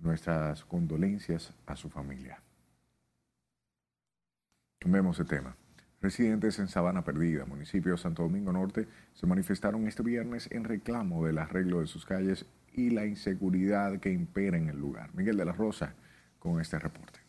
Nuestras 0.00 0.64
condolencias 0.64 1.54
a 1.66 1.76
su 1.76 1.88
familia. 1.88 2.40
Vemos 4.84 5.18
el 5.20 5.26
tema. 5.26 5.56
Residentes 6.04 6.58
en 6.58 6.68
Sabana 6.68 7.02
Perdida, 7.02 7.46
municipio 7.46 7.92
de 7.92 7.96
Santo 7.96 8.24
Domingo 8.24 8.52
Norte, 8.52 8.86
se 9.14 9.26
manifestaron 9.26 9.88
este 9.88 10.02
viernes 10.02 10.50
en 10.52 10.64
reclamo 10.64 11.24
del 11.24 11.38
arreglo 11.38 11.80
de 11.80 11.86
sus 11.86 12.04
calles 12.04 12.44
y 12.74 12.90
la 12.90 13.06
inseguridad 13.06 13.98
que 14.00 14.12
impera 14.12 14.58
en 14.58 14.68
el 14.68 14.78
lugar. 14.78 15.14
Miguel 15.14 15.38
de 15.38 15.46
la 15.46 15.52
Rosa 15.52 15.94
con 16.38 16.60
este 16.60 16.78
reporte. 16.78 17.20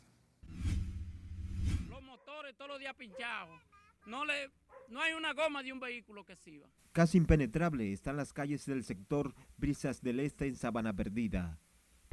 Los 1.88 2.03
motores 2.03 2.53
todos 2.57 2.71
los 2.71 2.80
días 2.80 2.93
pinchados 2.95 3.61
no 4.07 4.26
le 4.26 4.51
no 4.89 5.01
hay 5.01 5.13
una 5.13 5.32
goma 5.32 5.63
de 5.63 5.71
un 5.71 5.80
vehículo 5.80 6.26
que 6.26 6.36
sirva. 6.36 6.67
Casi 6.91 7.17
impenetrable 7.17 7.93
están 7.93 8.17
las 8.17 8.34
calles 8.34 8.65
del 8.65 8.84
sector 8.84 9.34
Brisas 9.55 10.01
del 10.01 10.19
Este 10.19 10.47
en 10.47 10.57
Sabana 10.57 10.93
Perdida, 10.93 11.57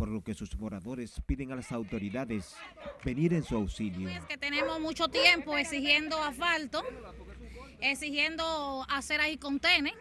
por 0.03 0.09
lo 0.09 0.21
que 0.21 0.35
sus 0.35 0.57
moradores 0.57 1.23
piden 1.27 1.53
a 1.53 1.55
las 1.55 1.71
autoridades 1.71 2.57
venir 3.05 3.33
en 3.35 3.45
su 3.45 3.55
auxilio. 3.55 4.09
Es 4.09 4.25
que 4.25 4.37
tenemos 4.37 4.81
mucho 4.81 5.07
tiempo 5.07 5.57
exigiendo 5.57 6.21
asfalto, 6.21 6.83
exigiendo 7.81 8.85
hacer 8.89 9.21
ahí 9.21 9.37
contenes, 9.37 9.95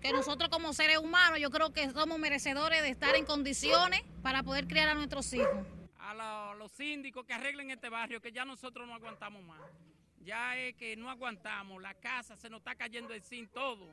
que 0.00 0.12
nosotros 0.12 0.50
como 0.50 0.72
seres 0.72 0.98
humanos 0.98 1.40
yo 1.40 1.50
creo 1.50 1.72
que 1.72 1.90
somos 1.90 2.16
merecedores 2.20 2.80
de 2.82 2.90
estar 2.90 3.16
en 3.16 3.24
condiciones 3.24 4.04
para 4.22 4.44
poder 4.44 4.68
criar 4.68 4.88
a 4.90 4.94
nuestros 4.94 5.32
hijos. 5.32 5.66
A 5.98 6.14
los, 6.14 6.58
los 6.58 6.70
síndicos 6.70 7.26
que 7.26 7.32
arreglen 7.32 7.72
este 7.72 7.88
barrio, 7.88 8.22
que 8.22 8.30
ya 8.30 8.44
nosotros 8.44 8.86
no 8.86 8.94
aguantamos 8.94 9.42
más 9.42 9.60
ya 10.24 10.56
es 10.56 10.76
que 10.76 10.96
no 10.96 11.10
aguantamos, 11.10 11.82
la 11.82 11.94
casa 11.94 12.36
se 12.36 12.48
nos 12.48 12.58
está 12.58 12.76
cayendo 12.76 13.12
el 13.12 13.24
sin 13.24 13.48
todo. 13.48 13.88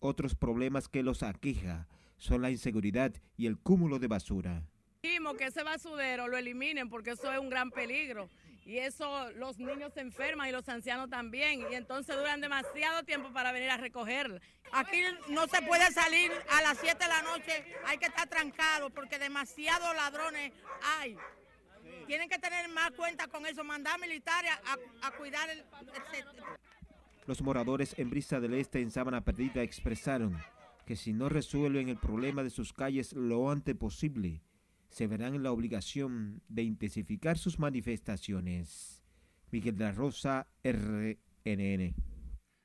Otros 0.00 0.34
problemas 0.34 0.88
que 0.88 1.04
los 1.04 1.22
aqueja 1.22 1.86
son 2.18 2.42
la 2.42 2.50
inseguridad 2.50 3.12
y 3.36 3.46
el 3.46 3.58
cúmulo 3.58 3.98
de 3.98 4.08
basura. 4.08 4.62
Dijimos 5.02 5.36
que 5.36 5.46
ese 5.46 5.62
basurero 5.62 6.28
lo 6.28 6.36
eliminen 6.36 6.88
porque 6.88 7.10
eso 7.12 7.32
es 7.32 7.38
un 7.38 7.48
gran 7.48 7.70
peligro. 7.70 8.28
Y 8.64 8.78
eso 8.78 9.30
los 9.32 9.58
niños 9.58 9.94
se 9.94 10.00
enferman 10.00 10.48
y 10.48 10.52
los 10.52 10.68
ancianos 10.68 11.08
también. 11.08 11.64
Y 11.70 11.74
entonces 11.74 12.14
duran 12.16 12.42
demasiado 12.42 13.02
tiempo 13.02 13.32
para 13.32 13.50
venir 13.50 13.70
a 13.70 13.78
recogerlo. 13.78 14.38
Aquí 14.72 14.98
no 15.30 15.46
se 15.46 15.62
puede 15.62 15.90
salir 15.90 16.30
a 16.50 16.60
las 16.60 16.76
7 16.78 17.02
de 17.02 17.08
la 17.08 17.22
noche, 17.22 17.64
hay 17.86 17.96
que 17.96 18.06
estar 18.06 18.28
trancado 18.28 18.90
porque 18.90 19.18
demasiados 19.18 19.96
ladrones 19.96 20.52
hay. 20.98 21.16
Tienen 22.06 22.28
que 22.28 22.38
tener 22.38 22.68
más 22.68 22.90
cuenta 22.90 23.26
con 23.28 23.46
eso, 23.46 23.64
mandar 23.64 23.98
militares 23.98 24.50
a, 25.02 25.10
cuidar 25.12 25.48
el, 25.48 25.64
Los 27.26 27.40
moradores 27.40 27.94
en 27.98 28.10
Brisa 28.10 28.38
del 28.38 28.52
Este 28.52 28.82
en 28.82 28.90
Sábana 28.90 29.22
Perdida 29.22 29.62
expresaron 29.62 30.38
que 30.88 30.96
si 30.96 31.12
no 31.12 31.28
resuelven 31.28 31.90
el 31.90 31.98
problema 31.98 32.42
de 32.42 32.48
sus 32.48 32.72
calles 32.72 33.12
lo 33.12 33.50
antes 33.50 33.74
posible, 33.74 34.42
se 34.88 35.06
verán 35.06 35.34
en 35.34 35.42
la 35.42 35.52
obligación 35.52 36.40
de 36.48 36.62
intensificar 36.62 37.36
sus 37.36 37.58
manifestaciones. 37.58 39.04
Miguel 39.52 39.76
de 39.76 39.84
la 39.84 39.92
Rosa, 39.92 40.46
RNN. 40.64 41.94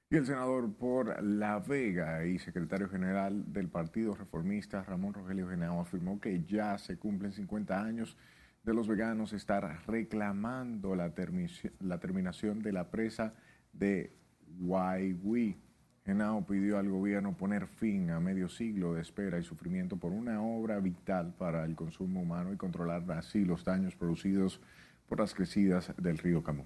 Y 0.10 0.16
el 0.16 0.26
senador 0.26 0.74
por 0.78 1.22
La 1.22 1.60
Vega 1.60 2.26
y 2.26 2.40
secretario 2.40 2.88
general 2.88 3.52
del 3.52 3.68
Partido 3.68 4.16
Reformista, 4.16 4.84
Ramón 4.84 5.16
Rogelio 5.16 5.50
Genao, 5.50 5.82
afirmó 5.82 6.22
que 6.22 6.46
ya 6.46 6.78
se 6.78 6.98
cumplen 6.98 7.34
50 7.34 7.78
años 7.78 8.16
de 8.64 8.74
los 8.74 8.88
veganos 8.88 9.34
estar 9.34 9.86
reclamando 9.86 10.96
la, 10.96 11.14
terminación 11.14 12.62
de 12.62 12.72
la 12.72 12.90
presa 12.90 13.34
de 13.74 14.16
Waiwi. 14.62 15.58
Genao 16.06 16.46
pidió 16.46 16.78
al 16.78 16.90
gobierno 16.90 17.36
poner 17.38 17.66
fin 17.66 18.10
a 18.12 18.20
medio 18.20 18.50
siglo 18.50 18.94
de 18.94 19.02
espera 19.02 19.40
y 19.40 19.44
sufrimiento 19.44 19.96
por 19.96 20.12
una 20.12 20.42
obra 20.42 20.80
vital 20.80 21.34
para 21.38 21.64
el 21.64 21.76
consumo 21.76 22.22
humano 22.22 22.52
y 22.52 22.58
controlar 22.58 23.10
así 23.14 23.46
los 23.46 23.64
daños 23.64 23.96
producidos 23.96 24.60
por 25.08 25.22
las 25.22 25.34
crecidas 25.34 25.94
del 25.98 26.18
río 26.18 26.44
Camú. 26.44 26.66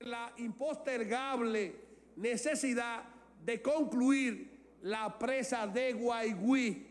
La 0.00 0.32
impostergable 0.38 1.76
necesidad 2.16 3.04
de 3.44 3.62
concluir 3.62 4.78
la 4.82 5.18
presa 5.18 5.68
de 5.68 5.92
Guayguí, 5.92 6.86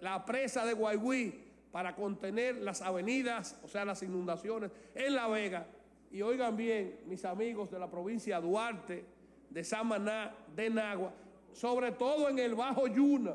la 0.00 0.24
presa 0.24 0.66
de 0.66 0.72
Guayguí, 0.72 1.44
para 1.70 1.94
contener 1.94 2.56
las 2.56 2.82
avenidas, 2.82 3.60
o 3.62 3.68
sea, 3.68 3.84
las 3.84 4.02
inundaciones 4.02 4.72
en 4.94 5.14
La 5.14 5.28
Vega. 5.28 5.66
Y 6.10 6.22
oigan 6.22 6.56
bien, 6.56 7.00
mis 7.06 7.24
amigos 7.24 7.70
de 7.70 7.78
la 7.78 7.90
provincia 7.90 8.40
de 8.40 8.46
Duarte, 8.46 9.04
de 9.50 9.64
Samaná, 9.64 10.34
de 10.54 10.70
Nagua, 10.70 11.12
sobre 11.52 11.92
todo 11.92 12.28
en 12.28 12.38
el 12.38 12.54
Bajo 12.54 12.86
Yuna. 12.86 13.34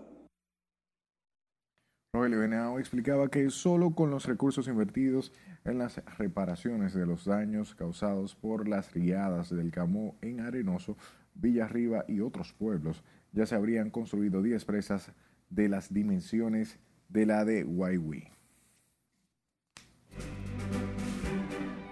Rogelio 2.13 2.39
Benao 2.39 2.77
explicaba 2.77 3.29
que 3.29 3.49
solo 3.49 3.91
con 3.91 4.11
los 4.11 4.25
recursos 4.25 4.67
invertidos 4.67 5.31
en 5.63 5.77
las 5.77 6.03
reparaciones 6.17 6.93
de 6.93 7.05
los 7.05 7.23
daños 7.23 7.73
causados 7.73 8.35
por 8.35 8.67
las 8.67 8.91
riadas 8.93 9.49
del 9.49 9.71
Camó 9.71 10.17
en 10.21 10.41
Arenoso, 10.41 10.97
Villarriba 11.35 12.03
y 12.09 12.19
otros 12.19 12.51
pueblos, 12.51 13.01
ya 13.31 13.45
se 13.45 13.55
habrían 13.55 13.89
construido 13.89 14.41
10 14.41 14.65
presas 14.65 15.13
de 15.49 15.69
las 15.69 15.93
dimensiones 15.93 16.79
de 17.07 17.25
la 17.25 17.45
de 17.45 17.63
Waiwi. 17.63 18.27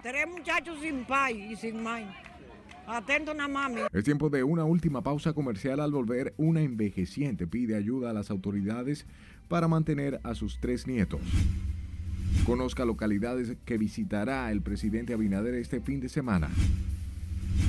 Tres 0.02 0.28
muchachos 0.28 0.80
sin 0.82 1.06
pai 1.06 1.54
y 1.54 1.56
sin 1.56 1.82
mai. 1.82 2.29
Atento 2.90 3.32
una 3.34 3.48
mami. 3.48 3.82
Es 3.94 4.04
tiempo 4.04 4.32
de 4.32 4.44
una 4.44 4.64
última 4.64 5.04
pausa 5.04 5.34
comercial 5.34 5.80
al 5.80 5.92
volver. 5.92 6.34
Una 6.38 6.64
envejeciente 6.64 7.46
pide 7.46 7.76
ayuda 7.76 8.10
a 8.10 8.14
las 8.14 8.32
autoridades 8.32 9.06
para 9.48 9.68
mantener 9.68 10.20
a 10.24 10.34
sus 10.34 10.60
tres 10.60 10.88
nietos. 10.88 11.22
Conozca 12.48 12.86
localidades 12.86 13.56
que 13.64 13.78
visitará 13.78 14.52
el 14.52 14.64
presidente 14.64 15.14
Abinader 15.14 15.54
este 15.54 15.82
fin 15.82 16.00
de 16.00 16.10
semana. 16.10 16.50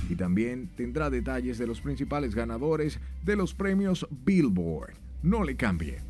Y 0.08 0.16
también 0.16 0.70
tendrá 0.74 1.10
detalles 1.10 1.58
de 1.58 1.66
los 1.66 1.82
principales 1.82 2.34
ganadores 2.34 2.98
de 3.22 3.36
los 3.36 3.52
premios 3.52 4.06
Billboard. 4.24 4.94
No 5.22 5.44
le 5.44 5.54
cambie. 5.54 6.09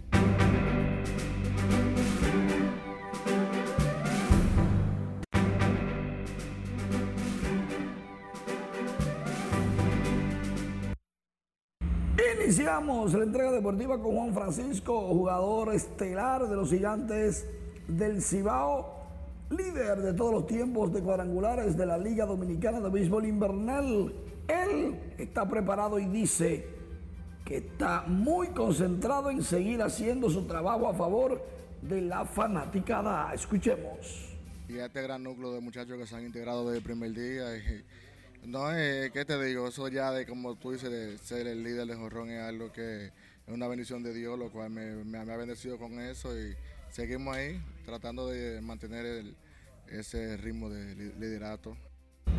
Iniciamos 12.71 13.15
la 13.15 13.25
entrega 13.25 13.51
deportiva 13.51 14.01
con 14.01 14.15
Juan 14.15 14.33
Francisco, 14.33 15.01
jugador 15.09 15.75
estelar 15.75 16.47
de 16.47 16.55
los 16.55 16.71
gigantes 16.71 17.45
del 17.89 18.23
Cibao, 18.23 18.95
líder 19.51 19.99
de 19.99 20.13
todos 20.13 20.33
los 20.33 20.47
tiempos 20.47 20.93
de 20.93 21.01
cuadrangulares 21.03 21.77
de 21.77 21.85
la 21.85 21.99
Liga 21.99 22.27
Dominicana 22.27 22.79
de 22.79 22.89
Béisbol 22.89 23.27
Invernal. 23.27 24.15
Él 24.47 24.95
está 25.19 25.49
preparado 25.49 25.99
y 25.99 26.05
dice 26.05 26.65
que 27.45 27.57
está 27.57 28.05
muy 28.07 28.47
concentrado 28.51 29.31
en 29.31 29.43
seguir 29.43 29.83
haciendo 29.83 30.31
su 30.31 30.47
trabajo 30.47 30.89
a 30.89 30.95
favor 30.95 31.43
de 31.83 32.03
la 32.03 32.25
fanaticada. 32.25 33.35
Escuchemos. 33.35 34.37
Y 34.69 34.79
este 34.79 35.03
gran 35.03 35.25
núcleo 35.25 35.53
de 35.53 35.61
muchachos 35.61 35.99
que 35.99 36.07
se 36.07 36.15
han 36.15 36.25
integrado 36.25 36.67
desde 36.67 36.79
el 36.79 36.85
primer 36.85 37.13
día. 37.13 37.57
Y 37.57 37.85
no, 38.47 38.73
eh, 38.75 39.11
¿qué 39.13 39.25
te 39.25 39.43
digo? 39.43 39.69
Eso 39.69 39.89
ya 39.89 40.11
de, 40.13 40.27
como 40.27 40.57
tú 40.57 40.73
dices, 40.73 40.91
de 40.91 41.19
ser 41.19 41.47
el 41.47 41.63
líder 41.63 41.87
de 41.87 41.95
Jorrón 41.95 42.31
es 42.31 42.43
algo 42.43 42.73
que 42.73 43.07
es 43.07 43.13
una 43.55 43.69
bendición 43.69 44.03
de 44.03 44.15
Dios, 44.15 44.39
lo 44.39 44.51
cual 44.51 44.71
me, 44.71 45.19
ha 45.19 45.37
bendecido 45.37 45.79
con 45.79 46.01
eso 46.01 46.37
y 46.39 46.55
seguimos 46.91 47.37
ahí 47.37 47.61
tratando 47.85 48.29
de 48.29 48.61
mantener 48.61 49.25
ese 49.89 50.37
ritmo 50.37 50.71
de 50.71 50.95
liderato. 51.19 51.77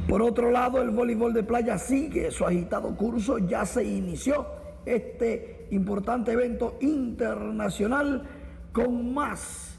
Por 0.08 0.22
otro 0.22 0.52
lado, 0.52 0.82
el 0.82 0.89
voleibol 0.89 1.34
de 1.34 1.43
playa 1.43 1.78
sigue 1.78 2.32
su 2.32 2.45
agitado 2.45 2.95
curso, 2.95 3.38
ya 3.38 3.66
se 3.66 3.84
inició 3.84 4.47
este 4.86 5.68
importante 5.72 6.32
evento 6.32 6.78
internacional 6.82 8.28
con 8.74 9.14
más 9.14 9.78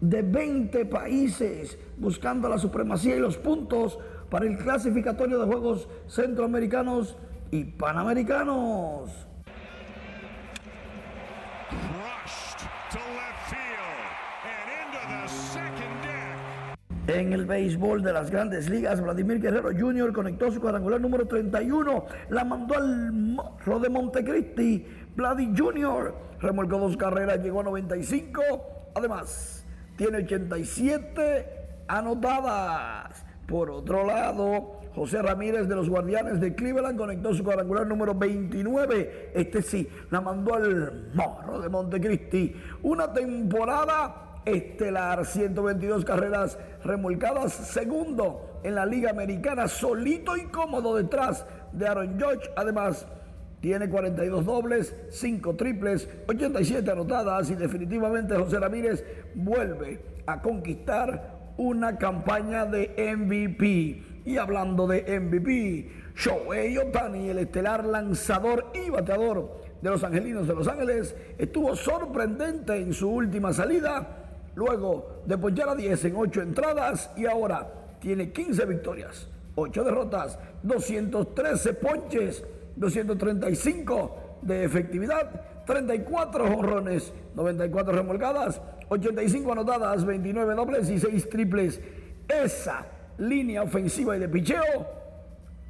de 0.00 0.22
20 0.22 0.84
países 0.86 1.78
buscando 1.96 2.48
la 2.48 2.58
supremacía 2.58 3.16
y 3.16 3.20
los 3.20 3.38
puntos 3.38 3.98
para 4.34 4.46
el 4.46 4.58
clasificatorio 4.58 5.38
de 5.38 5.46
Juegos 5.46 5.88
Centroamericanos 6.08 7.16
y 7.52 7.62
Panamericanos. 7.62 9.28
En 17.06 17.32
el 17.32 17.46
béisbol 17.46 18.02
de 18.02 18.12
las 18.12 18.32
grandes 18.32 18.68
ligas, 18.68 19.00
Vladimir 19.00 19.40
Guerrero 19.40 19.68
Jr. 19.68 20.12
conectó 20.12 20.50
su 20.50 20.60
cuadrangular 20.60 21.00
número 21.00 21.28
31, 21.28 22.04
la 22.30 22.44
mandó 22.44 22.74
al 22.74 23.12
morro 23.12 23.78
de 23.78 23.88
Montecristi. 23.88 24.84
Vladi 25.14 25.54
Jr. 25.56 26.12
remolcó 26.40 26.80
dos 26.80 26.96
carreras, 26.96 27.38
llegó 27.38 27.60
a 27.60 27.62
95. 27.62 28.42
Además, 28.96 29.64
tiene 29.96 30.18
87 30.18 31.84
anotadas. 31.86 33.23
Por 33.46 33.70
otro 33.70 34.04
lado, 34.06 34.80
José 34.94 35.20
Ramírez 35.20 35.68
de 35.68 35.74
los 35.74 35.88
Guardianes 35.88 36.40
de 36.40 36.54
Cleveland 36.54 36.96
conectó 36.96 37.34
su 37.34 37.44
cuadrangular 37.44 37.86
número 37.86 38.14
29. 38.14 39.32
Este 39.34 39.60
sí, 39.60 39.88
la 40.10 40.20
mandó 40.20 40.54
al 40.54 41.10
morro 41.14 41.60
de 41.60 41.68
Montecristi. 41.68 42.54
Una 42.82 43.12
temporada 43.12 44.40
estelar, 44.44 45.24
122 45.26 46.04
carreras 46.04 46.58
remolcadas, 46.84 47.52
segundo 47.52 48.60
en 48.62 48.74
la 48.74 48.86
Liga 48.86 49.10
Americana, 49.10 49.68
solito 49.68 50.36
y 50.36 50.44
cómodo 50.46 50.96
detrás 50.96 51.44
de 51.72 51.86
Aaron 51.86 52.18
George. 52.18 52.50
Además, 52.56 53.06
tiene 53.60 53.88
42 53.88 54.44
dobles, 54.44 54.94
5 55.10 55.56
triples, 55.56 56.08
87 56.28 56.90
anotadas 56.90 57.50
y 57.50 57.54
definitivamente 57.54 58.36
José 58.36 58.60
Ramírez 58.60 59.04
vuelve 59.34 60.00
a 60.26 60.40
conquistar 60.40 61.33
una 61.56 61.98
campaña 61.98 62.66
de 62.66 62.94
MVP. 63.16 64.02
Y 64.24 64.36
hablando 64.38 64.86
de 64.86 65.20
MVP, 65.20 65.90
Shohei 66.16 66.78
Otani, 66.78 67.28
el 67.28 67.38
estelar 67.38 67.84
lanzador 67.84 68.72
y 68.74 68.88
bateador 68.90 69.64
de 69.82 69.90
los 69.90 70.02
Angelinos 70.02 70.48
de 70.48 70.54
Los 70.54 70.66
Ángeles, 70.66 71.14
estuvo 71.36 71.76
sorprendente 71.76 72.74
en 72.76 72.94
su 72.94 73.10
última 73.10 73.52
salida, 73.52 74.06
luego 74.54 75.22
de 75.26 75.36
ponchar 75.36 75.68
a 75.68 75.74
10 75.74 76.06
en 76.06 76.16
8 76.16 76.40
entradas 76.40 77.10
y 77.16 77.26
ahora 77.26 77.70
tiene 78.00 78.30
15 78.30 78.64
victorias, 78.64 79.28
8 79.56 79.84
derrotas, 79.84 80.38
213 80.62 81.74
ponches, 81.74 82.44
235 82.76 84.38
de 84.40 84.64
efectividad, 84.64 85.64
34 85.66 86.46
jonrones, 86.46 87.12
94 87.34 87.92
remolcadas, 87.92 88.60
85 88.88 89.52
anotadas, 89.52 90.04
29 90.04 90.54
dobles 90.54 90.90
y 90.90 90.98
6 90.98 91.28
triples. 91.28 91.80
Esa 92.28 92.86
línea 93.18 93.62
ofensiva 93.62 94.16
y 94.16 94.20
de 94.20 94.28
picheo 94.28 95.04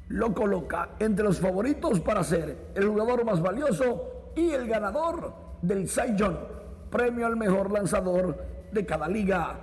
lo 0.09 0.33
coloca 0.33 0.89
entre 0.99 1.25
los 1.25 1.39
favoritos 1.39 1.99
para 1.99 2.23
ser 2.23 2.57
el 2.75 2.87
jugador 2.87 3.25
más 3.25 3.41
valioso 3.41 4.31
y 4.35 4.51
el 4.51 4.67
ganador 4.67 5.33
del 5.61 5.87
Cy 5.89 6.15
Young, 6.15 6.35
premio 6.91 7.25
al 7.25 7.35
mejor 7.35 7.71
lanzador 7.71 8.37
de 8.71 8.85
cada 8.85 9.07
liga. 9.07 9.57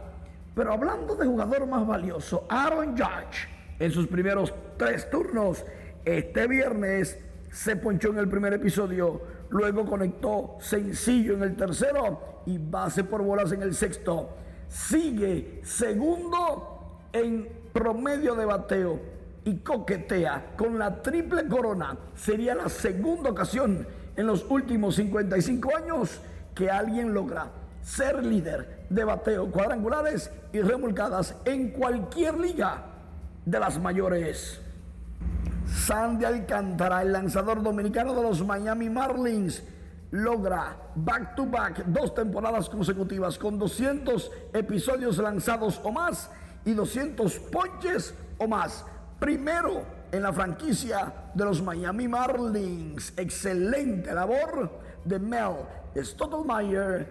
Pero 0.54 0.72
hablando 0.72 1.14
de 1.14 1.26
jugador 1.26 1.66
más 1.66 1.86
valioso, 1.86 2.46
Aaron 2.48 2.96
Judge, 2.96 3.48
en 3.78 3.90
sus 3.90 4.06
primeros 4.06 4.52
tres 4.76 5.08
turnos, 5.10 5.64
este 6.04 6.46
viernes 6.46 7.18
se 7.50 7.76
ponchó 7.76 8.10
en 8.10 8.18
el 8.18 8.28
primer 8.28 8.52
episodio, 8.54 9.22
luego 9.52 9.84
conectó 9.84 10.56
sencillo 10.60 11.34
en 11.34 11.42
el 11.42 11.56
tercero 11.56 12.42
y 12.46 12.58
base 12.58 13.04
por 13.04 13.22
bolas 13.22 13.52
en 13.52 13.62
el 13.62 13.74
sexto. 13.74 14.30
Sigue 14.68 15.60
segundo 15.62 16.98
en 17.12 17.48
promedio 17.72 18.34
de 18.34 18.46
bateo 18.46 19.00
y 19.44 19.58
coquetea 19.58 20.54
con 20.56 20.78
la 20.78 21.02
triple 21.02 21.46
corona. 21.46 21.96
Sería 22.16 22.54
la 22.54 22.68
segunda 22.68 23.30
ocasión 23.30 23.86
en 24.16 24.26
los 24.26 24.44
últimos 24.48 24.96
55 24.96 25.76
años 25.76 26.20
que 26.54 26.70
alguien 26.70 27.12
logra 27.12 27.50
ser 27.82 28.24
líder 28.24 28.86
de 28.88 29.04
bateo 29.04 29.50
cuadrangulares 29.50 30.30
y 30.52 30.60
remolcadas 30.60 31.34
en 31.44 31.70
cualquier 31.70 32.38
liga 32.38 32.84
de 33.44 33.60
las 33.60 33.80
mayores. 33.80 34.60
Sandy 35.72 36.24
Alcántara, 36.24 37.02
el 37.02 37.12
lanzador 37.12 37.62
dominicano 37.62 38.14
de 38.14 38.22
los 38.22 38.44
Miami 38.44 38.88
Marlins, 38.88 39.62
logra 40.10 40.76
back 40.94 41.34
to 41.34 41.46
back 41.46 41.84
dos 41.86 42.14
temporadas 42.14 42.68
consecutivas 42.68 43.38
con 43.38 43.58
200 43.58 44.30
episodios 44.52 45.18
lanzados 45.18 45.80
o 45.82 45.90
más 45.90 46.30
y 46.64 46.74
200 46.74 47.38
ponches 47.38 48.14
o 48.38 48.46
más. 48.46 48.84
Primero 49.18 49.82
en 50.12 50.22
la 50.22 50.32
franquicia 50.32 51.12
de 51.34 51.44
los 51.44 51.62
Miami 51.62 52.06
Marlins. 52.06 53.14
Excelente 53.16 54.12
labor 54.12 54.70
de 55.04 55.18
Mel 55.18 55.56
Stottlemyre, 55.96 57.06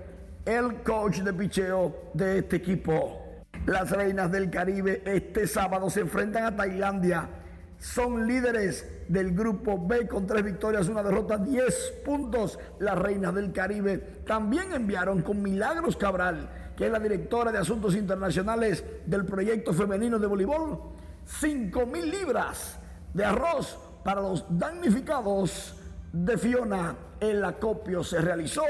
el 0.45 0.81
coach 0.83 1.19
de 1.19 1.33
picheo 1.33 2.11
de 2.13 2.39
este 2.39 2.57
equipo. 2.57 3.43
Las 3.65 3.91
Reinas 3.91 4.31
del 4.31 4.49
Caribe 4.49 5.01
este 5.05 5.47
sábado 5.47 5.89
se 5.89 6.01
enfrentan 6.01 6.45
a 6.45 6.55
Tailandia 6.55 7.40
son 7.81 8.27
líderes 8.27 8.87
del 9.07 9.33
grupo 9.33 9.83
B 9.83 10.07
con 10.07 10.27
tres 10.27 10.43
victorias, 10.43 10.87
una 10.87 11.01
derrota, 11.01 11.39
10 11.39 12.01
puntos. 12.05 12.59
Las 12.79 12.97
Reinas 12.97 13.33
del 13.33 13.51
Caribe 13.51 13.97
también 14.25 14.71
enviaron 14.71 15.23
con 15.23 15.41
Milagros 15.41 15.97
Cabral, 15.97 16.73
que 16.77 16.85
es 16.85 16.91
la 16.91 16.99
directora 16.99 17.51
de 17.51 17.57
Asuntos 17.57 17.95
Internacionales 17.95 18.83
del 19.07 19.25
proyecto 19.25 19.73
femenino 19.73 20.19
de 20.19 20.27
voleibol, 20.27 20.79
5 21.25 21.85
mil 21.87 22.11
libras 22.11 22.77
de 23.15 23.25
arroz 23.25 23.79
para 24.03 24.21
los 24.21 24.45
damnificados 24.47 25.73
de 26.13 26.37
Fiona. 26.37 26.95
El 27.19 27.43
acopio 27.43 28.03
se 28.03 28.21
realizó 28.21 28.63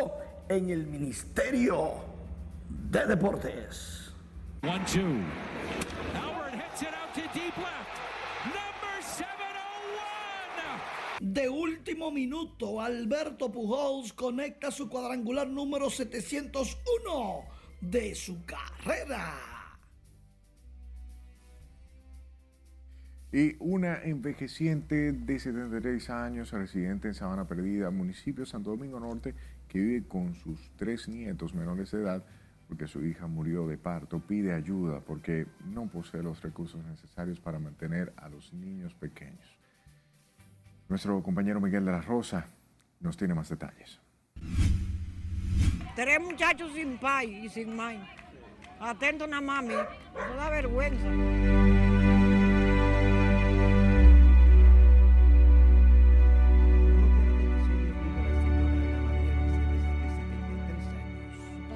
en 0.47 0.69
el 0.69 0.87
Ministerio 0.87 1.95
de 2.69 3.05
Deportes. 3.07 4.13
One, 4.63 4.85
two. 4.85 5.01
Howard 6.15 6.53
deep. 7.33 7.80
De 11.21 11.47
último 11.47 12.09
minuto, 12.09 12.81
Alberto 12.81 13.51
Pujols 13.51 14.11
conecta 14.11 14.71
su 14.71 14.89
cuadrangular 14.89 15.47
número 15.47 15.87
701 15.91 17.43
de 17.79 18.15
su 18.15 18.43
carrera. 18.43 19.35
Y 23.31 23.55
una 23.59 24.01
envejeciente 24.01 25.11
de 25.11 25.37
73 25.37 26.09
años, 26.09 26.49
residente 26.53 27.09
en 27.09 27.13
Sabana 27.13 27.47
Perdida, 27.47 27.91
municipio 27.91 28.43
de 28.43 28.49
Santo 28.49 28.71
Domingo 28.71 28.99
Norte, 28.99 29.35
que 29.67 29.77
vive 29.77 30.07
con 30.07 30.33
sus 30.33 30.71
tres 30.75 31.07
nietos 31.07 31.53
menores 31.53 31.91
de 31.91 32.01
edad, 32.01 32.25
porque 32.67 32.87
su 32.87 33.05
hija 33.05 33.27
murió 33.27 33.67
de 33.67 33.77
parto, 33.77 34.25
pide 34.25 34.53
ayuda 34.53 35.01
porque 35.01 35.45
no 35.65 35.87
posee 35.87 36.23
los 36.23 36.41
recursos 36.41 36.83
necesarios 36.83 37.39
para 37.39 37.59
mantener 37.59 38.11
a 38.17 38.27
los 38.27 38.51
niños 38.53 38.95
pequeños. 38.95 39.60
Nuestro 40.91 41.23
compañero 41.23 41.61
Miguel 41.61 41.85
de 41.85 41.91
la 41.93 42.01
Rosa 42.01 42.45
nos 42.99 43.15
tiene 43.15 43.33
más 43.33 43.47
detalles. 43.47 43.97
Tres 45.95 46.19
muchachos 46.19 46.73
sin 46.73 46.97
pai 46.97 47.45
y 47.45 47.47
sin 47.47 47.73
mai. 47.73 47.97
Atento 48.77 49.23
a 49.23 49.27
una 49.27 49.39
mami. 49.39 49.73
Eso 49.73 50.35
da 50.35 50.49
vergüenza. 50.49 51.07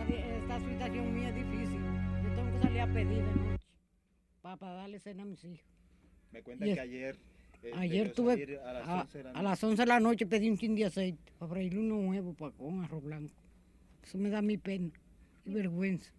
Esta 0.09 0.59
situación 0.59 1.15
mía 1.15 1.29
es 1.29 1.35
difícil. 1.35 1.81
Yo 2.21 2.35
tengo 2.35 2.51
que 2.51 2.63
salir 2.63 2.81
a 2.81 2.87
pedir 2.87 3.23
de 3.23 3.33
noche 3.33 3.67
para, 4.41 4.73
darle 4.73 4.99
cena 4.99 5.23
a 5.23 5.25
mis 5.25 5.41
hijos. 5.45 5.65
Me 6.33 6.43
cuentan 6.43 6.73
que 6.73 6.81
ayer 6.81 7.17
Ayer 7.75 8.13
tuve 8.13 8.59
a 8.63 9.41
las, 9.41 9.63
11 9.63 9.81
de 9.81 9.87
la 9.87 9.99
noche 9.99 10.25
pedí 10.25 10.49
un 10.49 10.57
chin 10.57 10.75
de 10.75 10.85
aceite 10.85 11.31
para 11.37 11.51
freírle 11.51 11.79
uno 11.79 11.97
nuevo 11.97 12.33
para 12.33 12.51
con 12.51 12.83
arroz 12.83 13.03
blanco. 13.03 13.33
Eso 14.03 14.17
me 14.17 14.29
da 14.29 14.41
mi 14.41 14.57
pena 14.57 14.91
y 15.45 15.53
vergüenza. 15.53 16.11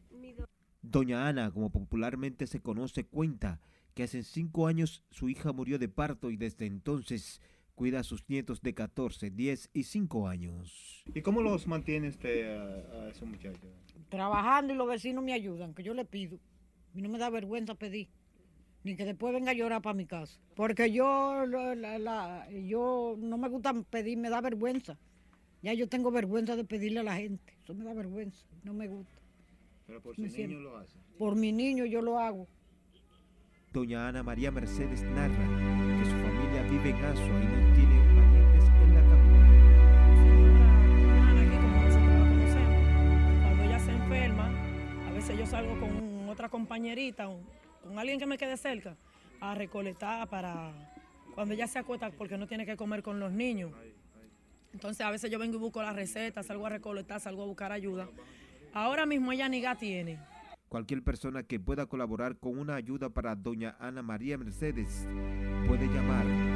Doña 0.83 1.29
Ana, 1.29 1.51
como 1.51 1.71
popularmente 1.71 2.47
se 2.47 2.61
conoce, 2.61 3.05
cuenta 3.05 3.61
que 3.95 4.05
hace 4.05 4.23
cinco 4.23 4.67
años 4.67 5.03
su 5.11 5.29
hija 5.29 5.53
murió 5.53 5.79
de 5.79 5.89
parto 5.89 6.31
y 6.31 6.37
desde 6.37 6.67
entonces 6.67 7.41
cuida 7.75 8.01
a 8.01 8.03
sus 8.03 8.29
nietos 8.29 8.63
de 8.63 8.75
14, 8.75 9.31
10 9.31 9.71
y 9.73 9.83
5 9.85 10.29
años. 10.29 11.05
¿Y 11.15 11.21
cómo 11.21 11.43
los 11.43 11.67
mantiene 11.67 12.09
usted 12.09 12.57
a, 12.57 13.05
a 13.05 13.11
esos 13.11 13.29
muchachos? 13.29 13.61
Trabajando 14.09 14.73
y 14.73 14.77
los 14.77 14.89
vecinos 14.89 15.23
me 15.23 15.35
ayudan, 15.35 15.75
que 15.75 15.83
yo 15.83 15.93
le 15.95 16.05
pido. 16.05 16.39
Y 16.95 17.03
no 17.03 17.11
me 17.11 17.19
da 17.19 17.29
vergüenza 17.29 17.75
pedir 17.75 18.09
ni 18.87 18.95
que 18.95 19.05
después 19.05 19.35
venga 19.35 19.51
a 19.51 19.55
llorar 19.55 19.83
para 19.83 19.95
mi 19.95 20.07
casa. 20.07 20.39
Porque 20.55 20.93
yo, 20.93 21.45
yo 21.45 23.17
no 23.19 23.37
me 23.37 23.49
gusta 23.49 23.75
pedir, 23.91 24.17
me 24.17 24.31
da 24.31 24.41
vergüenza. 24.41 24.97
Ya 25.61 25.73
yo 25.73 25.89
tengo 25.89 26.13
vergüenza 26.13 26.55
de 26.55 26.65
pedirle 26.65 27.01
a 27.01 27.03
la 27.03 27.17
gente. 27.17 27.53
Eso 27.65 27.75
me 27.75 27.85
da 27.85 27.93
vergüenza, 27.95 28.47
no 28.63 28.73
me 28.73 28.87
gusta. 28.87 29.21
Pero 29.89 30.01
por 30.01 30.15
su 30.15 30.23
niño 30.23 30.61
lo 30.61 30.77
hace. 30.77 30.97
Por 31.19 31.35
mi 31.35 31.51
niño 31.51 31.85
yo 31.85 32.01
lo 32.01 32.21
hago. 32.21 32.47
Doña 33.73 34.07
Ana 34.07 34.23
María 34.23 34.53
Mercedes 34.53 35.03
narra 35.03 35.47
que 35.99 36.05
su 36.05 36.13
familia 36.13 36.63
vive 36.71 36.91
en 36.91 37.05
Asua 37.05 37.27
y 37.27 37.47
no 37.47 37.75
tiene 37.75 37.97
parientes 38.15 38.65
en 38.69 38.95
la 38.95 39.01
capital. 39.11 39.51
Ana, 41.27 41.41
aquí 41.43 41.57
como 41.57 41.83
nosotros 41.83 42.09
la 42.09 42.29
conocemos, 42.29 42.83
cuando 43.43 43.63
ella 43.65 43.79
se 43.81 43.91
enferma, 43.91 44.47
a 45.09 45.11
veces 45.13 45.37
yo 45.37 45.45
salgo 45.47 45.81
con 45.81 46.29
otra 46.29 46.49
compañerita, 46.49 47.29
con 47.87 47.99
alguien 47.99 48.19
que 48.19 48.27
me 48.27 48.39
quede 48.39 48.57
cerca, 48.57 48.97
a 49.41 49.55
recolectar 49.55 50.29
para 50.29 50.73
cuando 51.35 51.55
ella 51.55 51.67
se 51.67 51.79
acuesta 51.79 52.11
porque 52.11 52.39
no 52.39 52.47
tiene 52.47 52.65
que 52.67 52.77
comer 52.77 53.03
con 53.03 53.21
los 53.21 53.33
niños. 53.33 53.73
Entonces 54.73 55.05
a 55.07 55.11
veces 55.11 55.31
yo 55.31 55.39
vengo 55.39 55.57
y 55.57 55.59
busco 55.59 55.83
la 55.83 55.93
receta, 55.93 56.43
salgo 56.43 56.67
a 56.67 56.71
recolectar, 56.71 57.21
salgo 57.21 57.43
a 57.43 57.47
buscar 57.47 57.73
ayuda. 57.73 58.09
Ahora 58.73 59.07
mismo 59.07 59.33
ella 59.33 59.49
ni 59.49 59.63
tiene. 59.79 60.19
Cualquier 60.69 61.03
persona 61.03 61.43
que 61.43 61.61
pueda 61.61 61.87
colaborar 61.87 62.37
con 62.39 62.59
una 62.59 62.75
ayuda 62.75 63.09
para 63.09 63.35
doña 63.35 63.77
Ana 63.79 64.03
María 64.03 64.37
Mercedes 64.37 65.07
puede 65.67 65.87
llamar 65.87 66.56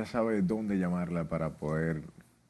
ya 0.00 0.06
sabe 0.06 0.40
dónde 0.40 0.78
llamarla 0.78 1.28
para 1.28 1.58
poder 1.58 2.02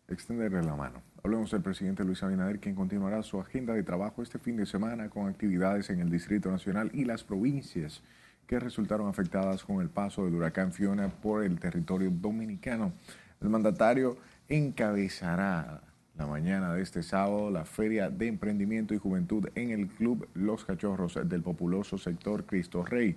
extenderle 0.07 0.63
la 0.63 0.77
mano. 0.77 1.03
Hablemos 1.25 1.51
del 1.51 1.63
presidente 1.63 2.05
Luis 2.05 2.23
Abinader, 2.23 2.61
quien 2.61 2.77
continuará 2.77 3.25
su 3.25 3.41
agenda 3.41 3.75
de 3.75 3.83
trabajo 3.83 4.23
este 4.23 4.39
fin 4.39 4.57
de 4.57 4.67
semana 4.67 5.11
con 5.11 5.29
actividades 5.29 5.91
en 5.91 5.99
el 5.99 6.11
Distrito 6.11 6.49
Nacional 6.49 6.93
y 6.95 7.05
las 7.05 7.25
provincias 7.25 8.05
que 8.47 8.61
resultaron 8.61 9.09
afectadas 9.09 9.65
con 9.65 9.81
el 9.81 9.89
paso 9.89 10.25
del 10.25 10.37
huracán 10.37 10.73
Fiona 10.73 11.09
por 11.09 11.43
el 11.43 11.59
territorio 11.59 12.13
dominicano. 12.13 12.93
El 13.41 13.49
mandatario 13.49 14.17
encabezará 14.49 15.83
la 16.17 16.27
mañana 16.29 16.73
de 16.73 16.83
este 16.83 17.03
sábado 17.03 17.51
la 17.51 17.65
Feria 17.65 18.11
de 18.11 18.29
Emprendimiento 18.29 18.95
y 18.95 18.99
Juventud 18.99 19.49
en 19.57 19.71
el 19.71 19.89
Club 19.89 20.29
Los 20.35 20.65
Cachorros 20.65 21.19
del 21.25 21.43
populoso 21.43 21.99
sector 21.99 22.47
Cristo 22.47 22.85
Rey. 22.85 23.17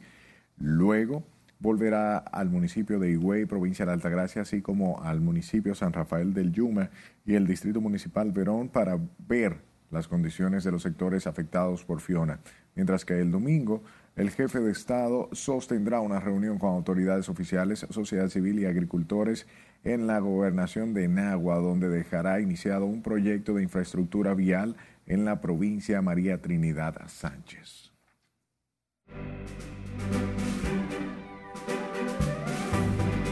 Luego 0.58 1.24
volverá 1.64 2.18
al 2.18 2.50
municipio 2.50 3.00
de 3.00 3.10
Higüey, 3.12 3.46
provincia 3.46 3.86
de 3.86 3.94
Altagracia, 3.94 4.42
así 4.42 4.62
como 4.62 5.02
al 5.02 5.22
municipio 5.22 5.74
San 5.74 5.94
Rafael 5.94 6.34
del 6.34 6.52
Yuma 6.52 6.90
y 7.26 7.36
el 7.36 7.48
distrito 7.48 7.80
municipal 7.80 8.34
Verón 8.34 8.68
para 8.68 9.00
ver 9.28 9.62
las 9.90 10.10
condiciones 10.10 10.66
de 10.66 10.72
los 10.74 10.82
sectores 10.82 11.26
afectados 11.26 11.86
por 11.86 12.02
Fiona. 12.02 12.42
Mientras 12.76 13.06
que 13.06 13.22
el 13.22 13.32
domingo 13.32 13.82
el 14.18 14.30
jefe 14.30 14.60
de 14.60 14.72
Estado 14.72 15.30
sostendrá 15.32 16.02
una 16.02 16.20
reunión 16.20 16.60
con 16.60 16.74
autoridades 16.74 17.30
oficiales, 17.30 17.88
sociedad 17.90 18.28
civil 18.28 18.60
y 18.60 18.66
agricultores 18.66 19.48
en 19.86 20.06
la 20.06 20.20
gobernación 20.20 20.94
de 20.94 21.08
Nagua, 21.08 21.60
donde 21.60 21.88
dejará 21.88 22.42
iniciado 22.42 22.86
un 22.86 23.02
proyecto 23.02 23.54
de 23.54 23.64
infraestructura 23.64 24.34
vial 24.34 24.76
en 25.06 25.24
la 25.24 25.40
provincia 25.40 26.02
María 26.02 26.42
Trinidad 26.42 27.08
Sánchez. 27.08 27.94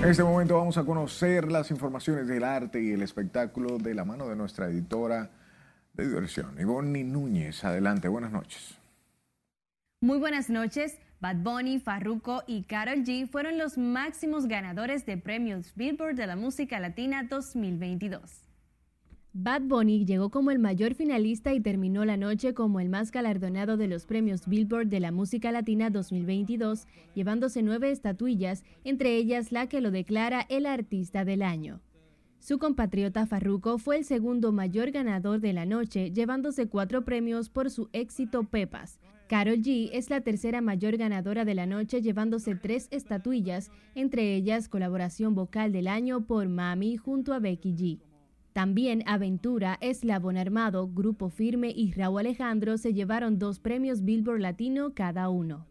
En 0.02 0.10
este 0.10 0.24
momento 0.24 0.58
vamos 0.58 0.80
a 0.80 0.84
conocer 0.84 1.52
las 1.52 1.70
informaciones 1.70 2.28
del 2.28 2.44
arte 2.44 2.82
y 2.82 2.92
el 2.92 3.04
espectáculo 3.04 3.78
de 3.78 3.94
la 3.94 4.04
mano 4.04 4.28
de 4.28 4.36
nuestra 4.36 4.66
editora 4.66 5.30
de 5.94 6.08
diversión, 6.08 6.60
Ivonne 6.60 7.04
Núñez. 7.04 7.64
Adelante, 7.64 8.08
buenas 8.08 8.32
noches. 8.32 8.80
Muy 10.02 10.18
buenas 10.18 10.50
noches. 10.50 10.98
Bad 11.20 11.36
Bunny, 11.44 11.80
Farruko 11.80 12.42
y 12.48 12.64
Karol 12.64 13.04
G 13.04 13.28
fueron 13.28 13.60
los 13.60 13.78
máximos 13.78 14.48
ganadores 14.48 15.06
de 15.06 15.18
premios 15.18 15.72
Billboard 15.76 16.16
de 16.16 16.26
la 16.26 16.36
música 16.36 16.80
latina 16.80 17.28
2022. 17.30 18.51
Bad 19.34 19.62
Bunny 19.62 20.04
llegó 20.04 20.30
como 20.30 20.52
el 20.52 20.60
mayor 20.60 20.94
finalista 20.94 21.54
y 21.54 21.62
terminó 21.62 22.04
la 22.04 22.18
noche 22.18 22.54
como 22.54 22.82
el 22.82 22.90
más 22.90 23.12
galardonado 23.12 23.78
de 23.78 23.88
los 23.88 24.06
premios 24.06 24.46
Billboard 24.46 24.88
de 24.88 25.00
la 25.00 25.14
música 25.14 25.54
latina 25.54 25.90
2022, 25.90 26.86
llevándose 27.16 27.64
nueve 27.64 27.92
estatuillas, 27.92 28.66
entre 28.84 29.16
ellas 29.16 29.54
la 29.54 29.68
que 29.68 29.80
lo 29.80 29.90
declara 29.90 30.46
el 30.50 30.66
artista 30.66 31.24
del 31.24 31.44
año. 31.44 31.80
Su 32.40 32.60
compatriota 32.60 33.26
Farruko 33.26 33.78
fue 33.78 34.00
el 34.00 34.04
segundo 34.04 34.52
mayor 34.52 34.92
ganador 34.92 35.40
de 35.40 35.54
la 35.54 35.66
noche, 35.66 36.12
llevándose 36.12 36.68
cuatro 36.68 37.06
premios 37.06 37.48
por 37.48 37.70
su 37.70 37.88
éxito 37.94 38.44
Pepas. 38.44 39.00
Carol 39.30 39.60
G 39.60 39.92
es 39.94 40.10
la 40.10 40.20
tercera 40.20 40.60
mayor 40.60 40.98
ganadora 40.98 41.46
de 41.46 41.56
la 41.56 41.66
noche, 41.66 42.02
llevándose 42.02 42.56
tres 42.56 42.90
estatuillas, 42.92 43.72
entre 43.96 44.36
ellas 44.36 44.68
colaboración 44.68 45.36
vocal 45.36 45.72
del 45.72 45.88
año 45.88 46.26
por 46.26 46.50
Mami 46.50 46.98
junto 46.98 47.34
a 47.34 47.40
Becky 47.40 47.74
G. 47.76 48.11
También 48.54 49.04
Aventura, 49.06 49.78
Eslabón 49.80 50.38
Armado, 50.38 50.88
Grupo 50.88 51.30
Firme 51.30 51.72
y 51.74 51.94
Raúl 51.94 52.20
Alejandro 52.20 52.78
se 52.78 52.94
llevaron 52.94 53.40
dos 53.40 53.60
premios 53.60 54.04
Billboard 54.04 54.42
Latino 54.42 54.94
cada 54.94 55.30
uno. 55.30 55.66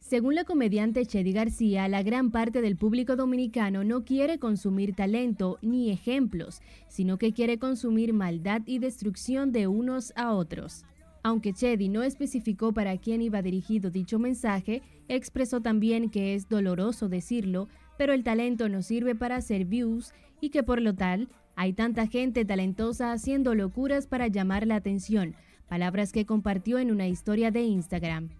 Según 0.00 0.34
la 0.34 0.44
comediante 0.44 1.04
Chedi 1.04 1.32
García, 1.32 1.86
la 1.86 2.02
gran 2.02 2.30
parte 2.30 2.60
del 2.62 2.76
público 2.76 3.14
dominicano 3.14 3.84
no 3.84 4.04
quiere 4.04 4.38
consumir 4.38 4.94
talento 4.94 5.58
ni 5.60 5.90
ejemplos, 5.90 6.62
sino 6.88 7.18
que 7.18 7.34
quiere 7.34 7.58
consumir 7.58 8.12
maldad 8.12 8.62
y 8.64 8.78
destrucción 8.78 9.52
de 9.52 9.66
unos 9.66 10.12
a 10.16 10.32
otros. 10.32 10.84
Aunque 11.22 11.52
Chedi 11.52 11.88
no 11.90 12.02
especificó 12.02 12.72
para 12.72 12.96
quién 12.96 13.20
iba 13.20 13.42
dirigido 13.42 13.90
dicho 13.90 14.18
mensaje, 14.18 14.82
expresó 15.08 15.60
también 15.60 16.08
que 16.08 16.34
es 16.34 16.48
doloroso 16.48 17.08
decirlo, 17.08 17.68
pero 17.98 18.14
el 18.14 18.24
talento 18.24 18.68
no 18.70 18.80
sirve 18.80 19.14
para 19.14 19.36
hacer 19.36 19.66
views 19.66 20.14
y 20.40 20.50
que 20.50 20.62
por 20.62 20.80
lo 20.80 20.94
tal 20.94 21.28
hay 21.56 21.72
tanta 21.72 22.06
gente 22.06 22.44
talentosa 22.44 23.12
haciendo 23.12 23.54
locuras 23.54 24.06
para 24.06 24.28
llamar 24.28 24.66
la 24.66 24.76
atención, 24.76 25.34
palabras 25.68 26.12
que 26.12 26.24
compartió 26.24 26.78
en 26.78 26.90
una 26.90 27.08
historia 27.08 27.50
de 27.50 27.62
Instagram. 27.62 28.30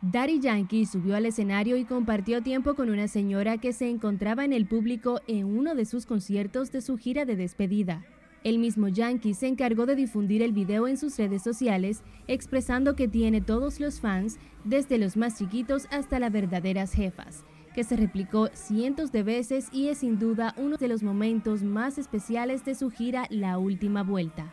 Daddy 0.00 0.40
Yankee 0.40 0.86
subió 0.86 1.16
al 1.16 1.26
escenario 1.26 1.76
y 1.76 1.84
compartió 1.84 2.42
tiempo 2.42 2.74
con 2.74 2.88
una 2.88 3.08
señora 3.08 3.58
que 3.58 3.74
se 3.74 3.90
encontraba 3.90 4.44
en 4.44 4.54
el 4.54 4.66
público 4.66 5.20
en 5.26 5.44
uno 5.44 5.74
de 5.74 5.84
sus 5.84 6.06
conciertos 6.06 6.72
de 6.72 6.80
su 6.80 6.96
gira 6.96 7.26
de 7.26 7.36
despedida. 7.36 8.04
El 8.48 8.58
mismo 8.58 8.88
Yankee 8.88 9.34
se 9.34 9.46
encargó 9.46 9.84
de 9.84 9.94
difundir 9.94 10.40
el 10.40 10.52
video 10.52 10.88
en 10.88 10.96
sus 10.96 11.18
redes 11.18 11.42
sociales, 11.42 12.02
expresando 12.28 12.96
que 12.96 13.06
tiene 13.06 13.42
todos 13.42 13.78
los 13.78 14.00
fans, 14.00 14.38
desde 14.64 14.96
los 14.96 15.18
más 15.18 15.36
chiquitos 15.36 15.86
hasta 15.90 16.18
las 16.18 16.32
verdaderas 16.32 16.94
jefas, 16.94 17.44
que 17.74 17.84
se 17.84 17.94
replicó 17.94 18.48
cientos 18.54 19.12
de 19.12 19.22
veces 19.22 19.68
y 19.70 19.88
es 19.88 19.98
sin 19.98 20.18
duda 20.18 20.54
uno 20.56 20.78
de 20.78 20.88
los 20.88 21.02
momentos 21.02 21.62
más 21.62 21.98
especiales 21.98 22.64
de 22.64 22.74
su 22.74 22.88
gira 22.88 23.26
La 23.28 23.58
Última 23.58 24.02
Vuelta. 24.02 24.50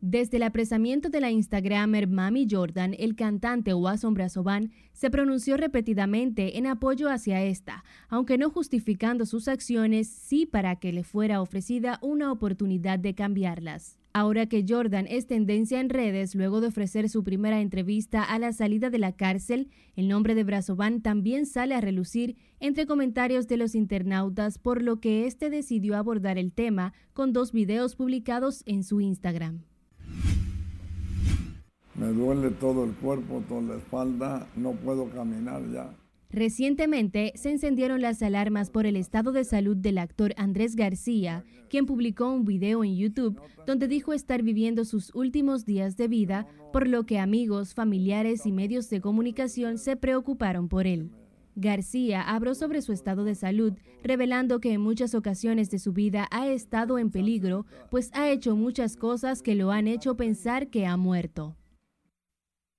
Desde 0.00 0.36
el 0.36 0.44
apresamiento 0.44 1.08
de 1.08 1.20
la 1.20 1.32
Instagramer 1.32 2.06
Mami 2.06 2.46
Jordan, 2.48 2.94
el 3.00 3.16
cantante 3.16 3.74
Wasson 3.74 4.14
Brazovan 4.14 4.70
se 4.92 5.10
pronunció 5.10 5.56
repetidamente 5.56 6.56
en 6.56 6.68
apoyo 6.68 7.10
hacia 7.10 7.42
esta, 7.42 7.82
aunque 8.08 8.38
no 8.38 8.48
justificando 8.48 9.26
sus 9.26 9.48
acciones, 9.48 10.06
sí 10.06 10.46
para 10.46 10.76
que 10.76 10.92
le 10.92 11.02
fuera 11.02 11.42
ofrecida 11.42 11.98
una 12.00 12.30
oportunidad 12.30 13.00
de 13.00 13.16
cambiarlas. 13.16 13.98
Ahora 14.12 14.46
que 14.46 14.64
Jordan 14.66 15.08
es 15.08 15.26
tendencia 15.26 15.80
en 15.80 15.90
redes 15.90 16.36
luego 16.36 16.60
de 16.60 16.68
ofrecer 16.68 17.08
su 17.08 17.24
primera 17.24 17.60
entrevista 17.60 18.22
a 18.22 18.38
la 18.38 18.52
salida 18.52 18.90
de 18.90 18.98
la 18.98 19.16
cárcel, 19.16 19.68
el 19.96 20.06
nombre 20.06 20.36
de 20.36 20.44
Brazovan 20.44 21.02
también 21.02 21.44
sale 21.44 21.74
a 21.74 21.80
relucir 21.80 22.36
entre 22.60 22.86
comentarios 22.86 23.48
de 23.48 23.56
los 23.56 23.74
internautas, 23.74 24.58
por 24.58 24.80
lo 24.80 25.00
que 25.00 25.26
este 25.26 25.50
decidió 25.50 25.96
abordar 25.96 26.38
el 26.38 26.52
tema 26.52 26.92
con 27.14 27.32
dos 27.32 27.50
videos 27.50 27.96
publicados 27.96 28.62
en 28.64 28.84
su 28.84 29.00
Instagram. 29.00 29.64
Me 31.98 32.12
duele 32.12 32.50
todo 32.52 32.84
el 32.84 32.92
cuerpo, 32.94 33.42
toda 33.48 33.62
la 33.62 33.76
espalda, 33.76 34.48
no 34.54 34.72
puedo 34.72 35.10
caminar 35.10 35.62
ya. 35.72 35.92
Recientemente 36.30 37.32
se 37.34 37.50
encendieron 37.50 38.02
las 38.02 38.22
alarmas 38.22 38.70
por 38.70 38.86
el 38.86 38.96
estado 38.96 39.32
de 39.32 39.44
salud 39.44 39.76
del 39.76 39.98
actor 39.98 40.32
Andrés 40.36 40.76
García, 40.76 41.44
quien 41.68 41.86
publicó 41.86 42.30
un 42.30 42.44
video 42.44 42.84
en 42.84 42.96
YouTube 42.96 43.40
donde 43.66 43.88
dijo 43.88 44.12
estar 44.12 44.42
viviendo 44.42 44.84
sus 44.84 45.12
últimos 45.14 45.64
días 45.64 45.96
de 45.96 46.06
vida, 46.06 46.46
por 46.72 46.86
lo 46.86 47.04
que 47.04 47.18
amigos, 47.18 47.74
familiares 47.74 48.46
y 48.46 48.52
medios 48.52 48.90
de 48.90 49.00
comunicación 49.00 49.78
se 49.78 49.96
preocuparon 49.96 50.68
por 50.68 50.86
él. 50.86 51.10
García 51.56 52.22
habló 52.22 52.54
sobre 52.54 52.82
su 52.82 52.92
estado 52.92 53.24
de 53.24 53.34
salud, 53.34 53.72
revelando 54.04 54.60
que 54.60 54.72
en 54.72 54.80
muchas 54.82 55.14
ocasiones 55.16 55.70
de 55.70 55.80
su 55.80 55.92
vida 55.92 56.28
ha 56.30 56.46
estado 56.46 56.98
en 56.98 57.10
peligro, 57.10 57.66
pues 57.90 58.10
ha 58.12 58.30
hecho 58.30 58.54
muchas 58.54 58.96
cosas 58.96 59.42
que 59.42 59.56
lo 59.56 59.72
han 59.72 59.88
hecho 59.88 60.16
pensar 60.16 60.68
que 60.68 60.86
ha 60.86 60.96
muerto. 60.96 61.56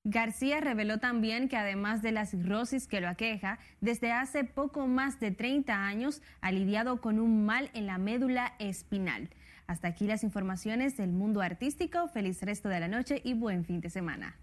García 0.06 0.62
reveló 0.62 1.00
también 1.00 1.50
que 1.50 1.58
además 1.58 2.02
de 2.02 2.12
la 2.12 2.26
cirrosis 2.26 2.88
que 2.88 3.02
lo 3.02 3.10
aqueja, 3.10 3.60
desde 3.82 4.12
hace 4.12 4.43
poco 4.43 4.88
más 4.88 5.20
de 5.20 5.32
30 5.32 5.74
años 5.74 6.22
ha 6.41 6.52
lidiado 6.52 7.02
con 7.02 7.20
un 7.20 7.45
mal 7.45 7.70
en 7.74 7.86
la 7.86 7.97
médula 7.97 8.54
espinal. 8.60 9.30
Hasta 9.68 9.89
aquí 9.89 10.08
las 10.08 10.24
informaciones 10.24 10.97
del 10.97 11.12
mundo 11.12 11.41
artístico. 11.41 12.08
Feliz 12.08 12.41
resto 12.41 12.70
de 12.70 12.80
la 12.80 12.88
noche 12.88 13.22
y 13.24 13.34
buen 13.34 13.66
fin 13.66 13.82
de 13.82 13.89
semana. 13.89 14.36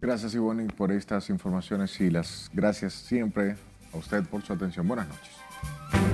Gracias 0.00 0.34
Ivonne 0.34 0.66
por 0.68 0.92
estas 0.92 1.30
informaciones 1.30 2.00
y 2.00 2.10
las 2.10 2.50
gracias 2.54 2.94
siempre 2.94 3.56
a 3.92 3.96
usted 3.96 4.24
por 4.24 4.42
su 4.42 4.52
atención. 4.52 4.86
Buenas 4.86 5.08
noches. 5.08 6.13